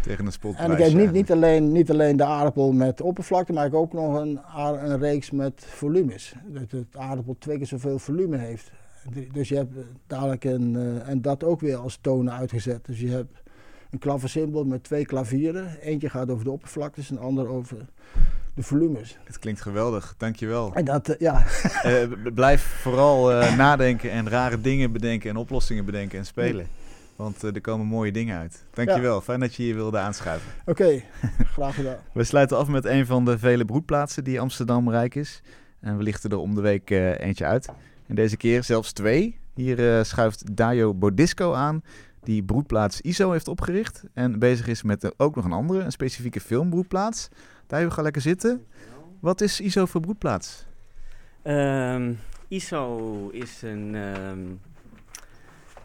Tegen 0.01 0.27
een. 0.27 0.55
En 0.57 0.71
ik 0.71 0.79
heb 0.79 0.93
niet, 0.93 1.13
niet, 1.13 1.33
alleen, 1.33 1.73
niet 1.73 1.91
alleen 1.91 2.17
de 2.17 2.25
aardappel 2.25 2.73
met 2.73 3.01
oppervlakte, 3.01 3.53
maar 3.53 3.67
ik 3.67 3.75
ook 3.75 3.93
nog 3.93 4.21
een, 4.21 4.41
een 4.57 4.99
reeks 4.99 5.31
met 5.31 5.65
volumes. 5.69 6.35
Dat 6.47 6.71
het 6.71 6.97
aardappel 6.97 7.37
twee 7.39 7.57
keer 7.57 7.67
zoveel 7.67 7.99
volume 7.99 8.37
heeft. 8.37 8.71
Dus 9.33 9.49
je 9.49 9.57
hebt 9.57 9.73
dadelijk 10.07 10.45
een, 10.45 10.75
uh, 10.75 11.09
en 11.09 11.23
dat 11.23 11.45
ook 11.45 11.61
weer 11.61 11.77
als 11.77 11.99
tonen 12.01 12.33
uitgezet. 12.33 12.85
Dus 12.85 13.01
je 13.01 13.09
hebt 13.09 13.43
een 13.91 13.99
klaversymbol 13.99 14.65
met 14.65 14.85
twee 14.85 15.07
klavieren. 15.07 15.79
Eentje 15.81 16.11
gaat 16.11 16.31
over 16.31 16.45
de 16.45 16.51
oppervlaktes 16.51 17.11
en 17.11 17.15
de 17.15 17.21
ander 17.21 17.49
over 17.49 17.77
de 18.55 18.63
volumes. 18.63 19.19
Het 19.25 19.39
klinkt 19.39 19.61
geweldig, 19.61 20.15
dankjewel. 20.19 20.75
En 20.75 20.85
dat, 20.85 21.09
uh, 21.09 21.15
ja. 21.19 21.45
uh, 21.87 22.33
blijf 22.35 22.63
vooral 22.63 23.31
nadenken 23.57 24.11
en 24.11 24.29
rare 24.29 24.61
dingen 24.61 24.93
bedenken 24.93 25.31
en 25.31 25.37
oplossingen 25.37 25.85
bedenken 25.85 26.19
en 26.19 26.27
spelen. 26.27 26.67
Want 27.21 27.45
uh, 27.45 27.55
er 27.55 27.61
komen 27.61 27.87
mooie 27.87 28.13
dingen 28.13 28.39
uit. 28.39 28.65
Dankjewel. 28.71 29.15
Ja. 29.15 29.21
Fijn 29.21 29.41
dat 29.41 29.55
je 29.55 29.63
hier 29.63 29.75
wilde 29.75 29.99
aanschuiven. 29.99 30.53
Oké, 30.67 31.03
graag 31.55 31.75
gedaan. 31.75 31.97
we 32.13 32.25
sluiten 32.25 32.57
af 32.57 32.69
met 32.69 32.85
een 32.85 33.07
van 33.07 33.25
de 33.25 33.39
vele 33.39 33.65
broedplaatsen 33.65 34.25
die 34.25 34.41
Amsterdam 34.41 34.91
rijk 34.91 35.15
is. 35.15 35.43
En 35.81 35.97
we 35.97 36.03
lichten 36.03 36.31
er 36.31 36.39
om 36.39 36.55
de 36.55 36.61
week 36.61 36.91
uh, 36.91 37.19
eentje 37.19 37.45
uit. 37.45 37.69
En 38.07 38.15
deze 38.15 38.37
keer 38.37 38.65
zelfs 38.65 38.93
twee. 38.93 39.39
Hier 39.55 39.79
uh, 39.79 40.03
schuift 40.03 40.57
Dayo 40.57 40.95
Bodisco 40.95 41.53
aan, 41.53 41.83
die 42.23 42.43
broedplaats 42.43 43.01
ISO 43.01 43.31
heeft 43.31 43.49
opgericht. 43.49 44.05
En 44.15 44.39
bezig 44.39 44.67
is 44.67 44.83
met 44.83 45.19
ook 45.19 45.35
nog 45.35 45.45
een 45.45 45.53
andere, 45.53 45.81
een 45.81 45.93
specifieke 45.93 46.41
filmbroedplaats. 46.41 47.29
Dayo, 47.67 47.91
ga 47.91 48.03
lekker 48.03 48.23
zitten. 48.23 48.67
Wat 49.21 49.41
is 49.41 49.61
ISO 49.61 49.87
voor 49.87 50.01
broedplaats? 50.01 50.67
Um, 51.45 52.19
ISO 52.49 53.29
is 53.29 53.63
een 53.63 53.95
um, 53.95 54.61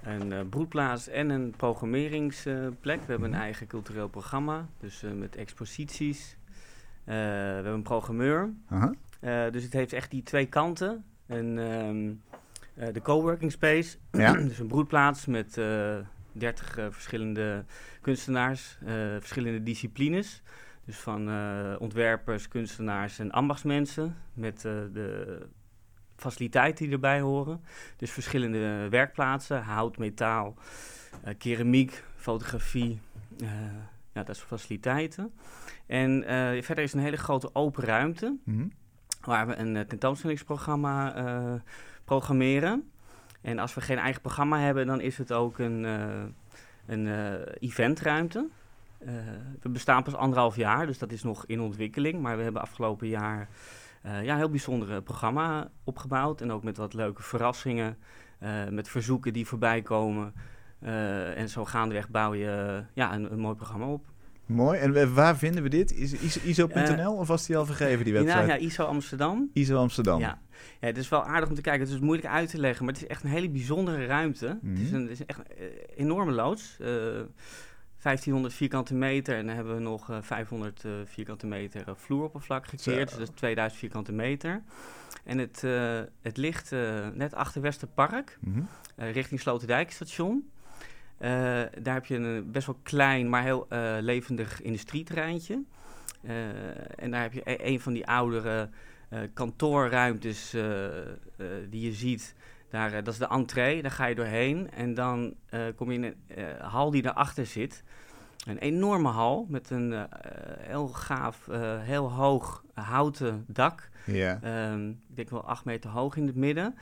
een 0.05 0.31
uh, 0.31 0.39
broedplaats 0.49 1.07
en 1.07 1.29
een 1.29 1.53
programmeringsplek. 1.57 2.99
we 2.99 3.11
hebben 3.11 3.33
een 3.33 3.39
eigen 3.39 3.67
cultureel 3.67 4.07
programma, 4.07 4.67
dus 4.79 5.03
uh, 5.03 5.11
met 5.11 5.35
exposities. 5.35 6.37
Uh, 6.39 7.05
we 7.05 7.13
hebben 7.53 7.73
een 7.73 7.81
programmeur. 7.81 8.53
-huh. 8.67 9.51
dus 9.51 9.63
het 9.63 9.73
heeft 9.73 9.93
echt 9.93 10.11
die 10.11 10.23
twee 10.23 10.45
kanten. 10.45 11.03
En, 11.25 11.57
um, 11.57 12.21
de 12.93 13.01
coworking 13.01 13.51
space, 13.51 13.97
ja. 14.11 14.33
dus 14.33 14.59
een 14.59 14.67
broedplaats 14.67 15.25
met 15.25 15.53
30 16.31 16.73
verschillende 16.89 17.63
kunstenaars, 18.01 18.77
verschillende 19.19 19.63
disciplines. 19.63 20.41
Dus 20.85 20.97
van 20.97 21.29
ontwerpers, 21.79 22.47
kunstenaars 22.47 23.19
en 23.19 23.31
ambachtsmensen 23.31 24.15
met 24.33 24.61
de 24.61 25.47
faciliteiten 26.25 26.85
die 26.85 26.93
erbij 26.93 27.21
horen. 27.21 27.61
Dus 27.97 28.11
verschillende 28.11 28.89
werkplaatsen, 28.89 29.63
hout, 29.63 29.97
metaal, 29.97 30.55
uh, 31.25 31.33
keramiek, 31.37 32.03
fotografie, 32.15 32.99
uh, 33.41 33.49
ja, 34.13 34.23
dat 34.23 34.35
soort 34.35 34.47
faciliteiten. 34.47 35.33
En 35.85 36.21
uh, 36.21 36.61
verder 36.61 36.83
is 36.83 36.93
een 36.93 36.99
hele 36.99 37.17
grote 37.17 37.49
open 37.53 37.83
ruimte, 37.83 38.37
mm 38.43 38.71
waar 39.25 39.47
we 39.47 39.55
een 39.55 39.87
tentoonstellingsprogramma 39.87 41.61
programmeren. 42.03 42.91
En 43.41 43.59
als 43.59 43.73
we 43.73 43.81
geen 43.81 43.97
eigen 43.97 44.21
programma 44.21 44.59
hebben, 44.59 44.87
dan 44.87 45.01
is 45.01 45.17
het 45.17 45.31
ook 45.31 45.59
een, 45.59 45.83
een 46.85 47.07
eventruimte. 47.59 48.47
we 49.61 49.69
bestaan 49.69 50.03
pas 50.03 50.15
anderhalf 50.15 50.55
jaar, 50.55 50.85
dus 50.85 50.97
dat 50.97 51.11
is 51.11 51.23
nog 51.23 51.45
in 51.45 51.61
ontwikkeling. 51.61 52.21
Maar 52.21 52.37
we 52.37 52.43
hebben 52.43 52.61
afgelopen 52.61 53.07
jaar 53.07 53.49
ja, 54.23 54.37
heel 54.37 54.49
bijzondere 54.49 55.01
programma 55.01 55.71
opgebouwd. 55.83 56.41
En 56.41 56.51
ook 56.51 56.63
met 56.63 56.77
wat 56.77 56.93
leuke 56.93 57.23
verrassingen, 57.23 57.97
uh, 58.43 58.49
met 58.69 58.87
verzoeken 58.87 59.33
die 59.33 59.47
voorbij 59.47 59.81
komen. 59.81 60.33
En 61.35 61.49
zo 61.49 61.65
gaandeweg 61.65 62.09
bouw 62.09 62.33
je 62.33 62.83
ja, 62.93 63.13
een, 63.13 63.31
een, 63.31 63.39
mooi 63.39 63.55
programma 63.55 63.85
op. 63.85 64.05
Mooi. 64.45 64.79
En 64.79 65.13
waar 65.13 65.37
vinden 65.37 65.63
we 65.63 65.69
dit? 65.69 65.91
Is 65.91 66.37
ISO.nl 66.43 67.13
of 67.13 67.27
was 67.27 67.45
die 67.45 67.57
al 67.57 67.65
vergeven, 67.65 68.03
die 68.03 68.13
website? 68.13 68.35
Nou, 68.35 68.47
ja, 68.47 68.55
ISO 68.55 68.83
Amsterdam. 68.83 69.49
ISO 69.53 69.77
Amsterdam. 69.77 70.19
Ja. 70.19 70.39
ja, 70.79 70.87
het 70.87 70.97
is 70.97 71.09
wel 71.09 71.23
aardig 71.23 71.49
om 71.49 71.55
te 71.55 71.61
kijken. 71.61 71.81
Het 71.81 71.95
is 71.95 71.99
moeilijk 71.99 72.27
uit 72.27 72.49
te 72.49 72.59
leggen, 72.59 72.85
maar 72.85 72.93
het 72.93 73.03
is 73.03 73.09
echt 73.09 73.23
een 73.23 73.29
hele 73.29 73.49
bijzondere 73.49 74.05
ruimte. 74.05 74.57
Mm. 74.61 74.71
Het 74.71 74.79
is, 74.79 74.89
mhm. 74.89 74.95
een, 74.95 75.01
het 75.01 75.11
is 75.11 75.25
echt 75.25 75.39
een 75.39 75.69
enorme 75.95 76.31
loods. 76.31 76.77
1500 78.05 78.53
vierkante 78.53 78.93
meter 78.93 79.37
en 79.37 79.45
dan 79.45 79.55
hebben 79.55 79.75
we 79.75 79.81
nog 79.81 80.09
uh, 80.09 80.17
500 80.21 80.83
uh, 80.83 80.91
vierkante 81.05 81.47
meter 81.47 81.87
uh, 81.87 81.95
vloeroppervlak 81.95 82.67
gekeerd. 82.67 83.09
Dus 83.09 83.17
dat 83.17 83.27
is 83.27 83.35
2000 83.35 83.79
vierkante 83.79 84.11
meter. 84.11 84.61
En 85.23 85.37
het, 85.37 85.61
uh, 85.65 85.99
het 86.21 86.37
ligt 86.37 86.71
net 87.13 87.33
achter 87.33 87.61
Westerpark, 87.61 88.37
mm 88.41 88.53
-hmm. 88.53 88.67
richting 89.11 89.39
Sloterdijkstation. 89.39 90.49
daar 91.17 91.93
heb 91.93 92.05
je 92.05 92.15
een 92.15 92.51
best 92.51 92.65
wel 92.65 92.79
klein, 92.83 93.29
maar 93.29 93.43
heel 93.43 93.67
levendig 94.01 94.61
industrieterreintje. 94.61 95.63
en 96.95 97.11
daar 97.11 97.21
heb 97.21 97.33
je 97.33 97.41
e 97.43 97.57
een 97.59 97.79
van 97.79 97.93
die 97.93 98.07
oudere 98.07 98.69
kantoorruimtes 99.33 100.55
die 101.69 101.81
je 101.81 101.93
ziet 101.93 102.35
daar, 102.75 102.89
uh, 102.89 102.95
dat 102.95 103.13
is 103.13 103.19
de 103.19 103.27
entree, 103.27 103.81
daar 103.81 103.91
ga 103.91 104.05
je 104.05 104.15
doorheen 104.15 104.71
en 104.71 104.93
dan 104.93 105.33
uh, 105.49 105.61
kom 105.75 105.91
je 105.91 105.97
in 105.97 106.03
een 106.03 106.15
uh, 106.37 106.45
hal 106.59 106.91
die 106.91 107.01
daarachter 107.01 107.45
zit. 107.45 107.83
Een 108.45 108.57
enorme 108.57 109.09
hal 109.09 109.45
met 109.49 109.69
een 109.69 110.07
heel 110.59 110.87
gaaf, 110.87 111.47
heel 111.79 112.11
hoog 112.11 112.63
houten 112.73 113.45
dak. 113.47 113.89
Yeah. 114.05 114.71
Um, 114.73 114.89
ik 115.09 115.15
denk 115.15 115.29
wel 115.29 115.47
acht 115.47 115.65
meter 115.65 115.89
hoog 115.89 116.15
in 116.15 116.27
het 116.27 116.35
midden, 116.35 116.75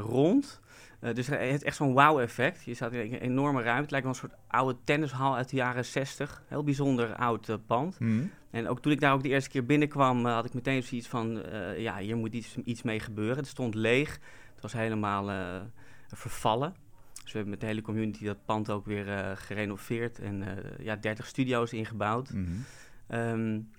rond. 0.00 0.60
dus 1.00 1.26
het 1.26 1.38
heeft 1.38 1.62
echt 1.62 1.76
zo'n 1.76 1.92
wow-effect. 1.92 2.64
Je 2.64 2.74
staat 2.74 2.92
in 2.92 3.00
een 3.00 3.20
enorme 3.20 3.62
ruimte. 3.62 3.82
Het 3.82 3.90
lijkt 3.90 4.06
wel 4.06 4.14
een 4.14 4.20
soort 4.20 4.40
oude 4.46 4.76
tennishal 4.84 5.36
uit 5.36 5.48
de 5.48 5.56
jaren 5.56 5.84
60. 5.84 6.42
Heel 6.46 6.64
bijzonder 6.64 7.14
oud 7.14 7.58
pand. 7.66 7.98
Mm. 7.98 8.30
En 8.50 8.68
ook 8.68 8.80
toen 8.80 8.92
ik 8.92 9.00
daar 9.00 9.12
ook 9.12 9.22
de 9.22 9.28
eerste 9.28 9.50
keer 9.50 9.66
binnenkwam, 9.66 10.26
had 10.26 10.44
ik 10.44 10.54
meteen 10.54 10.82
zoiets 10.82 11.08
van... 11.08 11.42
ja, 11.76 11.98
hier 11.98 12.16
moet 12.16 12.34
iets, 12.34 12.56
iets 12.64 12.82
mee 12.82 13.00
gebeuren. 13.00 13.36
Het 13.36 13.46
stond 13.46 13.74
leeg. 13.74 14.18
Het 14.56 14.64
was 14.64 14.72
helemaal 14.72 15.30
uh, 15.30 15.60
vervallen. 16.06 16.74
Dus 17.12 17.32
we 17.32 17.38
hebben 17.38 17.50
met 17.50 17.60
de 17.60 17.66
hele 17.66 17.82
community 17.82 18.24
dat 18.24 18.44
pand 18.44 18.70
ook 18.70 18.86
weer 18.86 19.06
uh, 19.08 19.30
gerenoveerd 19.34 20.18
en 20.18 20.42
uh, 20.42 20.48
ja, 20.78 20.96
30 20.96 21.26
studio's 21.26 21.72
ingebouwd. 21.72 22.32
Mm 22.32 22.46
-hmm. 22.46 23.18
um, 23.18 23.70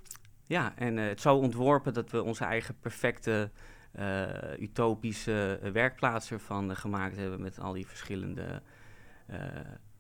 ja, 0.46 0.74
en 0.76 0.98
het 0.98 1.22
zo 1.22 1.36
ontworpen 1.36 1.94
dat 1.94 2.12
we 2.12 2.24
onze 2.24 2.44
eigen 2.44 2.76
perfecte 2.80 3.52
utopische 4.60 5.60
werkplaats 5.74 6.32
ervan 6.32 6.76
gemaakt 6.76 7.16
hebben 7.16 7.42
met 7.42 7.60
al 7.60 7.74
die 7.74 7.88
verschillende 7.88 8.62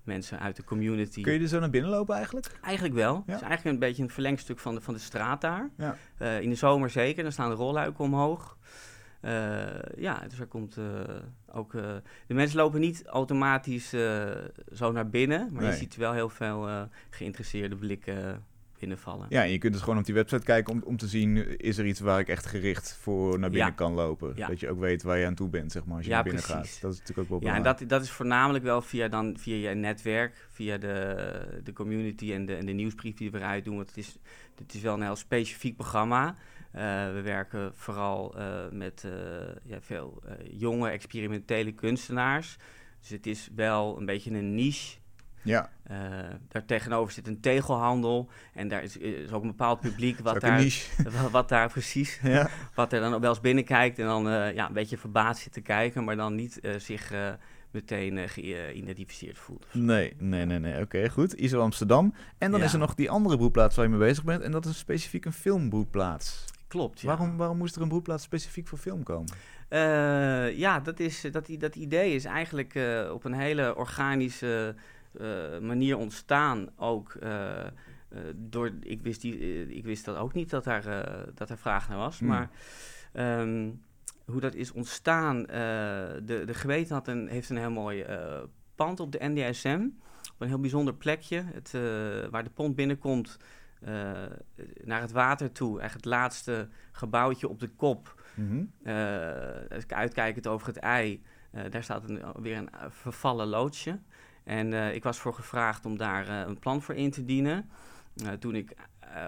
mensen 0.04 0.40
uit 0.40 0.56
de 0.56 0.64
community. 0.64 1.22
Kun 1.22 1.34
je 1.34 1.40
er 1.40 1.48
zo 1.48 1.60
naar 1.60 1.70
binnen 1.70 1.90
lopen 1.90 2.16
eigenlijk? 2.16 2.60
Eigenlijk 2.62 2.96
wel. 2.96 3.16
Het 3.16 3.36
is 3.36 3.42
eigenlijk 3.42 3.66
een 3.66 3.80
beetje 3.80 4.04
een 4.04 4.10
verlengstuk 4.10 4.60
van 4.60 4.76
de, 4.76 4.82
van 4.82 4.94
de 4.94 5.00
straat 5.00 5.42
daar. 5.42 5.70
Ja. 5.78 5.96
in 6.40 6.50
de 6.50 6.56
zomer 6.56 6.90
zeker, 6.90 7.24
dan 7.24 7.32
staan 7.32 7.50
de 7.50 7.56
rolluiken 7.56 8.04
omhoog. 8.04 8.58
Ja, 9.98 10.24
dus 10.28 10.40
er 10.40 10.48
komt 10.48 10.78
ook... 11.52 11.72
de 12.28 12.34
mensen 12.34 12.58
lopen 12.58 12.80
niet 12.80 13.06
automatisch 13.06 13.90
zo 14.74 14.92
naar 14.92 15.10
binnen, 15.10 15.50
maar 15.54 15.64
je 15.64 15.74
ziet 15.74 15.96
wel 15.96 16.14
heel 16.14 16.30
veel 16.30 16.90
geïnteresseerde 17.10 17.76
blikken 17.76 18.46
binnenvallen. 18.80 19.26
Ja, 19.30 19.44
en 19.44 19.52
je 19.52 19.58
kunt 19.58 19.74
dus 19.74 19.82
gewoon 19.82 20.00
op 20.00 20.06
die 20.06 20.14
website 20.14 20.44
kijken 20.44 20.74
om, 20.74 20.82
om 20.86 20.98
te 20.98 21.08
zien, 21.08 21.60
is 21.60 21.78
er 21.78 21.86
iets 21.86 22.00
waar 22.00 22.20
ik 22.20 22.28
echt 22.28 22.46
gericht 22.46 22.98
voor 23.02 23.40
naar 23.40 23.50
binnen 23.50 23.76
kan 23.76 23.94
lopen? 23.94 24.36
Dat 24.36 24.60
je 24.60 24.70
ook 24.70 24.80
weet 24.80 25.04
waar 25.04 25.18
je 25.18 25.26
aan 25.26 25.36
toe 25.36 25.50
bent, 25.50 25.72
zeg 25.72 25.86
maar, 25.86 25.98
als 25.98 26.06
je 26.06 26.12
naar 26.12 26.24
binnen 26.24 26.44
gaat. 26.44 26.78
Dat 26.82 26.94
is 26.94 27.00
natuurlijk 27.00 27.20
ook 27.20 27.30
wel 27.30 27.40
belangrijk. 27.40 27.66
Ja, 27.66 27.72
en 27.72 27.88
dat, 27.88 27.90
dat 27.90 28.02
is 28.02 28.12
voornamelijk 28.12 28.64
wel 28.64 28.82
via, 28.82 29.08
dan, 29.08 29.38
via 29.38 29.70
je 29.70 29.76
netwerk, 29.76 30.48
via 30.50 30.78
de, 30.78 31.60
de 31.64 31.74
community 31.74 32.34
en 32.34 32.46
de, 32.46 32.56
en 32.56 32.66
de 32.66 32.72
nieuwsbrief 32.72 33.16
die 33.16 33.32
we 33.32 33.38
eruit 33.38 33.66
doen. 33.66 33.76
Want 33.76 33.88
het 33.88 33.98
is, 33.98 34.18
het 34.56 34.74
is 34.74 34.82
wel 34.82 34.94
een 34.94 35.02
heel 35.02 35.16
specifiek 35.16 35.76
programma. 35.76 36.36
Uh, 36.76 36.82
we 37.14 37.22
werken 37.24 37.72
vooral 37.76 38.38
uh, 38.38 38.46
met 38.72 39.04
uh, 39.06 39.12
ja, 39.64 39.82
veel 39.82 40.24
jonge 40.52 40.90
experimentele 40.90 41.72
kunstenaars. 41.72 42.58
Dus 43.00 43.10
het 43.10 43.28
is 43.28 43.50
wel 43.56 43.98
een 43.98 44.06
beetje 44.06 44.32
een 44.32 44.56
niche 44.56 44.98
ja. 45.48 45.70
Uh, 45.92 45.98
daar 46.48 46.66
tegenover 46.66 47.14
zit 47.14 47.28
een 47.28 47.40
tegelhandel. 47.40 48.30
En 48.54 48.68
daar 48.68 48.84
is, 48.84 48.98
is 48.98 49.32
ook 49.32 49.42
een 49.42 49.48
bepaald 49.48 49.80
publiek 49.80 50.20
wat 50.20 50.42
daar, 50.42 50.64
wat, 51.32 51.50
daar 51.50 51.70
precies, 51.70 52.20
ja. 52.24 52.50
wat 52.74 52.94
er 52.94 53.00
dan 53.00 53.20
wel 53.20 53.30
eens 53.30 53.42
binnenkijkt 53.42 54.00
en 54.00 54.06
dan 54.06 54.28
uh, 54.28 54.54
ja, 54.54 54.68
een 54.68 54.74
beetje 54.74 54.98
verbaasd 54.98 55.42
zit 55.42 55.54
te 55.54 55.62
kijken, 55.62 56.04
maar 56.04 56.16
dan 56.16 56.36
niet 56.36 56.60
uh, 56.62 56.76
zich 56.76 57.14
meteen 57.72 58.30
geïdentificeerd 58.30 59.38
voelt. 59.38 59.66
Nee, 59.74 60.14
nee, 60.18 60.46
nee, 60.46 60.60
nee. 60.60 60.82
Oké, 60.82 61.10
goed. 61.10 61.36
ISO 61.36 61.62
Amsterdam. 61.62 62.14
En 62.38 62.52
dan 62.52 62.62
is 62.62 62.74
er 62.74 62.80
nog 62.80 62.96
die 62.96 63.10
andere 63.10 63.38
broedplaats 63.38 63.76
waar 63.76 63.86
je 63.86 63.92
mee 63.92 64.00
bezig 64.00 64.24
bent. 64.24 64.42
En 64.42 64.52
dat 64.52 64.66
is 64.66 64.78
specifiek 64.78 65.26
een 65.26 65.34
filmbroedplaats. 65.34 66.46
Klopt, 66.68 67.00
ja. 67.02 67.08
Waarom, 67.08 67.38
waarom 67.38 67.58
moest 67.58 67.76
er 67.76 67.82
een 67.82 67.88
broedplaats 67.88 68.24
specifiek 68.24 68.68
voor 68.68 68.78
film 68.78 69.04
komen? 69.04 69.34
ja, 70.58 70.80
dat, 70.80 71.00
is, 71.00 71.22
dat, 71.32 71.50
dat 71.58 71.76
idee 71.76 72.16
is 72.16 72.26
eigenlijk 72.26 72.80
op 73.12 73.24
een 73.24 73.34
hele 73.34 73.76
organische 73.76 74.76
uh, 75.22 75.60
manier 75.62 75.98
ontstaan 75.98 76.70
ook. 76.76 77.18
Door, 78.36 78.72
ik, 78.82 79.02
wist 79.02 79.22
die, 79.22 79.68
ik 79.68 79.86
wist 79.86 80.06
dat 80.06 80.16
ook 80.16 80.34
niet 80.34 80.50
dat 80.50 80.64
daar, 80.64 80.84
dat 81.34 81.50
er 81.50 81.58
vraag 81.58 81.90
naar 81.90 81.98
was. 81.98 82.20
Hmm. 82.20 82.28
Maar 82.28 82.50
um, 83.14 83.82
hoe 84.26 84.40
dat 84.40 84.56
is 84.56 84.72
ontstaan. 84.72 85.42
de, 85.42 86.44
de 86.46 86.54
geweten 86.54 86.96
had 86.96 87.08
een, 87.08 87.28
heeft 87.28 87.50
een 87.50 87.58
heel 87.58 87.72
mooi 87.72 88.06
pand 88.76 89.00
op 89.00 89.12
de 89.12 89.20
NDSM. 89.22 89.88
Op 90.34 90.42
een 90.42 90.48
heel 90.48 90.60
bijzonder 90.60 90.94
plekje. 90.94 91.44
Het, 91.54 91.72
waar 92.32 92.44
de 92.44 92.50
pont 92.50 92.76
binnenkomt 92.76 93.38
naar 94.84 95.02
het 95.02 95.12
water 95.12 95.52
toe. 95.52 95.82
Echt 95.82 95.94
het 95.94 96.06
laatste 96.06 96.68
gebouwtje 96.92 97.48
op 97.48 97.60
de 97.60 97.68
kop. 97.68 98.22
Mm 98.34 98.50
-hmm. 98.50 98.94
uitkijkend 99.88 100.48
over 100.48 100.68
het 100.68 100.78
ei. 100.78 101.24
daar 101.70 101.84
staat 101.84 102.10
een, 102.10 102.22
weer 102.42 102.58
een 102.58 102.70
vervallen 102.90 103.48
loodsje. 103.48 104.00
En 104.44 104.74
ik 104.74 105.04
was 105.04 105.18
voor 105.18 105.34
gevraagd 105.34 105.86
om 105.86 105.98
daar 105.98 106.30
een 106.30 106.60
plan 106.60 106.82
voor 106.82 106.96
in 106.96 107.12
te 107.12 107.26
dienen. 107.26 107.70
Toen 108.40 108.56
ik 108.56 108.76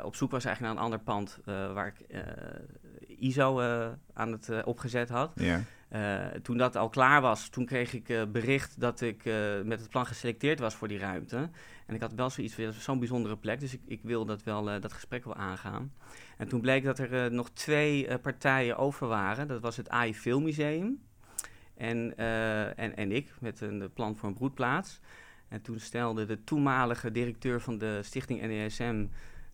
op 0.03 0.15
zoek 0.15 0.31
was 0.31 0.45
eigenlijk 0.45 0.75
naar 0.75 0.83
een 0.83 0.91
ander 0.91 1.05
pand 1.05 1.39
waar 1.73 1.87
ik 1.87 2.17
ISO 3.07 3.61
aan 4.13 4.31
het 4.31 4.63
opgezet 4.63 5.09
had. 5.09 5.31
Ja. 5.35 5.61
Toen 6.41 6.57
dat 6.57 6.75
al 6.75 6.89
klaar 6.89 7.21
was, 7.21 7.49
toen 7.49 7.65
kreeg 7.65 7.93
ik 7.93 8.31
bericht 8.31 8.79
dat 8.79 9.01
ik 9.01 9.23
met 9.63 9.79
het 9.79 9.89
plan 9.89 10.05
geselecteerd 10.05 10.59
was 10.59 10.75
voor 10.75 10.87
die 10.87 10.97
ruimte. 10.97 11.49
En 11.85 11.95
ik 11.95 12.01
had 12.01 12.13
wel 12.13 12.29
zoiets 12.29 12.53
van 12.53 12.73
zo'n 12.73 12.99
bijzondere 12.99 13.37
plek, 13.37 13.59
dus 13.59 13.73
ik, 13.73 13.81
ik 13.85 13.99
wil 14.03 14.25
dat 14.25 14.43
wel 14.43 14.63
dat 14.63 14.93
gesprek 14.93 15.25
wel 15.25 15.35
aangaan. 15.35 15.93
En 16.37 16.47
toen 16.47 16.61
bleek 16.61 16.83
dat 16.83 16.99
er 16.99 17.31
nog 17.31 17.49
twee 17.49 18.17
partijen 18.17 18.77
over 18.77 19.07
waren. 19.07 19.47
Dat 19.47 19.61
was 19.61 19.77
het 19.77 19.89
AI 19.89 20.15
Filmmuseum 20.15 20.99
en, 21.77 22.17
en, 22.17 22.95
en 22.95 23.11
ik 23.11 23.33
met 23.39 23.61
een 23.61 23.89
plan 23.93 24.15
voor 24.15 24.29
een 24.29 24.35
broedplaats. 24.35 24.99
En 25.47 25.61
toen 25.61 25.79
stelde 25.79 26.25
de 26.25 26.43
toenmalige 26.43 27.11
directeur 27.11 27.61
van 27.61 27.77
de 27.77 27.99
stichting 28.03 28.41
NESM 28.41 29.05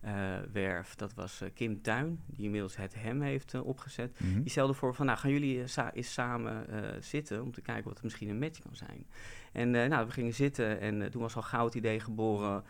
uh, 0.06 0.12
werf, 0.52 0.94
dat 0.94 1.14
was 1.14 1.42
uh, 1.42 1.48
Kim 1.54 1.82
Tuin, 1.82 2.20
die 2.26 2.44
inmiddels 2.44 2.76
het 2.76 2.94
hem 2.94 3.20
heeft 3.22 3.54
uh, 3.54 3.66
opgezet. 3.66 4.20
Mm 4.20 4.32
-hmm. 4.32 4.42
Die 4.42 4.50
stelde 4.50 4.74
voor 4.74 4.94
van, 4.94 5.06
nou 5.06 5.18
gaan 5.18 5.30
jullie 5.30 5.66
sa 5.66 5.92
eens 5.92 6.12
samen 6.12 6.66
zitten 7.00 7.42
om 7.42 7.52
te 7.52 7.60
kijken 7.60 7.84
wat 7.84 7.98
er 7.98 8.04
misschien 8.04 8.28
een 8.28 8.38
match 8.38 8.60
kan 8.60 8.76
zijn. 8.76 9.06
En 9.52 9.70
nou, 9.70 10.06
we 10.06 10.12
gingen 10.12 10.34
zitten 10.34 10.80
en 10.80 11.10
toen 11.10 11.22
was 11.22 11.36
al 11.36 11.42
gauw 11.42 11.64
het 11.64 11.74
idee 11.74 12.00
geboren 12.00 12.64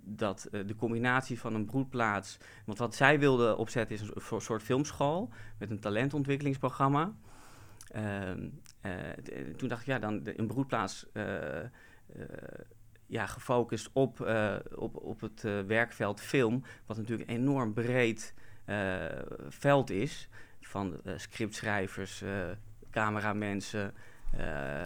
dat 0.00 0.48
de 0.50 0.74
combinatie 0.76 1.40
van 1.40 1.54
een 1.54 1.64
broedplaats, 1.64 2.38
want 2.64 2.78
wat 2.78 2.94
zij 2.94 3.18
wilden 3.18 3.58
opzetten 3.58 3.96
is 3.96 4.02
een, 4.02 4.12
een 4.30 4.40
soort 4.40 4.62
filmschool 4.62 5.30
met 5.58 5.70
een 5.70 5.80
talentontwikkelingsprogramma. 5.80 7.14
Ehm, 7.94 8.48
eh, 8.80 8.92
toen 9.56 9.68
dacht 9.68 9.80
ik, 9.80 9.86
ja, 9.86 9.98
dan 9.98 10.20
een 10.24 10.46
broedplaats 10.46 11.06
eh, 11.12 11.60
eh, 11.60 11.68
ja, 13.06 13.26
gefocust 13.26 13.90
op, 13.92 14.20
op, 14.74 14.96
op 14.96 15.20
het 15.20 15.42
werkveld 15.66 16.20
film, 16.20 16.64
wat 16.86 16.96
natuurlijk 16.96 17.30
een 17.30 17.36
enorm 17.36 17.72
breed 17.72 18.34
veld 19.48 19.90
is. 19.90 20.28
Van 20.60 21.00
scriptschrijvers, 21.16 22.24
cameramensen. 22.90 23.94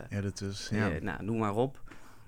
Editors, 0.08 0.68
ja. 0.68 0.88
nou, 1.00 1.24
noem 1.24 1.38
maar 1.38 1.54
op. 1.54 1.80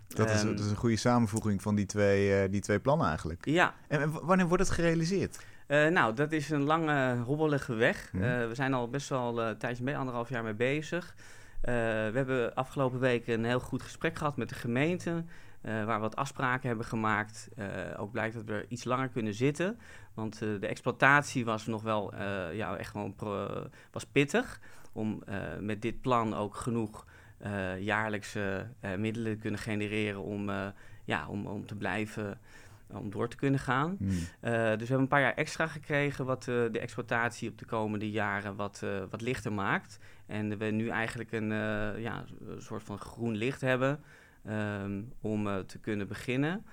Dat 0.09 0.31
is, 0.31 0.43
um, 0.43 0.57
dat 0.57 0.65
is, 0.65 0.71
een 0.71 0.77
goede 0.77 0.97
samenvoeging 0.97 1.63
van 1.63 1.75
die 1.75 1.87
twee, 1.87 2.49
die 2.49 2.61
twee 2.61 2.81
plannen 2.81 3.07
eigenlijk. 3.07 3.45
Ja. 3.45 3.75
En, 3.89 4.01
en 4.01 4.27
wanneer 4.27 4.49
wordt 4.49 4.63
het 4.63 4.73
gerealiseerd? 4.73 5.39
Nou, 5.67 6.15
dat 6.15 6.33
is 6.33 6.51
een 6.51 6.63
lange, 6.63 7.17
hobbelige 7.17 7.75
weg. 7.75 8.13
Uh, 8.13 8.21
we 8.23 8.51
zijn 8.53 8.75
al 8.75 8.89
best 8.89 9.09
wel 9.09 9.43
een 9.43 9.59
tijdje 9.59 9.85
mee, 9.85 9.97
anderhalf 9.97 10.29
jaar 10.29 10.43
mee 10.43 10.55
bezig. 10.55 11.15
We 11.61 11.71
hebben 12.15 12.55
afgelopen 12.55 12.99
week 12.99 13.27
een 13.27 13.45
heel 13.45 13.61
goed 13.61 13.83
gesprek 13.83 14.17
gehad 14.17 14.37
met 14.37 14.49
de 14.49 14.55
gemeente. 14.55 15.25
Waar 15.61 15.95
we 15.95 15.99
wat 15.99 16.17
afspraken 16.17 16.69
hebben 16.69 16.87
gemaakt. 16.87 17.49
ook 17.97 18.13
blijkt 18.13 18.35
dat 18.35 18.45
we 18.45 18.53
er 18.53 18.67
iets 18.69 18.85
langer 18.85 19.09
kunnen 19.09 19.35
zitten. 19.35 19.79
Want 20.15 20.39
de 20.39 20.67
exploitatie 20.67 21.45
was 21.45 21.67
nog 21.67 21.83
wel 21.83 22.15
ja, 22.53 22.77
echt 22.77 22.91
gewoon 22.91 23.15
was 23.91 24.05
pittig. 24.05 24.61
Om 24.93 25.23
met 25.61 25.83
dit 25.83 26.01
plan 26.01 26.35
ook 26.35 26.57
genoeg 26.57 27.07
jaarlijkse 27.79 28.67
middelen 28.97 29.33
te 29.33 29.41
kunnen 29.41 29.61
genereren 29.61 30.23
om, 30.23 30.51
ja, 31.05 31.29
om, 31.29 31.47
om 31.47 31.67
te 31.67 31.75
blijven 31.75 32.39
om 32.93 33.11
door 33.11 33.29
te 33.29 33.37
kunnen 33.37 33.61
gaan. 33.61 33.97
Hmm. 33.99 34.11
Eh, 34.41 34.53
dus 34.53 34.61
we 34.61 34.87
hebben 34.87 34.99
een 34.99 35.09
paar 35.09 35.21
jaar 35.21 35.35
extra 35.35 35.67
gekregen, 35.67 36.25
wat 36.25 36.47
uh, 36.47 36.73
de 36.73 36.79
exploitatie 36.79 37.51
op 37.51 37.59
de 37.59 37.65
komende 37.65 38.11
jaren 38.11 38.57
wat, 38.57 38.81
uh, 38.85 39.03
wat 39.11 39.21
lichter 39.21 39.53
maakt. 39.53 39.99
En 40.27 40.59
we 40.59 40.65
nu 40.65 40.89
eigenlijk 40.89 41.33
een, 41.33 41.49
ja, 42.01 42.25
een 42.47 42.63
soort 42.63 42.83
van 42.83 42.99
groen 42.99 43.37
licht 43.37 43.61
hebben 43.61 44.01
um, 44.49 45.13
om 45.21 45.67
te 45.67 45.79
kunnen 45.79 46.09
beginnen. 46.09 46.65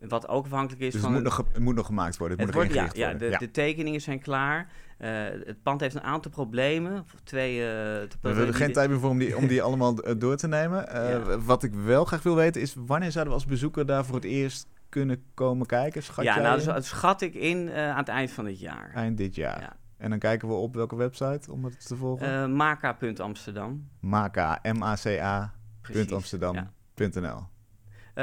Wat 0.00 0.28
ook 0.28 0.44
afhankelijk 0.44 0.82
is 0.82 0.92
dus 0.92 1.00
van... 1.00 1.14
Het 1.14 1.22
moet, 1.22 1.36
nog, 1.36 1.46
het 1.52 1.62
moet 1.62 1.74
nog 1.74 1.86
gemaakt 1.86 2.16
worden, 2.16 2.38
het, 2.38 2.46
het 2.46 2.56
moet 2.56 2.64
nog 2.64 2.74
wordt, 2.74 2.96
ja, 2.96 3.10
ja, 3.10 3.18
de, 3.18 3.26
ja, 3.26 3.38
de, 3.38 3.50
tekeningen 3.50 4.00
zijn 4.00 4.20
klaar. 4.20 4.70
het 4.98 5.62
pand 5.62 5.80
heeft 5.80 5.94
een 5.94 6.02
aantal 6.02 6.30
problemen. 6.30 7.06
Twee, 7.24 7.60
we 7.60 8.08
hebben 8.20 8.54
geen 8.54 8.72
tijd 8.72 8.90
meer 8.90 8.98
voor 8.98 9.10
om 9.10 9.18
die, 9.18 9.36
om 9.36 9.46
die 9.46 9.62
allemaal 9.68 10.18
door 10.18 10.36
te 10.36 10.48
nemen. 10.48 10.88
Ja. 10.92 11.38
Wat 11.38 11.62
ik 11.62 11.74
wel 11.74 12.04
graag 12.04 12.22
wil 12.22 12.34
weten 12.34 12.60
is, 12.60 12.74
wanneer 12.86 13.12
zouden 13.12 13.34
we 13.34 13.40
als 13.40 13.48
bezoeker 13.48 13.86
daar 13.86 14.04
voor 14.04 14.14
het 14.14 14.24
eerst 14.24 14.68
kunnen 14.88 15.22
komen 15.34 15.66
kijken? 15.66 16.02
Schat 16.02 16.24
ja, 16.24 16.38
nou, 16.38 16.64
dat 16.64 16.84
schat 16.84 17.20
ik 17.20 17.34
in 17.34 17.66
uh, 17.66 17.90
aan 17.90 17.96
het 17.96 18.08
eind 18.08 18.30
van 18.30 18.44
dit 18.44 18.60
jaar. 18.60 18.90
Eind 18.94 19.16
dit 19.16 19.34
jaar. 19.34 19.60
Ja. 19.60 19.76
En 19.96 20.10
dan 20.10 20.18
kijken 20.18 20.48
we 20.48 20.54
op 20.54 20.74
welke 20.74 20.96
website 20.96 21.52
om 21.52 21.64
het 21.64 21.86
te 21.86 21.96
volgen? 21.96 22.28
Uh, 22.28 22.56
Maka.amsterdam. 22.56 23.88
Maka, 24.00 24.58
M-A-C-A. 24.62 25.52
Amsterdam.nl. 27.00 27.46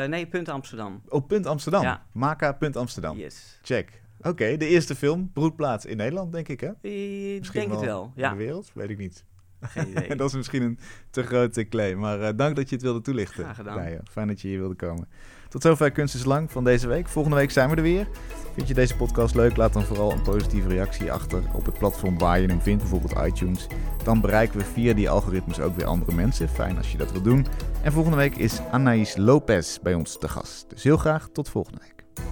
Uh, 0.02 0.08
nee, 0.08 0.28
punt 0.28 0.50
Amsterdam. 0.50 1.02
Oh, 1.08 1.28
punt 1.28 1.46
Amsterdam. 1.46 1.82
Ja. 1.84 2.06
Maka.amsterdam. 2.12 3.18
Yes. 3.18 3.60
Check. 3.62 4.04
Oké, 4.18 4.30
okay, 4.30 4.58
de 4.58 4.68
eerste 4.68 4.96
film, 4.96 5.32
broedplaats 5.34 5.86
in 5.86 5.98
Nederland, 5.98 6.32
denk 6.32 6.48
ik, 6.48 6.60
hè? 6.60 6.70
Ik 6.90 7.52
denk 7.54 7.72
het 7.72 7.82
wel, 7.82 8.12
ja. 8.16 8.32
In 8.32 8.38
de 8.38 8.44
wereld? 8.44 8.72
Weet 8.74 8.90
ik 8.90 8.98
niet. 8.98 9.26
Geen 9.62 9.90
idee. 9.98 10.16
dat 10.16 10.30
is 10.30 10.36
misschien 10.36 10.62
een 10.62 10.80
te 11.10 11.24
grote 11.24 11.68
claim, 11.68 11.98
maar 11.98 12.20
uh, 12.20 12.30
dank 12.36 12.56
dat 12.56 12.70
je 12.70 12.76
het 12.76 12.84
wilde 12.84 13.02
toelichten. 13.02 13.44
Graag 13.44 13.56
gedaan. 13.56 14.00
Fijn 14.12 14.28
dat 14.28 14.42
je 14.42 14.48
hier 14.48 14.60
wilde 14.60 14.76
komen. 14.76 15.08
Tot 15.56 15.64
zover 15.64 15.92
Kunst 15.92 16.16
is 16.16 16.26
Lang 16.26 16.52
van 16.52 16.64
deze 16.64 16.88
week. 16.88 17.08
Volgende 17.08 17.38
week 17.38 17.52
zijn 17.52 17.70
we 17.70 17.76
er 17.76 17.82
weer. 17.82 18.08
Vind 18.54 18.68
je 18.68 18.74
deze 18.74 18.96
podcast 18.96 19.36
leuk? 19.36 19.56
Laat 19.58 19.74
dan 19.74 19.84
vooral 19.84 20.12
een 20.12 20.22
positieve 20.22 20.68
reactie 20.68 21.12
achter 21.12 21.44
op 21.54 21.66
het 21.66 21.78
platform 21.78 22.18
waar 22.18 22.40
je 22.40 22.48
hem 22.48 22.62
vindt, 22.62 22.82
bijvoorbeeld 22.82 23.28
iTunes. 23.28 23.68
Dan 24.04 24.22
bereiken 24.22 24.60
we 24.60 24.66
via 24.66 24.94
die 24.94 25.10
algoritmes 25.10 25.60
ook 25.60 25.76
weer 25.76 25.86
andere 25.86 26.14
mensen. 26.14 26.50
Fijn 26.50 26.78
als 26.78 26.92
je 26.92 26.98
dat 26.98 27.12
wilt 27.12 27.24
doen. 27.24 27.46
En 27.84 27.92
volgende 27.92 28.18
week 28.18 28.36
is 28.36 28.60
Anaïs 28.72 29.16
Lopez 29.18 29.78
bij 29.80 29.94
ons 29.94 30.18
te 30.20 30.28
gast. 30.28 30.70
Dus 30.70 30.84
heel 30.84 30.98
graag 30.98 31.30
tot 31.34 31.50
volgende 31.50 31.80
week. 31.82 32.26